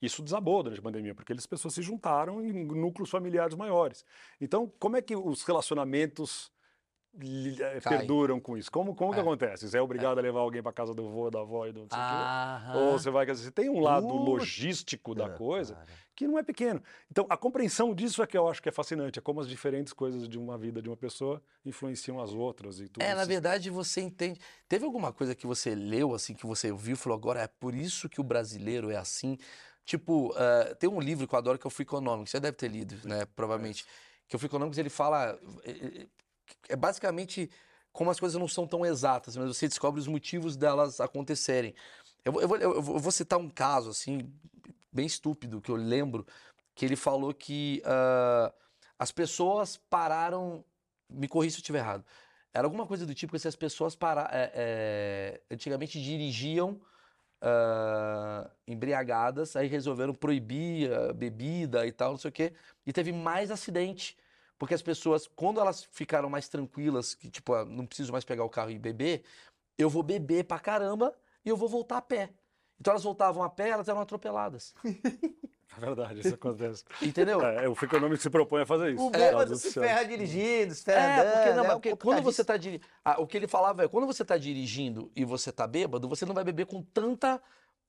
[0.00, 4.04] Isso desabou durante a pandemia, porque as pessoas se juntaram em núcleos familiares maiores.
[4.40, 6.52] Então, como é que os relacionamentos
[7.18, 7.98] li- eh, Caem.
[7.98, 8.70] perduram com isso?
[8.70, 9.22] Como, como que É.
[9.22, 9.68] acontece?
[9.68, 11.88] Você é obrigado a levar alguém para casa do avô, da avó e do não
[11.88, 11.98] sei?
[11.98, 15.86] Ah, Ou você vai, você tem um lado logístico da coisa cara.
[16.14, 16.82] que não é pequeno.
[17.10, 19.92] Então, a compreensão disso é que eu acho que é fascinante, é como as diferentes
[19.92, 23.28] coisas de uma vida de uma pessoa influenciam as outras e tudo É, na isso.
[23.28, 24.40] verdade você entende.
[24.68, 27.74] Teve alguma coisa que você leu, assim, que você viu e falou, agora é por
[27.74, 29.36] isso que o brasileiro é assim?
[29.84, 32.56] Tipo, ah, tem um livro que eu adoro que é o Free Economics, você deve
[32.56, 33.24] ter lido, né?
[33.34, 33.84] Provavelmente.
[34.28, 35.38] Que o Free Economics ele fala.
[36.68, 37.50] É- basicamente
[37.92, 41.74] como as coisas não são tão exatas, mas você descobre os motivos delas acontecerem.
[42.24, 44.32] Eu, eu, vou, eu eu vou citar um caso, assim,
[44.92, 46.26] bem estúpido, que eu lembro,
[46.74, 48.52] que ele falou que ah,
[48.98, 50.64] as pessoas pararam.
[51.10, 52.04] Me corrija se eu estiver errado.
[52.52, 56.78] Era alguma coisa do tipo que se as pessoas para, é, é, antigamente dirigiam
[57.40, 62.52] ah, embriagadas, aí resolveram proibir a bebida e tal, não sei o quê,
[62.86, 64.16] e teve mais acidente.
[64.58, 68.44] Porque as pessoas, quando elas ficaram mais tranquilas, que tipo, ah, não preciso mais pegar
[68.44, 69.22] o carro e beber,
[69.76, 71.14] eu vou beber pra caramba
[71.44, 72.30] e eu vou voltar a pé.
[72.80, 74.74] Então elas voltavam a pé, elas eram atropeladas.
[75.76, 76.82] É verdade, isso acontece.
[77.00, 77.40] Entendeu?
[77.42, 79.06] É, o Econômico se propõe a fazer isso.
[79.06, 81.76] O bêbado do se ferra dirigindo, se ferra É, porque, andando, não, é mas um
[81.76, 82.78] porque pouco quando você tardice.
[82.78, 83.22] tá dirigindo.
[83.22, 86.34] o que ele falava é, quando você tá dirigindo e você tá bêbado, você não
[86.34, 87.40] vai beber com tanta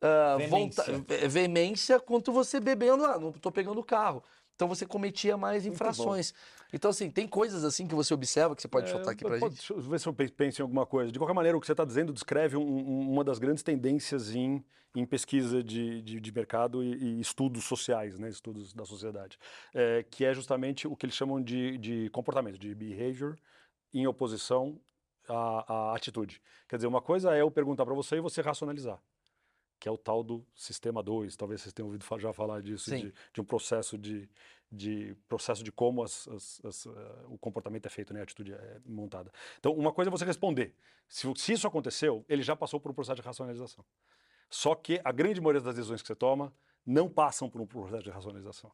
[0.02, 0.84] ah, Veemência.
[1.30, 4.24] veemência quanto você bebendo, ah, não tô pegando o carro.
[4.56, 6.34] Então você cometia mais Muito infrações.
[6.72, 9.40] Então, assim, tem coisas assim que você observa que você pode É, soltar aqui pra
[9.40, 9.68] pode- gente?
[9.68, 11.12] Deixa eu ver se eu pe- penso em alguma coisa.
[11.12, 14.36] De qualquer maneira, o que você está dizendo descreve um- um- uma das grandes tendências
[14.36, 14.64] em,
[14.96, 19.38] em pesquisa de, de, de mercado e, e estudos sociais, né, estudos da sociedade,
[19.74, 23.38] é, que é justamente o que eles chamam de, de comportamento, de behavior,
[23.94, 24.80] em oposição
[25.28, 26.40] à, à atitude.
[26.68, 29.02] Quer dizer, uma coisa é eu perguntar para você e você racionalizar.
[29.80, 33.14] Que é o tal do sistema 2, talvez vocês tenham ouvido já falar disso, de,
[33.34, 34.30] de um processo de,
[34.72, 38.20] de processo de como as- as- as, eh, o comportamento é feito, né?
[38.20, 39.32] a atitude é montada.
[39.60, 40.76] Então, uma coisa é você responder.
[41.08, 43.84] Se, se isso aconteceu, ele já passou por um processo de racionalização.
[44.50, 46.54] Só que a grande maioria das decisões que você toma
[46.86, 48.72] não passam por um processo de racionalização.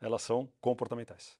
[0.00, 1.38] Elas são comportamentais.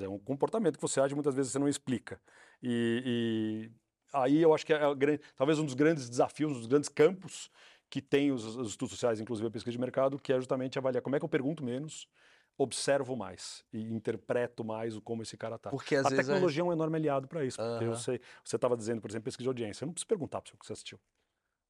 [0.00, 2.20] É um comportamento que você age muitas vezes você não explica.
[2.62, 3.70] E, e
[4.12, 7.50] aí eu acho que é grande- talvez um dos grandes desafios, um dos grandes campos
[7.88, 11.00] que tem os, os estudos sociais, inclusive a pesquisa de mercado, que é justamente avaliar
[11.02, 12.08] como é que eu pergunto menos,
[12.56, 15.70] observo mais e interpreto mais o como esse cara está.
[15.70, 16.24] Porque às a vezes.
[16.26, 17.58] tecnologia é um enorme aliado para isso.
[17.58, 19.84] Porque eu sei, você estava dizendo, por exemplo, pesquisa de audiência.
[19.84, 20.98] Eu não preciso perguntar para o que você assistiu.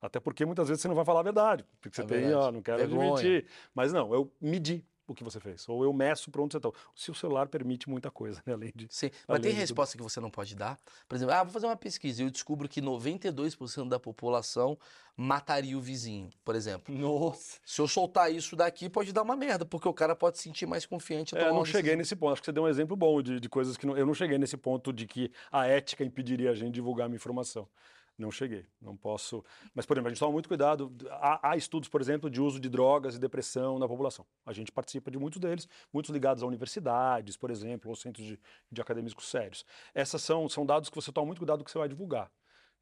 [0.01, 1.65] Até porque muitas vezes você não vai falar a verdade.
[1.81, 2.48] Porque você É tem, verdade.
[2.48, 3.12] ah, não quero Vergonha.
[3.15, 3.47] admitir.
[3.74, 5.68] Mas não, eu medi o que você fez.
[5.68, 6.70] Ou eu meço para onde você está.
[6.94, 8.55] Se o celular permite muita coisa, né?
[8.55, 8.86] Além de.
[8.90, 10.78] Sim, mas tem de- resposta que você não pode dar.
[11.09, 14.78] Por exemplo, ah, vou fazer uma pesquisa e eu descubro que 92% da população
[15.16, 16.94] mataria o vizinho, por exemplo.
[16.94, 17.59] Nossa.
[17.64, 20.66] Se eu soltar isso daqui, pode dar uma merda, porque o cara pode se sentir
[20.66, 21.36] mais confiante.
[21.36, 22.32] É, eu não cheguei nesse ponto.
[22.32, 24.39] Acho que você deu um exemplo bom de, de coisas que não, eu não cheguei
[24.39, 27.68] nesse ponto de que a ética impediria a gente divulgar a minha informação.
[28.16, 29.45] Não cheguei, não posso.
[29.74, 30.95] Mas, por exemplo, a gente toma muito cuidado.
[31.11, 34.24] Há, há estudos, por exemplo, de uso de drogas e depressão na população.
[34.47, 38.39] A gente participa de muitos deles, muitos ligados a universidades, por exemplo, ou centros de,
[38.70, 39.65] de acadêmicos sérios.
[39.93, 42.31] Essas são, são dados que você toma muito cuidado que você vai divulgar.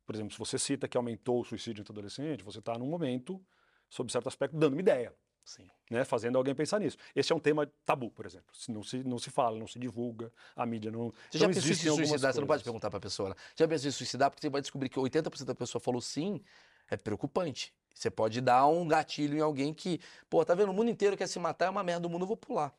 [0.04, 3.42] Por exemplo, se você cita que aumentou o suicídio entre adolescente, você está num momento,
[3.88, 5.68] sob certo aspecto, dando uma ideia Sim.
[5.90, 6.96] né, fazendo alguém pensar nisso.
[7.14, 8.54] Esse é um tema tabu, por exemplo.
[8.54, 11.12] Se Não se, não se fala, não se divulga, a mídia não.
[11.30, 12.32] Você já então pensou em se suicidar?
[12.32, 13.30] Você não pode perguntar pra pessoa.
[13.30, 13.34] Né?
[13.56, 14.30] Já pensou em suicidar?
[14.30, 16.40] Porque você vai descobrir que 80% da pessoa falou sim,
[16.88, 17.74] é preocupante.
[17.94, 20.00] Você pode dar um gatilho em alguém que,
[20.30, 20.70] pô, tá vendo?
[20.70, 22.74] O mundo inteiro quer se matar, é uma merda do mundo, eu vou pular.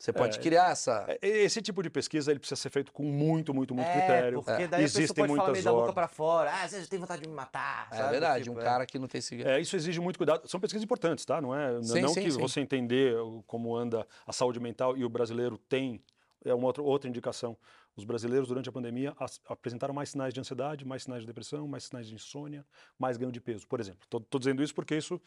[0.00, 1.04] Você pode É, criar essa.
[1.20, 4.42] É, Esse tipo de pesquisa ele precisa ser feito com muito, muito, muito é, critério.
[4.42, 6.50] porque daí a Existem pessoa pode falar meio muitas da boca pra fora.
[6.54, 7.86] Ah, você tem vontade de me matar.
[7.92, 8.10] É sabe?
[8.12, 8.64] verdade, Tipo, um é.
[8.64, 9.50] cara que não tem cigarro.
[9.50, 10.48] É, isso exige muito cuidado.
[10.48, 11.38] São pesquisas importantes, tá?
[11.38, 12.40] Não é Sim, não sim, que sim.
[12.40, 13.14] você entender
[13.46, 16.02] como anda a saúde mental e o brasileiro tem
[16.44, 17.56] é uma outra, outra indicação.
[17.96, 21.66] Os brasileiros durante a pandemia as- apresentaram mais sinais de ansiedade, mais sinais de depressão,
[21.68, 22.64] mais sinais de insônia,
[22.98, 24.00] mais ganho de peso, por exemplo.
[24.04, 25.20] Estou dizendo isso porque isso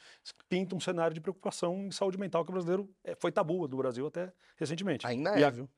[0.50, 3.78] pinta um cenário de preocupação em saúde mental que o brasileiro é, foi tabu do
[3.78, 5.06] Brasil até recentemente.
[5.06, 5.70] Ainda E é, viu?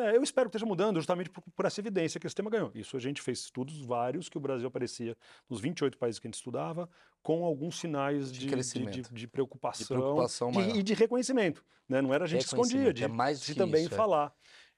[0.00, 2.70] É, eu espero que esteja mudando justamente por, por essa evidência que esse tema ganhou.
[2.72, 5.16] Isso a gente fez estudos vários que o Brasil aparecia
[5.50, 6.88] nos 28 países que a gente estudava
[7.20, 11.64] com alguns sinais De de, de, de- preocupação, De preocupação e de reconhecimento.
[11.88, 12.00] Né?
[12.00, 13.96] Não era a gente que escondia, Reconhecimento, de, é mais de também isso, é.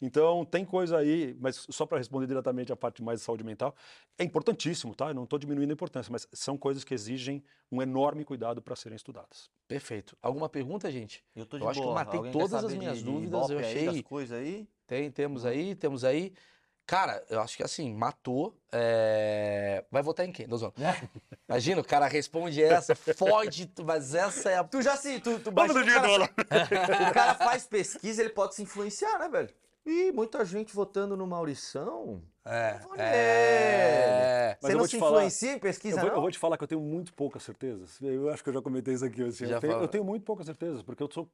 [0.02, 3.74] Então, tem coisa aí, mas só para responder diretamente a parte mais de saúde mental,
[4.18, 5.08] é importantíssimo, tá?
[5.08, 8.74] Eu não estou diminuindo a importância, mas são coisas que exigem um enorme cuidado para
[8.76, 9.50] serem estudadas.
[9.68, 10.16] Perfeito.
[10.22, 11.22] Alguma pergunta, gente?
[11.36, 13.58] Eu, tô Eu de acho que eu matei Alguém todas as minhas de dúvidas, eu
[13.60, 14.68] Ibope aí, achei- das coisas aí?
[14.86, 16.32] Tem, temos aí, temos aí.
[16.86, 18.56] Cara, eu acho que assim, matou.
[18.72, 20.46] é, Vai votar em quem?
[20.48, 20.74] Não, zoando.
[21.48, 24.64] Imagina, o cara responde essa, fode, mas essa é a.
[24.64, 25.20] Tu já se.
[25.20, 27.10] Tu, tu Vamos imagina do dia o, cara, dólar.
[27.10, 29.50] o cara faz pesquisa, ele pode se influenciar, né, velho?
[29.86, 32.22] Ih, muita gente votando no Maurição.
[32.44, 32.80] É.
[32.98, 34.58] É...
[34.62, 36.16] Mas Você eu não se falar- influencia em pesquisa, Eu vou, não?
[36.16, 38.00] eu vou te falar que eu tenho muito poucas certezas.
[38.00, 39.22] Eu acho que eu já comentei isso aqui.
[39.22, 41.30] Assim, Já eu, tenho, eu tenho muito poucas certezas, porque eu sou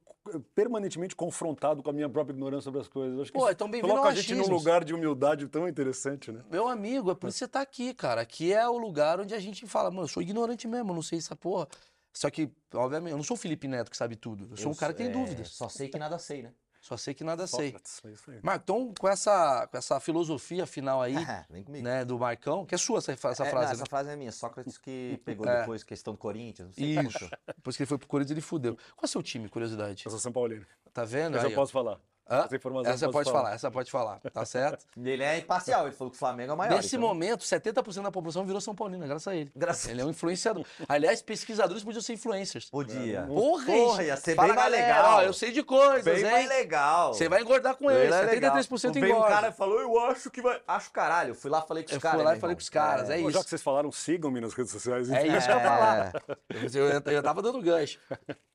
[0.55, 3.15] permanentemente confrontado com a minha própria ignorância sobre as coisas.
[3.15, 6.31] Eu Acho que Pô, isso então coloca a gente num lugar de humildade tão interessante,
[6.31, 6.41] né?
[6.49, 8.21] Meu amigo, é por isso que você tá aqui, cara.
[8.21, 11.01] Aqui é o lugar onde a gente fala, mano, eu sou ignorante mesmo, eu não
[11.01, 11.67] sei essa porra.
[12.13, 14.47] Só que, obviamente, eu não sou o Felipe Neto que sabe tudo.
[14.51, 15.49] Eu sou um cara que tem é, dúvidas.
[15.49, 16.53] Só sei que nada sei, né?
[16.87, 17.67] Só sei que nada sei.
[17.67, 18.39] Sócrates, é isso aí.
[18.41, 21.15] Marco, então, com essa, com essa filosofia final aí,
[21.49, 21.83] Vem comigo.
[21.83, 23.71] né, do Marcão, que é sua essa, essa É, frase, não, né?
[23.73, 24.31] essa frase é minha.
[24.31, 25.59] Sócrates que pegou É.
[25.59, 26.67] depois questão do Corinthians.
[26.69, 27.29] Não sei Isso.
[27.57, 28.75] Depois que ele foi pro Corinthians, ele fudeu.
[28.75, 30.03] Qual é o seu time, curiosidade?
[30.05, 30.65] Eu sou São Paulino.
[30.93, 31.33] Tá vendo?
[31.33, 31.59] Mas Aí, eu ó.
[31.59, 31.99] posso falar.
[32.29, 32.43] Hã?
[32.45, 33.43] Essa informação eu Essa pode falar.
[33.43, 34.85] falar, essa pode falar, tá certo?
[35.01, 36.75] Ele é imparcial, ele falou que o Flamengo é o maior.
[36.75, 39.51] Nesse então- momento, 70% da população virou São Paulina, graças a ele.
[39.55, 40.65] Graças Ele é um influenciador.
[40.89, 42.69] Aliás, pesquisadores podiam ser influencers.
[42.69, 43.21] Podia.
[43.23, 44.07] Porra, Porra, gente.
[44.07, 45.15] ia ser Fala, bem mais legal.
[45.17, 46.31] ó, eu sei de coisas, Bem hein?
[46.31, 47.13] mais legal.
[47.13, 48.55] Você vai engordar com Bem ele, mais legal.
[48.57, 49.35] 73% Veio um engorda.
[49.35, 50.61] cara falou, eu acho que vai...
[50.67, 51.31] Acho caralho.
[51.31, 52.17] Eu fui lá e falei com os Eu caras.
[52.17, 52.55] fui lá e falei irmão.
[52.57, 53.31] com os caras, é Pô, isso.
[53.37, 55.09] já que vocês falaram, sigam-me nas redes sociais.
[55.09, 55.37] É enfim.
[55.37, 56.07] isso que eu ia falar.
[56.07, 56.37] É.
[56.77, 57.99] Eu, eu, eu tava dando gancho.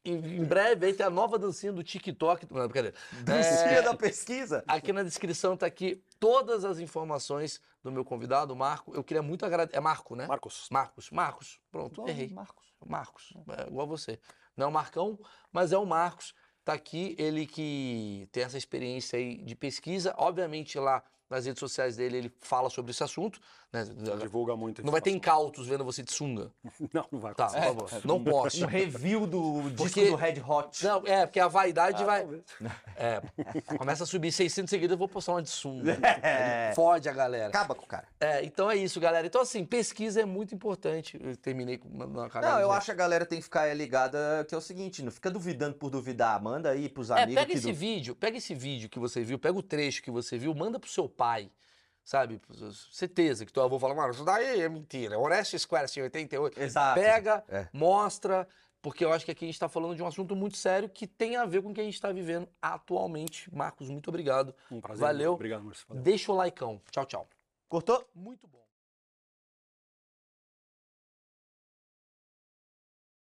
[0.04, 2.46] Em, em breve aí tem a nova dancinha do TikTok.
[2.50, 2.96] Não, brincadeira.
[3.22, 4.64] Dancinha É, da pesquisa.
[4.66, 8.94] Aqui na descrição tá aqui todas as informações do meu convidado, o Marco.
[8.94, 9.76] Eu queria muito agradecer.
[9.76, 10.26] É Marco, né?
[10.26, 10.68] Marcos.
[10.70, 11.10] Marcos.
[11.10, 11.60] Marcos.
[11.70, 12.28] Pronto, Igual errei.
[12.30, 12.66] Marcos.
[12.84, 13.32] Marcos.
[13.58, 14.18] É igual você.
[14.56, 15.18] Não é o Marcão,
[15.52, 16.34] mas é o Marcos.
[16.64, 21.96] tá aqui, ele que tem essa experiência aí de pesquisa, obviamente lá nas redes sociais
[21.96, 23.40] dele ele fala sobre esse assunto,
[23.72, 23.84] né?
[24.20, 24.84] Divulga muito.
[24.84, 26.50] Não vai ter incautos vendo você de sunga.
[26.92, 27.90] Não, não vai Tá, por favor.
[28.04, 28.62] Não posso.
[28.64, 30.84] Um review do disco Porque- do Red Hot.
[30.84, 32.42] Não, é, porque a vaidade Ah, vai.
[32.96, 33.22] É,
[33.78, 35.96] começa a subir 600 seguidores, eu vou postar uma de sunga.
[36.22, 36.72] É.
[36.74, 37.48] Fode a galera.
[37.48, 38.06] Acaba com o cara.
[38.20, 39.26] É, então é isso, galera.
[39.26, 41.18] Então, assim, pesquisa é muito importante.
[41.22, 42.54] Eu terminei com uma, cagada.
[42.54, 45.10] Não, eu acho que a galera tem que ficar ligada que é o seguinte, não
[45.10, 48.36] fica duvidando por duvidar, manda aí pros É, amigos pega que esse du- vídeo, pega
[48.36, 51.50] esse vídeo que você viu, pega o trecho que você viu, manda pro seu pai,
[52.04, 52.40] sabe?
[52.90, 55.18] Certeza que teu avô fala, mano, isso daí é mentira.
[55.18, 56.60] Honesto Square, assim, 88.
[56.60, 57.00] Exato.
[57.00, 57.68] Pega, É.
[57.72, 58.46] mostra,
[58.80, 61.06] porque eu acho que aqui a gente tá falando de um assunto muito sério que
[61.06, 63.52] tem a ver com o que a gente tá vivendo atualmente.
[63.54, 64.54] Marcos, muito obrigado.
[64.70, 65.00] Um prazer.
[65.00, 65.32] Valeu.
[65.34, 65.86] Obrigado, Márcio.
[65.88, 66.02] Valeu.
[66.02, 66.80] Deixa o likeão.
[66.90, 67.28] Tchau, tchau.
[67.68, 68.08] Cortou?
[68.14, 68.61] Muito bom.